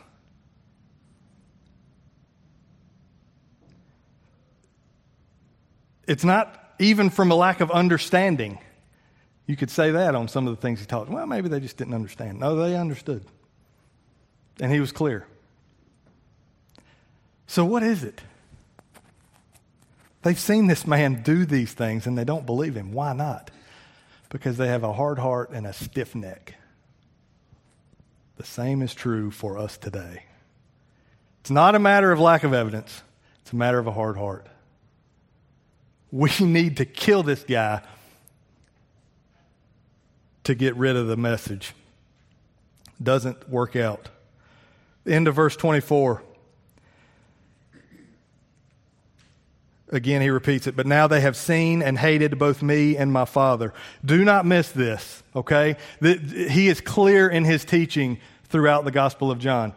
It's 6.08 6.24
not 6.24 6.63
even 6.80 7.10
from 7.10 7.32
a 7.32 7.36
lack 7.36 7.62
of 7.62 7.72
understanding. 7.72 8.60
You 9.46 9.56
could 9.56 9.70
say 9.70 9.92
that 9.92 10.16
on 10.16 10.28
some 10.28 10.48
of 10.48 10.56
the 10.56 10.62
things 10.62 10.80
he 10.80 10.86
taught. 10.86 11.10
Well, 11.10 11.28
maybe 11.28 11.50
they 11.50 11.60
just 11.60 11.78
didn't 11.78 11.94
understand. 11.94 12.40
No, 12.40 12.56
they 12.56 12.76
understood. 12.76 13.26
And 14.60 14.72
he 14.72 14.80
was 14.80 14.92
clear. 14.92 15.26
So, 17.48 17.66
what 17.66 17.84
is 17.84 18.04
it? 18.04 18.22
They've 20.24 20.40
seen 20.40 20.68
this 20.68 20.88
man 20.88 21.22
do 21.22 21.46
these 21.46 21.74
things 21.74 22.08
and 22.08 22.18
they 22.18 22.24
don't 22.24 22.46
believe 22.46 22.76
him. 22.76 22.94
Why 22.94 23.14
not? 23.14 23.52
Because 24.30 24.58
they 24.58 24.68
have 24.68 24.84
a 24.84 24.94
hard 24.94 25.20
heart 25.20 25.52
and 25.52 25.68
a 25.68 25.74
stiff 25.74 26.16
neck. 26.16 26.56
The 28.38 28.46
same 28.46 28.82
is 28.82 28.94
true 28.94 29.30
for 29.32 29.58
us 29.58 29.78
today. 29.78 30.24
It's 31.42 31.52
not 31.52 31.76
a 31.76 31.80
matter 31.80 32.12
of 32.12 32.20
lack 32.20 32.44
of 32.44 32.54
evidence, 32.54 33.04
it's 33.42 33.52
a 33.52 33.56
matter 33.56 33.78
of 33.78 33.86
a 33.86 33.92
hard 33.92 34.18
heart. 34.18 34.48
We 36.14 36.30
need 36.42 36.78
to 36.78 36.86
kill 36.86 37.24
this 37.24 37.44
guy 37.44 37.82
to 40.44 40.54
get 40.54 40.76
rid 40.76 40.96
of 40.96 41.08
the 41.08 41.18
message. 41.18 41.74
Doesn't 43.02 43.50
work 43.50 43.76
out. 43.76 44.10
End 45.08 45.28
of 45.28 45.34
verse 45.34 45.56
24. 45.56 46.22
Again, 49.92 50.22
he 50.22 50.30
repeats 50.30 50.68
it, 50.68 50.76
but 50.76 50.86
now 50.86 51.08
they 51.08 51.20
have 51.20 51.36
seen 51.36 51.82
and 51.82 51.98
hated 51.98 52.38
both 52.38 52.62
me 52.62 52.96
and 52.96 53.12
my 53.12 53.26
Father. 53.26 53.74
Do 54.06 54.24
not 54.24 54.46
miss 54.46 54.70
this, 54.70 55.24
okay? 55.36 55.78
He 56.00 56.68
is 56.68 56.80
clear 56.80 57.28
in 57.28 57.44
his 57.44 57.66
teaching 57.66 58.20
throughout 58.44 58.86
the 58.86 58.92
Gospel 58.92 59.32
of 59.32 59.40
John. 59.40 59.74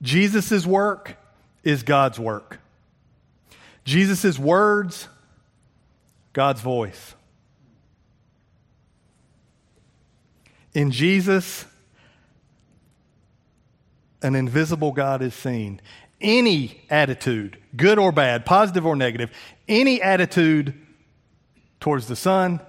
Jesus' 0.00 0.64
work 0.64 1.16
is 1.64 1.82
God's 1.82 2.20
work. 2.20 2.60
Jesus' 3.84 4.38
words, 4.38 5.08
God's 6.36 6.60
voice. 6.60 7.14
In 10.74 10.90
Jesus, 10.90 11.64
an 14.20 14.34
invisible 14.34 14.92
God 14.92 15.22
is 15.22 15.32
seen. 15.32 15.80
Any 16.20 16.84
attitude, 16.90 17.56
good 17.74 17.98
or 17.98 18.12
bad, 18.12 18.44
positive 18.44 18.84
or 18.84 18.94
negative, 18.94 19.30
any 19.66 20.02
attitude 20.02 20.74
towards 21.80 22.06
the 22.06 22.16
Son 22.16 22.60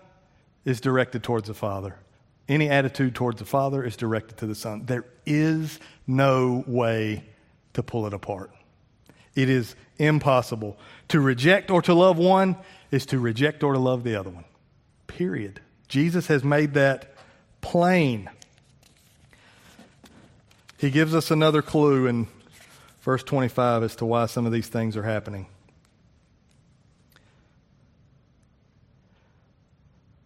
is 0.64 0.80
directed 0.80 1.22
towards 1.22 1.50
the 1.50 1.54
Father. 1.54 2.00
Any 2.48 2.70
attitude 2.70 3.16
towards 3.16 3.40
the 3.40 3.46
Father 3.46 3.84
is 3.84 3.98
directed 3.98 4.38
to 4.38 4.48
the 4.48 4.56
Son. 4.56 4.86
There 4.86 5.04
is 5.26 5.78
no 6.08 6.64
way 6.68 7.26
to 7.74 7.84
pull 7.84 8.08
it 8.08 8.14
apart. 8.14 8.50
It 9.36 9.50
is 9.50 9.76
impossible. 10.00 10.78
To 11.10 11.20
reject 11.20 11.72
or 11.72 11.82
to 11.84 11.94
love 11.94 12.18
one 12.18 12.58
is 12.92 13.06
to 13.08 13.20
reject 13.20 13.64
or 13.64 13.74
to 13.74 13.80
love 13.80 14.04
the 14.04 14.16
other 14.16 14.30
one. 14.30 14.46
Period. 15.08 15.62
Jesus 15.88 16.28
has 16.28 16.44
made 16.44 16.74
that 16.74 17.14
plain. 17.62 18.30
He 20.78 20.90
gives 20.90 21.16
us 21.16 21.32
another 21.32 21.62
clue 21.62 22.08
in 22.08 22.28
verse 23.02 23.24
25 23.24 23.84
as 23.84 23.96
to 23.98 24.06
why 24.06 24.26
some 24.26 24.46
of 24.46 24.52
these 24.52 24.68
things 24.68 24.96
are 24.96 25.04
happening. 25.04 25.48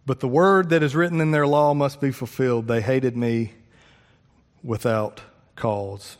But 0.04 0.20
the 0.20 0.28
word 0.28 0.70
that 0.70 0.82
is 0.82 0.96
written 0.96 1.20
in 1.20 1.30
their 1.30 1.46
law 1.46 1.74
must 1.74 2.00
be 2.00 2.10
fulfilled. 2.10 2.66
They 2.66 2.80
hated 2.80 3.16
me 3.16 3.52
without 4.64 5.20
cause. 5.54 6.16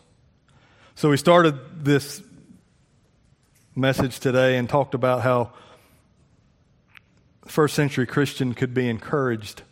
So 0.94 1.10
we 1.10 1.16
started 1.16 1.84
this 1.84 2.22
message 3.74 4.20
today 4.20 4.58
and 4.58 4.68
talked 4.68 4.94
about 4.94 5.22
how 5.22 5.52
first 7.46 7.74
century 7.74 8.06
Christian 8.06 8.54
could 8.54 8.74
be 8.74 8.88
encouraged 8.88 9.62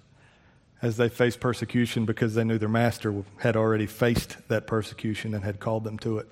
as 0.82 0.96
they 0.96 1.09
faced 1.09 1.40
persecution 1.40 2.07
because 2.07 2.34
they 2.34 2.44
knew 2.44 2.57
their 2.57 2.68
master 2.68 3.24
had 3.38 3.57
already 3.57 3.86
faced 3.86 4.36
that 4.48 4.66
persecution 4.66 5.34
and 5.34 5.44
had 5.44 5.61
called 5.61 5.84
them 5.84 5.98
to 5.98 6.18
it. 6.18 6.28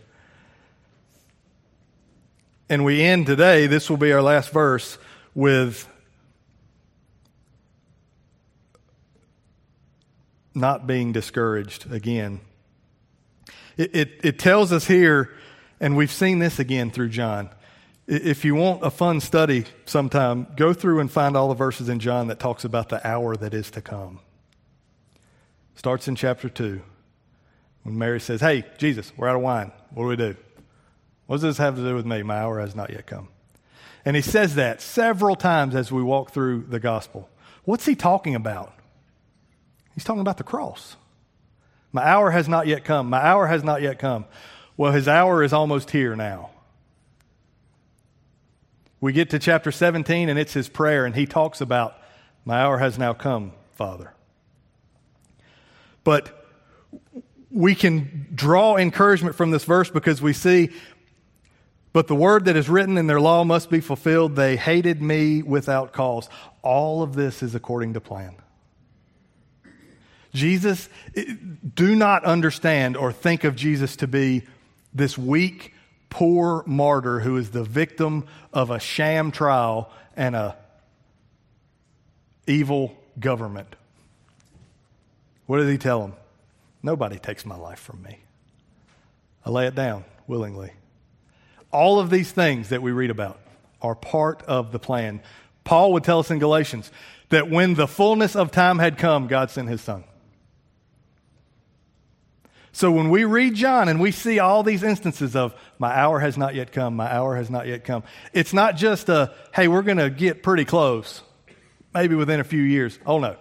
And 2.70 2.84
we 2.84 3.02
end 3.02 3.26
today, 3.26 3.66
this 3.66 3.88
will 3.90 3.96
be 3.96 4.12
our 4.12 4.22
last 4.22 4.50
verse, 4.50 4.98
with 5.34 5.88
not 10.54 10.86
being 10.86 11.12
discouraged 11.12 11.90
again. 11.92 12.40
It, 13.76 13.94
it, 13.94 14.20
it, 14.24 14.38
tells 14.38 14.72
us 14.72 14.86
here, 14.86 15.32
and 15.80 15.96
we've 15.96 16.10
seen 16.10 16.40
this 16.40 16.58
again 16.58 16.90
through 16.90 17.10
John. 17.10 17.50
If 18.08 18.42
you 18.42 18.54
want 18.54 18.82
a 18.82 18.90
fun 18.90 19.20
study 19.20 19.66
sometime, 19.84 20.46
go 20.56 20.72
through 20.72 21.00
and 21.00 21.12
find 21.12 21.36
all 21.36 21.50
the 21.50 21.54
verses 21.54 21.90
in 21.90 22.00
John 22.00 22.28
that 22.28 22.38
talks 22.38 22.64
about 22.64 22.88
the 22.88 23.06
hour 23.06 23.36
that 23.36 23.52
is 23.52 23.70
to 23.72 23.82
come. 23.82 24.20
Starts 25.74 26.08
in 26.08 26.16
chapter 26.16 26.48
2 26.48 26.80
when 27.82 27.98
Mary 27.98 28.18
says, 28.18 28.40
Hey, 28.40 28.64
Jesus, 28.78 29.12
we're 29.14 29.28
out 29.28 29.36
of 29.36 29.42
wine. 29.42 29.72
What 29.90 30.04
do 30.04 30.08
we 30.08 30.16
do? 30.16 30.36
What 31.26 31.36
does 31.36 31.42
this 31.42 31.58
have 31.58 31.76
to 31.76 31.82
do 31.82 31.94
with 31.94 32.06
me? 32.06 32.22
My 32.22 32.38
hour 32.38 32.60
has 32.60 32.74
not 32.74 32.88
yet 32.88 33.06
come. 33.06 33.28
And 34.06 34.16
he 34.16 34.22
says 34.22 34.54
that 34.54 34.80
several 34.80 35.36
times 35.36 35.74
as 35.74 35.92
we 35.92 36.02
walk 36.02 36.30
through 36.30 36.64
the 36.70 36.80
gospel. 36.80 37.28
What's 37.64 37.84
he 37.84 37.94
talking 37.94 38.34
about? 38.34 38.72
He's 39.92 40.04
talking 40.04 40.22
about 40.22 40.38
the 40.38 40.44
cross. 40.44 40.96
My 41.92 42.06
hour 42.06 42.30
has 42.30 42.48
not 42.48 42.66
yet 42.66 42.84
come. 42.84 43.10
My 43.10 43.20
hour 43.20 43.48
has 43.48 43.62
not 43.62 43.82
yet 43.82 43.98
come. 43.98 44.24
Well, 44.78 44.92
his 44.92 45.08
hour 45.08 45.42
is 45.42 45.52
almost 45.52 45.90
here 45.90 46.16
now. 46.16 46.52
We 49.00 49.12
get 49.12 49.30
to 49.30 49.38
chapter 49.38 49.70
17, 49.70 50.28
and 50.28 50.38
it's 50.38 50.52
his 50.52 50.68
prayer, 50.68 51.04
and 51.04 51.14
he 51.14 51.26
talks 51.26 51.60
about, 51.60 51.96
My 52.44 52.60
hour 52.60 52.78
has 52.78 52.98
now 52.98 53.12
come, 53.12 53.52
Father. 53.74 54.12
But 56.04 56.34
we 57.50 57.74
can 57.74 58.26
draw 58.34 58.76
encouragement 58.76 59.36
from 59.36 59.50
this 59.50 59.64
verse 59.64 59.90
because 59.90 60.20
we 60.20 60.32
see 60.32 60.70
but 61.92 62.06
the 62.06 62.14
word 62.14 62.44
that 62.44 62.56
is 62.56 62.68
written 62.68 62.98
in 62.98 63.06
their 63.06 63.20
law 63.20 63.44
must 63.44 63.70
be 63.70 63.80
fulfilled. 63.80 64.36
They 64.36 64.56
hated 64.56 65.00
me 65.00 65.42
without 65.42 65.92
cause. 65.92 66.28
All 66.62 67.02
of 67.02 67.14
this 67.14 67.42
is 67.42 67.54
according 67.54 67.94
to 67.94 68.00
plan. 68.00 68.36
Jesus, 70.34 70.88
eh, 71.16 71.34
do 71.74 71.96
not 71.96 72.24
understand 72.24 72.96
or 72.96 73.10
think 73.10 73.44
of 73.44 73.56
Jesus 73.56 73.96
to 73.96 74.06
be 74.06 74.44
this 74.92 75.16
weak, 75.16 75.74
poor 76.10 76.62
martyr 76.66 77.20
who 77.20 77.36
is 77.36 77.50
the 77.50 77.64
victim 77.64 78.26
of 78.52 78.70
a 78.70 78.80
sham 78.80 79.30
trial 79.30 79.90
and 80.16 80.34
a 80.34 80.56
evil 82.46 82.96
government. 83.18 83.76
What 85.46 85.58
did 85.58 85.68
he 85.68 85.78
tell 85.78 86.02
him? 86.02 86.14
Nobody 86.82 87.18
takes 87.18 87.44
my 87.44 87.56
life 87.56 87.78
from 87.78 88.02
me. 88.02 88.18
I 89.44 89.50
lay 89.50 89.66
it 89.66 89.74
down 89.74 90.04
willingly. 90.26 90.72
All 91.70 92.00
of 92.00 92.10
these 92.10 92.30
things 92.30 92.70
that 92.70 92.82
we 92.82 92.92
read 92.92 93.10
about 93.10 93.40
are 93.82 93.94
part 93.94 94.42
of 94.42 94.72
the 94.72 94.78
plan. 94.78 95.20
Paul 95.64 95.92
would 95.92 96.04
tell 96.04 96.18
us 96.18 96.30
in 96.30 96.38
Galatians 96.38 96.90
that 97.28 97.50
when 97.50 97.74
the 97.74 97.86
fullness 97.86 98.34
of 98.34 98.50
time 98.50 98.78
had 98.78 98.98
come, 98.98 99.26
God 99.26 99.50
sent 99.50 99.68
his 99.68 99.80
son. 99.80 100.04
So 102.78 102.92
when 102.92 103.10
we 103.10 103.24
read 103.24 103.56
John 103.56 103.88
and 103.88 103.98
we 103.98 104.12
see 104.12 104.38
all 104.38 104.62
these 104.62 104.84
instances 104.84 105.34
of 105.34 105.52
my 105.80 105.92
hour 105.92 106.20
has 106.20 106.38
not 106.38 106.54
yet 106.54 106.70
come, 106.70 106.94
my 106.94 107.12
hour 107.12 107.34
has 107.34 107.50
not 107.50 107.66
yet 107.66 107.82
come, 107.82 108.04
it's 108.32 108.52
not 108.52 108.76
just 108.76 109.08
a, 109.08 109.34
hey, 109.52 109.66
we're 109.66 109.82
going 109.82 109.98
to 109.98 110.10
get 110.10 110.44
pretty 110.44 110.64
close, 110.64 111.20
maybe 111.92 112.14
within 112.14 112.38
a 112.38 112.44
few 112.44 112.62
years. 112.62 112.96
Oh 113.04 113.18
no. 113.18 113.34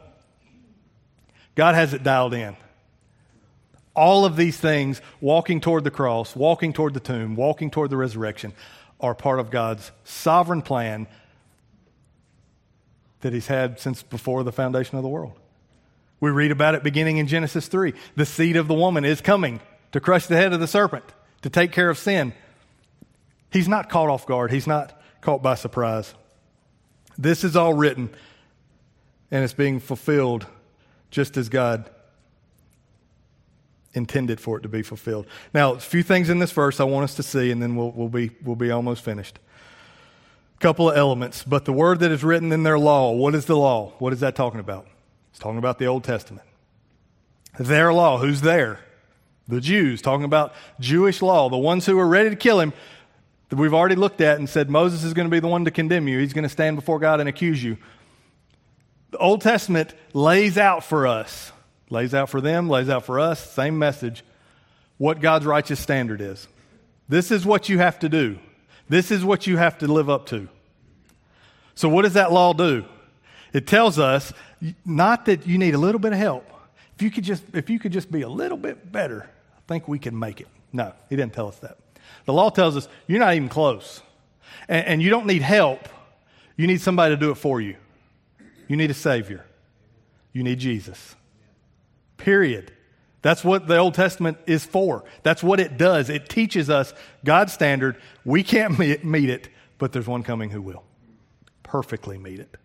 God 1.53 1.75
has 1.75 1.93
it 1.93 2.01
dialed 2.01 2.33
in 2.33 2.57
all 3.95 4.25
of 4.25 4.37
these 4.37 4.57
things, 4.57 5.03
walking 5.21 5.61
toward 5.61 5.83
the 5.83 5.91
cross, 5.91 6.35
walking 6.35 6.73
toward 6.73 6.95
the 6.95 6.99
tomb, 6.99 7.35
walking 7.35 7.69
toward 7.69 7.91
the 7.91 7.97
resurrection, 7.97 8.53
are 8.99 9.13
part 9.13 9.39
of 9.39 9.51
God's 9.51 9.91
sovereign 10.03 10.63
plan 10.63 11.05
that 13.21 13.33
He's 13.33 13.45
had 13.45 13.79
since 13.79 14.01
before 14.01 14.43
the 14.43 14.51
foundation 14.51 14.97
of 14.97 15.03
the 15.03 15.09
world. 15.09 15.37
We 16.19 16.31
read 16.31 16.51
about 16.51 16.75
it 16.75 16.83
beginning 16.83 17.17
in 17.17 17.27
Genesis 17.27 17.67
3. 17.67 17.93
The 18.15 18.25
seed 18.25 18.55
of 18.55 18.67
the 18.67 18.73
woman 18.73 19.05
is 19.05 19.21
coming 19.21 19.59
to 19.91 19.99
crush 19.99 20.25
the 20.25 20.35
head 20.35 20.53
of 20.53 20.59
the 20.59 20.67
serpent, 20.67 21.05
to 21.43 21.49
take 21.49 21.71
care 21.71 21.89
of 21.89 21.97
sin. 21.97 22.33
He's 23.51 23.67
not 23.67 23.89
caught 23.89 24.09
off 24.09 24.25
guard, 24.25 24.51
He's 24.51 24.67
not 24.67 24.99
caught 25.21 25.41
by 25.41 25.55
surprise. 25.55 26.13
This 27.17 27.43
is 27.43 27.55
all 27.55 27.73
written, 27.73 28.09
and 29.31 29.43
it's 29.43 29.53
being 29.53 29.79
fulfilled 29.79 30.45
just 31.09 31.37
as 31.37 31.49
God 31.49 31.89
intended 33.93 34.39
for 34.39 34.57
it 34.57 34.61
to 34.61 34.69
be 34.69 34.83
fulfilled. 34.83 35.25
Now, 35.53 35.73
a 35.73 35.79
few 35.79 36.03
things 36.03 36.29
in 36.29 36.39
this 36.39 36.51
verse 36.51 36.79
I 36.79 36.83
want 36.83 37.05
us 37.05 37.15
to 37.15 37.23
see, 37.23 37.51
and 37.51 37.61
then 37.61 37.75
we'll, 37.75 37.91
we'll, 37.91 38.09
be, 38.09 38.31
we'll 38.43 38.55
be 38.55 38.69
almost 38.69 39.03
finished. 39.03 39.39
A 40.55 40.59
couple 40.59 40.89
of 40.89 40.97
elements. 40.97 41.43
But 41.43 41.65
the 41.65 41.73
word 41.73 41.99
that 41.99 42.11
is 42.11 42.23
written 42.23 42.51
in 42.51 42.63
their 42.63 42.79
law, 42.79 43.11
what 43.11 43.35
is 43.35 43.45
the 43.45 43.57
law? 43.57 43.93
What 43.99 44.13
is 44.13 44.19
that 44.19 44.35
talking 44.35 44.59
about? 44.59 44.87
It's 45.37 45.43
talking 45.43 45.59
about 45.59 45.77
the 45.77 45.85
Old 45.85 46.03
Testament. 46.03 46.47
Their 47.59 47.93
law, 47.93 48.17
who's 48.17 48.41
there? 48.41 48.79
The 49.47 49.61
Jews, 49.61 50.01
talking 50.01 50.25
about 50.25 50.53
Jewish 50.79 51.21
law, 51.21 51.47
the 51.49 51.57
ones 51.57 51.85
who 51.85 51.95
were 51.95 52.07
ready 52.07 52.31
to 52.31 52.35
kill 52.35 52.59
him, 52.59 52.73
that 53.49 53.55
we've 53.55 53.73
already 53.73 53.95
looked 53.95 54.19
at 54.19 54.39
and 54.39 54.49
said 54.49 54.69
Moses 54.69 55.03
is 55.03 55.13
going 55.13 55.27
to 55.27 55.31
be 55.31 55.39
the 55.39 55.47
one 55.47 55.65
to 55.65 55.71
condemn 55.71 56.07
you. 56.07 56.17
He's 56.17 56.33
going 56.33 56.43
to 56.43 56.49
stand 56.49 56.75
before 56.75 56.97
God 56.99 57.19
and 57.19 57.29
accuse 57.29 57.63
you. 57.63 57.77
The 59.11 59.19
Old 59.19 59.41
Testament 59.41 59.93
lays 60.13 60.57
out 60.57 60.83
for 60.83 61.07
us 61.07 61.51
Lays 61.89 62.13
out 62.13 62.29
for 62.29 62.41
them, 62.41 62.69
lays 62.69 62.89
out 62.89 63.05
for 63.05 63.19
us, 63.19 63.51
same 63.53 63.79
message, 63.79 64.23
what 64.97 65.21
God's 65.21 65.45
righteous 65.45 65.79
standard 65.79 66.19
is. 66.19 66.47
This 67.07 67.31
is 67.31 67.45
what 67.45 67.69
you 67.69 67.79
have 67.79 67.99
to 67.99 68.09
do. 68.09 68.39
This 68.89 69.11
is 69.11 69.23
what 69.23 69.47
you 69.47 69.57
have 69.57 69.77
to 69.79 69.87
live 69.87 70.09
up 70.09 70.25
to. 70.27 70.49
So, 71.75 71.87
what 71.87 72.01
does 72.01 72.13
that 72.13 72.31
law 72.31 72.53
do? 72.53 72.85
It 73.53 73.67
tells 73.67 73.99
us 73.99 74.33
not 74.85 75.25
that 75.25 75.47
you 75.47 75.57
need 75.57 75.73
a 75.73 75.77
little 75.77 75.99
bit 75.99 76.13
of 76.13 76.19
help. 76.19 76.49
If 76.95 77.01
you 77.01 77.11
could 77.11 77.23
just, 77.23 77.43
if 77.53 77.69
you 77.69 77.79
could 77.79 77.91
just 77.91 78.11
be 78.11 78.21
a 78.21 78.29
little 78.29 78.57
bit 78.57 78.91
better, 78.91 79.29
I 79.55 79.61
think 79.67 79.87
we 79.87 79.99
can 79.99 80.17
make 80.17 80.41
it. 80.41 80.47
No, 80.73 80.93
he 81.09 81.15
didn't 81.15 81.33
tell 81.33 81.47
us 81.47 81.57
that. 81.59 81.77
The 82.25 82.33
law 82.33 82.49
tells 82.49 82.75
us 82.75 82.87
you're 83.07 83.19
not 83.19 83.35
even 83.35 83.49
close. 83.49 84.01
And, 84.67 84.85
and 84.85 85.01
you 85.01 85.09
don't 85.09 85.25
need 85.25 85.41
help. 85.41 85.87
You 86.55 86.67
need 86.67 86.81
somebody 86.81 87.15
to 87.15 87.19
do 87.19 87.31
it 87.31 87.35
for 87.35 87.61
you. 87.61 87.75
You 88.67 88.75
need 88.75 88.91
a 88.91 88.95
Savior. 88.95 89.45
You 90.33 90.43
need 90.43 90.59
Jesus. 90.59 91.15
Period. 92.17 92.73
That's 93.21 93.43
what 93.43 93.67
the 93.67 93.77
Old 93.77 93.93
Testament 93.93 94.37
is 94.45 94.65
for. 94.65 95.03
That's 95.23 95.43
what 95.43 95.59
it 95.59 95.77
does. 95.77 96.09
It 96.09 96.29
teaches 96.29 96.69
us 96.69 96.93
God's 97.23 97.53
standard. 97.53 97.97
We 98.25 98.43
can't 98.43 98.77
meet 99.03 99.29
it, 99.29 99.49
but 99.77 99.91
there's 99.91 100.07
one 100.07 100.23
coming 100.23 100.49
who 100.49 100.61
will 100.61 100.83
perfectly 101.63 102.17
meet 102.17 102.39
it. 102.39 102.55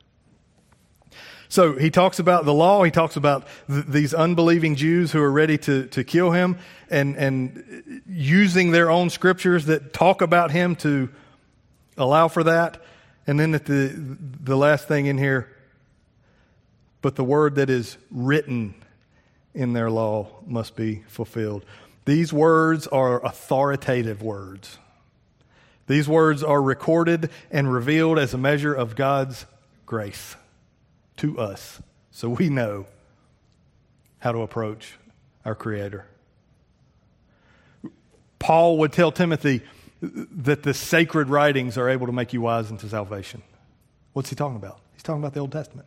So 1.52 1.74
he 1.74 1.90
talks 1.90 2.18
about 2.18 2.46
the 2.46 2.54
law. 2.54 2.82
He 2.82 2.90
talks 2.90 3.16
about 3.16 3.46
th- 3.68 3.84
these 3.84 4.14
unbelieving 4.14 4.74
Jews 4.74 5.12
who 5.12 5.20
are 5.20 5.30
ready 5.30 5.58
to, 5.58 5.86
to 5.88 6.02
kill 6.02 6.30
him 6.30 6.56
and, 6.88 7.14
and 7.14 8.02
using 8.08 8.70
their 8.70 8.90
own 8.90 9.10
scriptures 9.10 9.66
that 9.66 9.92
talk 9.92 10.22
about 10.22 10.50
him 10.50 10.76
to 10.76 11.10
allow 11.98 12.28
for 12.28 12.42
that. 12.44 12.82
And 13.26 13.38
then 13.38 13.54
at 13.54 13.66
the, 13.66 13.92
the 13.94 14.56
last 14.56 14.88
thing 14.88 15.04
in 15.04 15.18
here, 15.18 15.54
but 17.02 17.16
the 17.16 17.24
word 17.24 17.56
that 17.56 17.68
is 17.68 17.98
written 18.10 18.74
in 19.52 19.74
their 19.74 19.90
law 19.90 20.28
must 20.46 20.74
be 20.74 21.04
fulfilled. 21.06 21.66
These 22.06 22.32
words 22.32 22.86
are 22.86 23.22
authoritative 23.22 24.22
words. 24.22 24.78
These 25.86 26.08
words 26.08 26.42
are 26.42 26.62
recorded 26.62 27.28
and 27.50 27.70
revealed 27.70 28.18
as 28.18 28.32
a 28.32 28.38
measure 28.38 28.72
of 28.72 28.96
God's 28.96 29.44
grace 29.84 30.36
to 31.18 31.38
us 31.38 31.80
so 32.10 32.28
we 32.28 32.48
know 32.48 32.86
how 34.18 34.32
to 34.32 34.38
approach 34.38 34.98
our 35.44 35.54
Creator. 35.54 36.06
Paul 38.38 38.78
would 38.78 38.92
tell 38.92 39.12
Timothy 39.12 39.62
that 40.00 40.62
the 40.62 40.74
sacred 40.74 41.28
writings 41.28 41.78
are 41.78 41.88
able 41.88 42.06
to 42.06 42.12
make 42.12 42.32
you 42.32 42.40
wise 42.40 42.70
into 42.70 42.88
salvation. 42.88 43.42
What's 44.12 44.30
he 44.30 44.36
talking 44.36 44.56
about? 44.56 44.80
He's 44.94 45.02
talking 45.02 45.22
about 45.22 45.34
the 45.34 45.40
Old 45.40 45.52
Testament. 45.52 45.86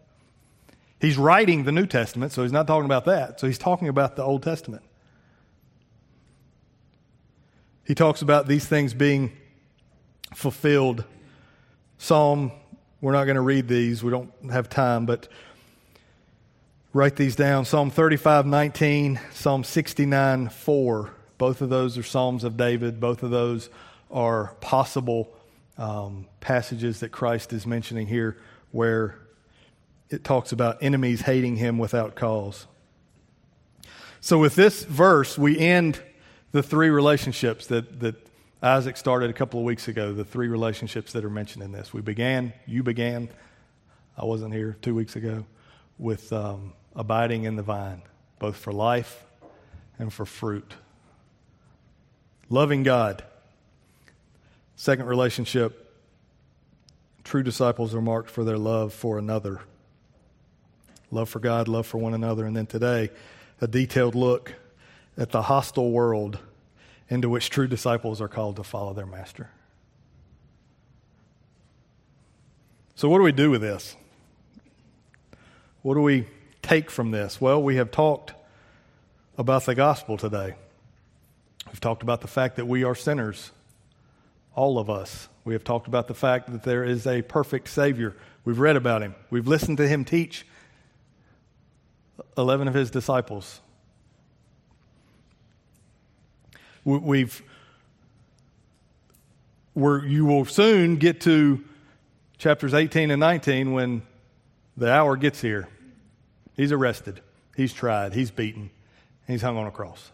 He's 1.00 1.18
writing 1.18 1.66
the 1.66 1.72
New 1.72 1.86
Testament, 1.86 2.32
so 2.32 2.44
he's 2.44 2.54
not 2.54 2.66
talking 2.66 2.86
about 2.86 3.06
that. 3.06 3.40
So 3.40 3.48
he's 3.48 3.58
talking 3.58 3.90
about 3.90 4.16
the 4.16 4.24
Old 4.24 4.44
Testament. 4.44 4.84
He 7.84 7.94
talks 7.94 8.22
about 8.22 8.48
these 8.48 8.66
things 8.66 8.94
being 8.94 9.32
fulfilled. 10.34 11.04
Psalm, 11.98 12.52
we're 13.02 13.12
not 13.12 13.26
going 13.26 13.36
to 13.36 13.42
read 13.42 13.68
these, 13.68 14.04
we 14.04 14.12
don't 14.12 14.32
have 14.52 14.70
time, 14.70 15.06
but 15.06 15.28
write 16.94 17.16
these 17.16 17.36
down. 17.36 17.66
Psalm 17.66 17.92
35, 17.92 18.46
19, 18.46 19.20
Psalm 19.32 19.64
69, 19.64 20.50
4. 20.50 21.12
Both 21.38 21.62
of 21.62 21.70
those 21.70 21.98
are 21.98 22.04
Psalms 22.04 22.44
of 22.44 22.56
David. 22.56 23.00
Both 23.00 23.22
of 23.22 23.32
those 23.32 23.70
are 24.10 24.56
possible 24.62 25.30
um, 25.78 26.26
passages 26.40 27.02
that 27.02 27.10
Christ 27.10 27.52
is 27.52 27.68
mentioning 27.68 28.08
here 28.08 28.38
where 28.72 29.20
it 30.10 30.24
talks 30.24 30.52
about 30.52 30.78
enemies 30.82 31.22
hating 31.22 31.58
him 31.58 31.78
without 31.78 32.16
cause. 32.16 32.68
So, 34.22 34.40
with 34.40 34.56
this 34.56 34.84
verse, 34.84 35.38
we 35.38 35.60
end 35.60 36.02
the 36.52 36.64
three 36.64 36.90
relationships 36.90 37.68
that, 37.68 38.00
that 38.00 38.16
Isaac 38.62 38.98
started 38.98 39.30
a 39.30 39.34
couple 39.34 39.60
of 39.60 39.66
weeks 39.66 39.88
ago, 39.88 40.14
the 40.14 40.24
three 40.24 40.48
relationships 40.48 41.14
that 41.14 41.26
are 41.26 41.30
mentioned 41.30 41.64
in 41.64 41.72
this. 41.72 41.94
We 41.94 42.02
began, 42.02 42.54
you 42.66 42.84
began, 42.84 43.30
I 44.18 44.26
wasn't 44.26 44.54
here 44.54 44.78
two 44.82 44.96
weeks 44.96 45.16
ago, 45.16 45.46
with 46.00 46.32
um, 46.32 46.74
abiding 46.96 47.44
in 47.44 47.58
the 47.58 47.64
vine, 47.64 48.02
both 48.40 48.56
for 48.56 48.72
life 48.72 49.26
and 50.00 50.12
for 50.12 50.26
fruit. 50.26 50.74
Loving 52.50 52.84
God. 52.84 53.24
Second 54.78 55.06
relationship, 55.06 55.94
true 57.24 57.44
disciples 57.44 57.94
are 57.94 58.02
marked 58.02 58.30
for 58.30 58.44
their 58.44 58.58
love 58.58 58.94
for 58.94 59.18
another. 59.18 59.62
Love 61.12 61.30
for 61.30 61.40
God, 61.40 61.68
love 61.68 61.86
for 61.86 61.98
one 61.98 62.14
another. 62.14 62.46
And 62.46 62.56
then 62.56 62.66
today, 62.66 63.10
a 63.62 63.68
detailed 63.68 64.16
look 64.16 64.54
at 65.18 65.32
the 65.32 65.44
hostile 65.44 65.92
world 65.92 66.40
into 67.10 67.30
which 67.30 67.50
true 67.50 67.68
disciples 67.68 68.22
are 68.22 68.28
called 68.28 68.56
to 68.56 68.64
follow 68.64 68.94
their 68.94 69.06
master. 69.06 69.50
So, 72.96 73.10
what 73.10 73.18
do 73.18 73.24
we 73.24 73.32
do 73.32 73.52
with 73.52 73.62
this? 73.62 73.96
What 75.82 75.96
do 75.96 76.02
we 76.02 76.28
take 76.62 76.90
from 76.90 77.12
this? 77.12 77.40
Well, 77.40 77.62
we 77.62 77.76
have 77.76 77.92
talked 77.92 78.34
about 79.38 79.66
the 79.66 79.76
gospel 79.76 80.18
today. 80.18 80.56
We've 81.68 81.82
talked 81.82 82.04
about 82.04 82.22
the 82.22 82.28
fact 82.28 82.56
that 82.56 82.66
we 82.66 82.84
are 82.84 82.96
sinners, 82.96 83.52
all 84.56 84.80
of 84.80 84.90
us. 84.90 85.28
We 85.44 85.54
have 85.54 85.64
talked 85.64 85.88
about 85.88 86.08
the 86.08 86.14
fact 86.14 86.52
that 86.52 86.64
there 86.64 86.84
is 86.84 87.06
a 87.06 87.22
perfect 87.22 87.68
Savior. 87.68 88.16
We've 88.46 88.60
read 88.60 88.78
about 88.78 89.02
him, 89.02 89.14
we've 89.30 89.48
listened 89.48 89.78
to 89.78 89.88
him 89.88 90.06
teach 90.06 90.46
11 92.38 92.68
of 92.68 92.74
his 92.74 92.90
disciples. 92.90 93.60
We've, 96.86 97.42
where 99.74 100.06
you 100.06 100.26
will 100.26 100.46
soon 100.46 100.98
get 100.98 101.20
to 101.22 101.64
chapters 102.38 102.74
18 102.74 103.10
and 103.10 103.20
19 103.20 103.74
when 103.74 104.04
the 104.78 104.92
hour 104.92 105.18
gets 105.18 105.42
here. 105.42 105.68
He's 106.56 106.72
arrested, 106.72 107.22
he's 107.56 107.74
tried, 107.74 108.14
he's 108.14 108.32
beaten, 108.32 108.70
he's 109.28 109.42
hung 109.42 109.58
on 109.58 109.66
a 109.66 109.72
cross. 109.72 110.12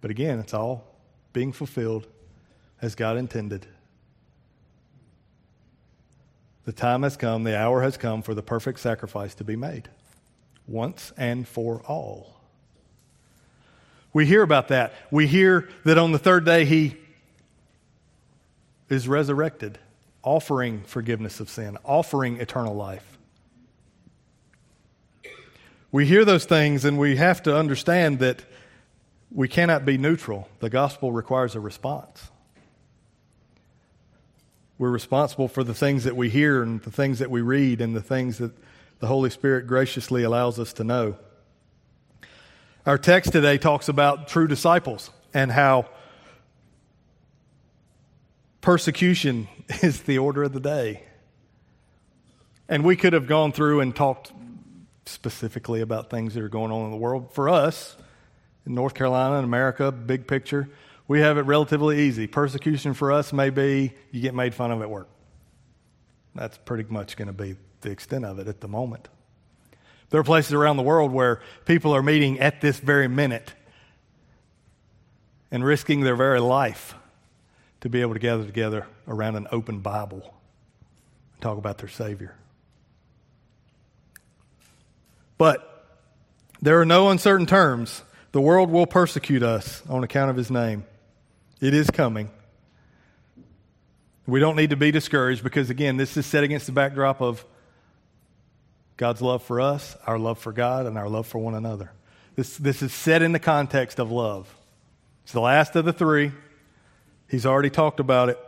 But 0.00 0.10
again, 0.10 0.38
it's 0.38 0.54
all 0.54 0.84
being 1.32 1.52
fulfilled 1.52 2.06
as 2.80 2.94
God 2.94 3.16
intended. 3.16 3.66
The 6.64 6.72
time 6.72 7.02
has 7.02 7.16
come, 7.16 7.44
the 7.44 7.58
hour 7.58 7.82
has 7.82 7.96
come 7.96 8.20
for 8.20 8.34
the 8.34 8.42
perfect 8.42 8.80
sacrifice 8.80 9.34
to 9.36 9.44
be 9.44 9.56
made 9.56 9.88
once 10.66 11.12
and 11.16 11.48
for 11.48 11.80
all. 11.86 12.37
We 14.12 14.26
hear 14.26 14.42
about 14.42 14.68
that. 14.68 14.94
We 15.10 15.26
hear 15.26 15.68
that 15.84 15.98
on 15.98 16.12
the 16.12 16.18
third 16.18 16.44
day 16.44 16.64
he 16.64 16.96
is 18.88 19.06
resurrected, 19.06 19.78
offering 20.22 20.82
forgiveness 20.84 21.40
of 21.40 21.50
sin, 21.50 21.76
offering 21.84 22.40
eternal 22.40 22.74
life. 22.74 23.18
We 25.90 26.06
hear 26.06 26.24
those 26.24 26.44
things 26.44 26.84
and 26.84 26.98
we 26.98 27.16
have 27.16 27.42
to 27.44 27.56
understand 27.56 28.18
that 28.20 28.44
we 29.30 29.48
cannot 29.48 29.84
be 29.84 29.98
neutral. 29.98 30.48
The 30.60 30.70
gospel 30.70 31.12
requires 31.12 31.54
a 31.54 31.60
response. 31.60 32.30
We're 34.78 34.90
responsible 34.90 35.48
for 35.48 35.64
the 35.64 35.74
things 35.74 36.04
that 36.04 36.16
we 36.16 36.30
hear 36.30 36.62
and 36.62 36.80
the 36.82 36.90
things 36.90 37.18
that 37.18 37.30
we 37.30 37.40
read 37.40 37.80
and 37.80 37.96
the 37.96 38.02
things 38.02 38.38
that 38.38 38.52
the 39.00 39.06
Holy 39.06 39.30
Spirit 39.30 39.66
graciously 39.66 40.22
allows 40.22 40.58
us 40.58 40.72
to 40.74 40.84
know. 40.84 41.16
Our 42.86 42.96
text 42.96 43.32
today 43.32 43.58
talks 43.58 43.88
about 43.88 44.28
true 44.28 44.46
disciples 44.46 45.10
and 45.34 45.50
how 45.50 45.88
persecution 48.60 49.48
is 49.82 50.02
the 50.02 50.18
order 50.18 50.44
of 50.44 50.52
the 50.52 50.60
day. 50.60 51.02
And 52.68 52.84
we 52.84 52.96
could 52.96 53.12
have 53.12 53.26
gone 53.26 53.52
through 53.52 53.80
and 53.80 53.94
talked 53.94 54.32
specifically 55.06 55.80
about 55.80 56.10
things 56.10 56.34
that 56.34 56.42
are 56.42 56.48
going 56.48 56.70
on 56.70 56.84
in 56.84 56.90
the 56.90 56.96
world. 56.96 57.32
For 57.32 57.48
us, 57.48 57.96
in 58.66 58.74
North 58.74 58.94
Carolina 58.94 59.36
and 59.36 59.44
America, 59.44 59.90
big 59.90 60.26
picture, 60.26 60.68
we 61.08 61.20
have 61.20 61.38
it 61.38 61.42
relatively 61.42 62.00
easy. 62.00 62.26
Persecution 62.26 62.94
for 62.94 63.10
us 63.10 63.32
may 63.32 63.50
be 63.50 63.94
you 64.12 64.20
get 64.20 64.34
made 64.34 64.54
fun 64.54 64.70
of 64.70 64.82
at 64.82 64.90
work. 64.90 65.08
That's 66.34 66.58
pretty 66.58 66.84
much 66.88 67.16
going 67.16 67.28
to 67.28 67.32
be 67.32 67.56
the 67.80 67.90
extent 67.90 68.24
of 68.24 68.38
it 68.38 68.48
at 68.48 68.60
the 68.60 68.68
moment. 68.68 69.08
There 70.10 70.20
are 70.20 70.24
places 70.24 70.52
around 70.52 70.76
the 70.76 70.82
world 70.82 71.12
where 71.12 71.40
people 71.64 71.94
are 71.94 72.02
meeting 72.02 72.40
at 72.40 72.60
this 72.60 72.78
very 72.78 73.08
minute 73.08 73.52
and 75.50 75.64
risking 75.64 76.00
their 76.00 76.16
very 76.16 76.40
life 76.40 76.94
to 77.80 77.88
be 77.88 78.00
able 78.00 78.14
to 78.14 78.20
gather 78.20 78.44
together 78.44 78.86
around 79.06 79.36
an 79.36 79.46
open 79.52 79.80
Bible 79.80 80.34
and 81.32 81.42
talk 81.42 81.58
about 81.58 81.78
their 81.78 81.88
Savior. 81.88 82.34
But 85.36 85.64
there 86.60 86.80
are 86.80 86.86
no 86.86 87.10
uncertain 87.10 87.46
terms. 87.46 88.02
The 88.32 88.40
world 88.40 88.70
will 88.70 88.86
persecute 88.86 89.42
us 89.42 89.82
on 89.88 90.02
account 90.02 90.30
of 90.30 90.36
His 90.36 90.50
name. 90.50 90.84
It 91.60 91.74
is 91.74 91.90
coming. 91.90 92.30
We 94.26 94.40
don't 94.40 94.56
need 94.56 94.70
to 94.70 94.76
be 94.76 94.90
discouraged 94.90 95.42
because, 95.42 95.70
again, 95.70 95.96
this 95.96 96.16
is 96.16 96.26
set 96.26 96.44
against 96.44 96.66
the 96.66 96.72
backdrop 96.72 97.22
of 97.22 97.44
God's 98.98 99.22
love 99.22 99.44
for 99.44 99.60
us, 99.60 99.96
our 100.06 100.18
love 100.18 100.38
for 100.38 100.52
God, 100.52 100.84
and 100.84 100.98
our 100.98 101.08
love 101.08 101.26
for 101.26 101.38
one 101.38 101.54
another. 101.54 101.92
This, 102.34 102.56
this 102.56 102.82
is 102.82 102.92
set 102.92 103.22
in 103.22 103.30
the 103.30 103.38
context 103.38 104.00
of 104.00 104.10
love. 104.10 104.52
It's 105.22 105.32
the 105.32 105.40
last 105.40 105.76
of 105.76 105.84
the 105.84 105.92
three. 105.92 106.32
He's 107.28 107.46
already 107.46 107.70
talked 107.70 108.00
about 108.00 108.28
it. 108.28 108.38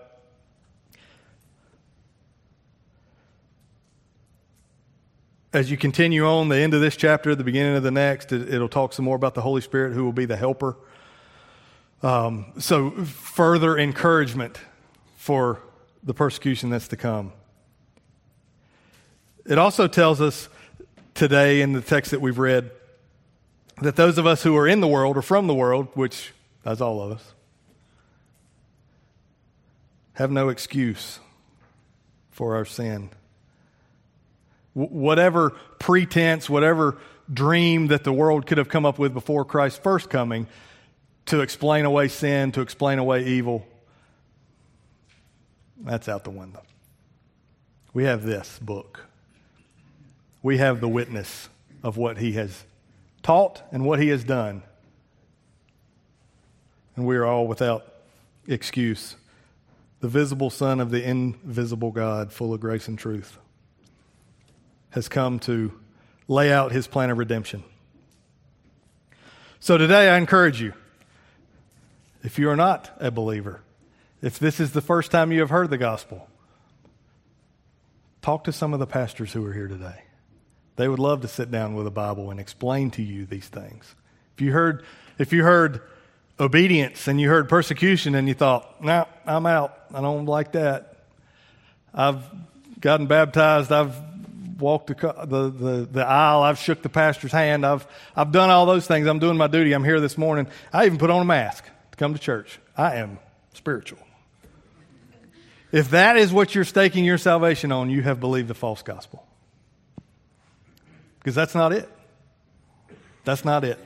As 5.52 5.70
you 5.70 5.76
continue 5.76 6.26
on, 6.26 6.48
the 6.48 6.56
end 6.56 6.74
of 6.74 6.80
this 6.80 6.96
chapter, 6.96 7.34
the 7.36 7.44
beginning 7.44 7.76
of 7.76 7.84
the 7.84 7.90
next, 7.92 8.32
it, 8.32 8.58
will 8.58 8.68
talk 8.68 8.92
some 8.92 9.04
more 9.04 9.16
about 9.16 9.34
the 9.34 9.42
Holy 9.42 9.60
Spirit 9.60 9.92
who 9.92 10.04
will 10.04 10.12
be 10.12 10.24
the 10.24 10.36
helper. 10.36 10.76
Um, 12.02 12.52
so, 12.58 12.90
further 12.90 13.78
encouragement 13.78 14.58
for 15.16 15.60
the 16.02 16.14
persecution 16.14 16.70
that's 16.70 16.88
to 16.88 16.96
come. 16.96 17.32
It 19.46 19.58
also 19.58 19.86
tells 19.88 20.20
us 20.20 20.48
today 21.14 21.60
in 21.60 21.72
the 21.72 21.80
text 21.80 22.10
that 22.10 22.20
we've 22.20 22.38
read 22.38 22.70
that 23.80 23.96
those 23.96 24.18
of 24.18 24.26
us 24.26 24.42
who 24.42 24.56
are 24.56 24.68
in 24.68 24.80
the 24.80 24.88
world 24.88 25.16
or 25.16 25.22
from 25.22 25.46
the 25.46 25.54
world, 25.54 25.88
which 25.94 26.32
that's 26.62 26.80
all 26.80 27.00
of 27.00 27.12
us, 27.12 27.34
have 30.14 30.30
no 30.30 30.50
excuse 30.50 31.18
for 32.30 32.56
our 32.56 32.64
sin. 32.64 33.10
Whatever 34.74 35.50
pretense, 35.78 36.48
whatever 36.48 36.98
dream 37.32 37.88
that 37.88 38.04
the 38.04 38.12
world 38.12 38.46
could 38.46 38.58
have 38.58 38.68
come 38.68 38.84
up 38.84 38.98
with 38.98 39.14
before 39.14 39.44
Christ's 39.44 39.78
first 39.78 40.10
coming 40.10 40.46
to 41.26 41.40
explain 41.40 41.84
away 41.84 42.08
sin, 42.08 42.52
to 42.52 42.60
explain 42.60 42.98
away 42.98 43.24
evil, 43.24 43.66
that's 45.78 46.08
out 46.08 46.24
the 46.24 46.30
window. 46.30 46.62
We 47.94 48.04
have 48.04 48.22
this 48.22 48.58
book 48.58 49.09
we 50.42 50.58
have 50.58 50.80
the 50.80 50.88
witness 50.88 51.48
of 51.82 51.96
what 51.96 52.18
he 52.18 52.32
has 52.32 52.64
taught 53.22 53.62
and 53.72 53.84
what 53.84 54.00
he 54.00 54.08
has 54.08 54.24
done. 54.24 54.62
And 56.96 57.06
we 57.06 57.16
are 57.16 57.24
all 57.24 57.46
without 57.46 57.86
excuse. 58.46 59.16
The 60.00 60.08
visible 60.08 60.50
Son 60.50 60.80
of 60.80 60.90
the 60.90 61.06
invisible 61.06 61.90
God, 61.90 62.32
full 62.32 62.54
of 62.54 62.60
grace 62.60 62.88
and 62.88 62.98
truth, 62.98 63.38
has 64.90 65.08
come 65.08 65.38
to 65.40 65.72
lay 66.26 66.52
out 66.52 66.72
his 66.72 66.86
plan 66.86 67.10
of 67.10 67.18
redemption. 67.18 67.62
So 69.60 69.76
today 69.76 70.08
I 70.08 70.16
encourage 70.16 70.60
you, 70.60 70.72
if 72.22 72.38
you 72.38 72.48
are 72.48 72.56
not 72.56 72.90
a 72.98 73.10
believer, 73.10 73.60
if 74.22 74.38
this 74.38 74.58
is 74.58 74.72
the 74.72 74.80
first 74.80 75.10
time 75.10 75.32
you 75.32 75.40
have 75.40 75.50
heard 75.50 75.70
the 75.70 75.78
gospel, 75.78 76.28
talk 78.22 78.44
to 78.44 78.52
some 78.52 78.72
of 78.72 78.80
the 78.80 78.86
pastors 78.86 79.32
who 79.32 79.44
are 79.44 79.52
here 79.52 79.68
today. 79.68 80.02
They 80.80 80.88
would 80.88 80.98
love 80.98 81.20
to 81.20 81.28
sit 81.28 81.50
down 81.50 81.74
with 81.74 81.86
a 81.86 81.90
Bible 81.90 82.30
and 82.30 82.40
explain 82.40 82.90
to 82.92 83.02
you 83.02 83.26
these 83.26 83.46
things. 83.46 83.94
If 84.34 84.40
you 84.40 84.50
heard, 84.50 84.82
if 85.18 85.30
you 85.30 85.42
heard 85.42 85.82
obedience 86.40 87.06
and 87.06 87.20
you 87.20 87.28
heard 87.28 87.50
persecution 87.50 88.14
and 88.14 88.26
you 88.26 88.32
thought, 88.32 88.82
no, 88.82 89.00
nah, 89.00 89.04
I'm 89.26 89.44
out. 89.44 89.78
I 89.92 90.00
don't 90.00 90.24
like 90.24 90.52
that. 90.52 91.04
I've 91.92 92.24
gotten 92.80 93.08
baptized. 93.08 93.70
I've 93.70 93.94
walked 94.58 94.86
the, 94.86 94.94
the, 94.94 95.50
the, 95.50 95.88
the, 95.92 96.06
aisle. 96.06 96.42
I've 96.42 96.58
shook 96.58 96.80
the 96.80 96.88
pastor's 96.88 97.32
hand. 97.32 97.66
I've, 97.66 97.86
I've 98.16 98.32
done 98.32 98.48
all 98.48 98.64
those 98.64 98.86
things. 98.86 99.06
I'm 99.06 99.18
doing 99.18 99.36
my 99.36 99.48
duty. 99.48 99.74
I'm 99.74 99.84
here 99.84 100.00
this 100.00 100.16
morning. 100.16 100.46
I 100.72 100.86
even 100.86 100.96
put 100.96 101.10
on 101.10 101.20
a 101.20 101.26
mask 101.26 101.62
to 101.90 101.96
come 101.98 102.14
to 102.14 102.18
church. 102.18 102.58
I 102.74 102.96
am 102.96 103.18
spiritual. 103.52 103.98
If 105.72 105.90
that 105.90 106.16
is 106.16 106.32
what 106.32 106.54
you're 106.54 106.64
staking 106.64 107.04
your 107.04 107.18
salvation 107.18 107.70
on, 107.70 107.90
you 107.90 108.00
have 108.00 108.18
believed 108.18 108.48
the 108.48 108.54
false 108.54 108.80
gospel. 108.80 109.26
Because 111.20 111.34
that's 111.34 111.54
not 111.54 111.72
it. 111.72 111.88
That's 113.24 113.44
not 113.44 113.64
it 113.64 113.78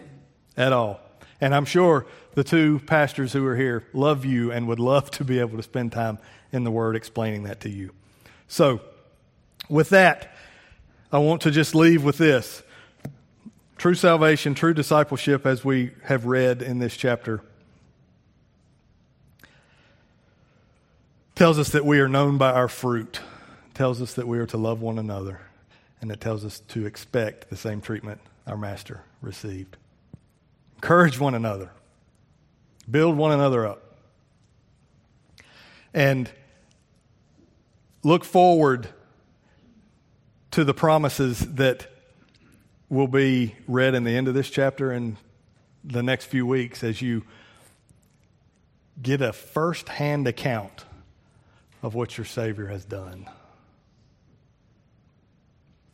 at 0.56 0.72
all. 0.72 1.00
And 1.40 1.54
I'm 1.54 1.64
sure 1.66 2.06
the 2.34 2.44
two 2.44 2.80
pastors 2.86 3.32
who 3.32 3.44
are 3.46 3.56
here 3.56 3.84
love 3.92 4.24
you 4.24 4.50
and 4.50 4.66
would 4.68 4.80
love 4.80 5.10
to 5.12 5.24
be 5.24 5.40
able 5.40 5.56
to 5.56 5.62
spend 5.62 5.92
time 5.92 6.18
in 6.52 6.64
the 6.64 6.70
Word 6.70 6.96
explaining 6.96 7.42
that 7.44 7.60
to 7.60 7.68
you. 7.68 7.90
So, 8.48 8.80
with 9.68 9.90
that, 9.90 10.34
I 11.12 11.18
want 11.18 11.42
to 11.42 11.50
just 11.50 11.74
leave 11.74 12.04
with 12.04 12.18
this 12.18 12.62
true 13.76 13.94
salvation, 13.94 14.54
true 14.54 14.74
discipleship, 14.74 15.46
as 15.46 15.64
we 15.64 15.90
have 16.04 16.26
read 16.26 16.62
in 16.62 16.78
this 16.78 16.96
chapter, 16.96 17.40
tells 21.34 21.58
us 21.58 21.70
that 21.70 21.84
we 21.84 21.98
are 21.98 22.08
known 22.08 22.38
by 22.38 22.52
our 22.52 22.68
fruit, 22.68 23.20
tells 23.74 24.00
us 24.00 24.14
that 24.14 24.28
we 24.28 24.38
are 24.38 24.46
to 24.46 24.56
love 24.56 24.80
one 24.80 24.98
another, 24.98 25.40
and 26.04 26.12
it 26.12 26.20
tells 26.20 26.44
us 26.44 26.60
to 26.60 26.84
expect 26.84 27.48
the 27.48 27.56
same 27.56 27.80
treatment 27.80 28.20
our 28.46 28.58
Master 28.58 29.00
received. 29.22 29.78
Encourage 30.74 31.18
one 31.18 31.34
another, 31.34 31.70
build 32.90 33.16
one 33.16 33.32
another 33.32 33.66
up, 33.66 33.96
and 35.94 36.30
look 38.02 38.22
forward 38.22 38.88
to 40.50 40.62
the 40.62 40.74
promises 40.74 41.38
that 41.54 41.86
will 42.90 43.08
be 43.08 43.54
read 43.66 43.94
in 43.94 44.04
the 44.04 44.14
end 44.14 44.28
of 44.28 44.34
this 44.34 44.50
chapter 44.50 44.92
and 44.92 45.16
the 45.84 46.02
next 46.02 46.26
few 46.26 46.46
weeks 46.46 46.84
as 46.84 47.00
you 47.00 47.22
get 49.00 49.22
a 49.22 49.32
first 49.32 49.88
hand 49.88 50.28
account 50.28 50.84
of 51.82 51.94
what 51.94 52.18
your 52.18 52.26
Savior 52.26 52.66
has 52.66 52.84
done. 52.84 53.26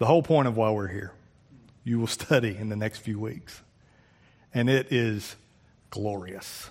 The 0.01 0.07
whole 0.07 0.23
point 0.23 0.49
of 0.49 0.57
why 0.57 0.71
we're 0.71 0.89
here, 0.89 1.13
you 1.85 2.01
will 2.01 2.07
study 2.07 2.57
in 2.59 2.71
the 2.71 2.77
next 2.77 3.01
few 3.01 3.21
weeks. 3.21 3.61
And 4.55 4.71
it 4.71 4.91
is 4.91 5.37
glorious. 5.91 6.71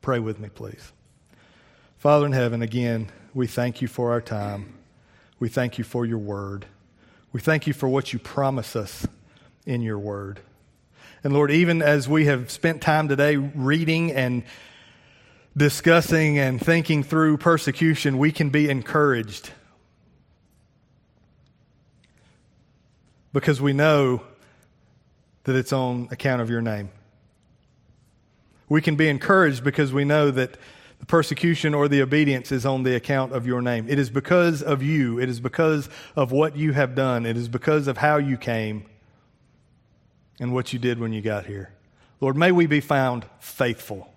Pray 0.00 0.20
with 0.20 0.38
me, 0.38 0.48
please. 0.50 0.92
Father 1.98 2.26
in 2.26 2.30
heaven, 2.30 2.62
again, 2.62 3.10
we 3.34 3.48
thank 3.48 3.82
you 3.82 3.88
for 3.88 4.12
our 4.12 4.20
time. 4.20 4.72
We 5.40 5.48
thank 5.48 5.78
you 5.78 5.84
for 5.84 6.06
your 6.06 6.18
word. 6.18 6.66
We 7.32 7.40
thank 7.40 7.66
you 7.66 7.72
for 7.72 7.88
what 7.88 8.12
you 8.12 8.20
promise 8.20 8.76
us 8.76 9.04
in 9.66 9.82
your 9.82 9.98
word. 9.98 10.38
And 11.24 11.32
Lord, 11.32 11.50
even 11.50 11.82
as 11.82 12.08
we 12.08 12.26
have 12.26 12.52
spent 12.52 12.80
time 12.80 13.08
today 13.08 13.34
reading 13.34 14.12
and 14.12 14.44
discussing 15.56 16.38
and 16.38 16.60
thinking 16.60 17.02
through 17.02 17.38
persecution, 17.38 18.16
we 18.16 18.30
can 18.30 18.50
be 18.50 18.70
encouraged 18.70 19.50
because 23.34 23.60
we 23.60 23.72
know 23.72 24.22
that 25.42 25.56
it's 25.56 25.72
on 25.72 26.08
account 26.12 26.40
of 26.40 26.48
your 26.48 26.62
name. 26.62 26.88
We 28.68 28.80
can 28.80 28.96
be 28.96 29.08
encouraged 29.08 29.62
because 29.62 29.92
we 29.92 30.04
know 30.04 30.30
that 30.30 30.56
the 31.00 31.06
persecution 31.06 31.74
or 31.74 31.88
the 31.88 32.00
obedience 32.00 32.52
is 32.52 32.64
on 32.64 32.84
the 32.84 32.94
account 32.94 33.32
of 33.32 33.46
your 33.46 33.60
name. 33.60 33.86
It 33.88 33.98
is 33.98 34.08
because 34.08 34.62
of 34.62 34.82
you. 34.82 35.20
It 35.20 35.28
is 35.28 35.40
because 35.40 35.90
of 36.16 36.30
what 36.32 36.56
you 36.56 36.72
have 36.72 36.94
done. 36.94 37.26
It 37.26 37.36
is 37.36 37.48
because 37.48 37.88
of 37.88 37.98
how 37.98 38.16
you 38.16 38.38
came 38.38 38.86
and 40.40 40.54
what 40.54 40.72
you 40.72 40.78
did 40.78 41.00
when 41.00 41.12
you 41.12 41.20
got 41.20 41.44
here. 41.44 41.74
Lord, 42.20 42.36
may 42.36 42.52
we 42.52 42.66
be 42.66 42.80
found 42.80 43.26
faithful. 43.40 44.08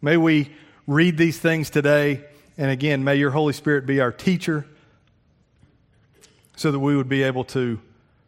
May 0.00 0.16
we 0.16 0.54
read 0.86 1.18
these 1.18 1.38
things 1.38 1.70
today. 1.70 2.24
And 2.56 2.70
again, 2.70 3.02
may 3.02 3.16
your 3.16 3.32
Holy 3.32 3.52
Spirit 3.52 3.84
be 3.84 4.00
our 4.00 4.12
teacher 4.12 4.64
so 6.58 6.72
that 6.72 6.80
we 6.80 6.96
would 6.96 7.08
be 7.08 7.22
able 7.22 7.44
to 7.44 7.80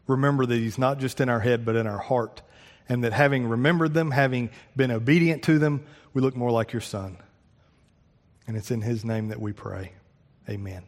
remember 0.07 0.47
these 0.47 0.79
not 0.79 1.01
just 1.01 1.21
in 1.21 1.29
our 1.29 1.41
head, 1.41 1.65
but 1.65 1.75
in 1.75 1.89
our 1.89 1.99
heart. 1.99 2.43
And 2.89 3.03
that 3.03 3.13
having 3.13 3.49
remembered 3.49 3.93
them, 3.93 4.13
having 4.13 4.51
been 4.77 4.93
obedient 4.93 5.43
to 5.45 5.59
them, 5.59 5.85
we 6.15 6.23
look 6.23 6.37
more 6.37 6.53
like 6.53 6.73
your 6.73 6.81
Son. 6.81 7.19
And 8.47 8.57
it's 8.57 8.71
in 8.71 8.83
His 8.83 9.05
name 9.05 9.29
that 9.29 9.41
we 9.41 9.53
pray. 9.53 9.95
Amen. 10.49 10.85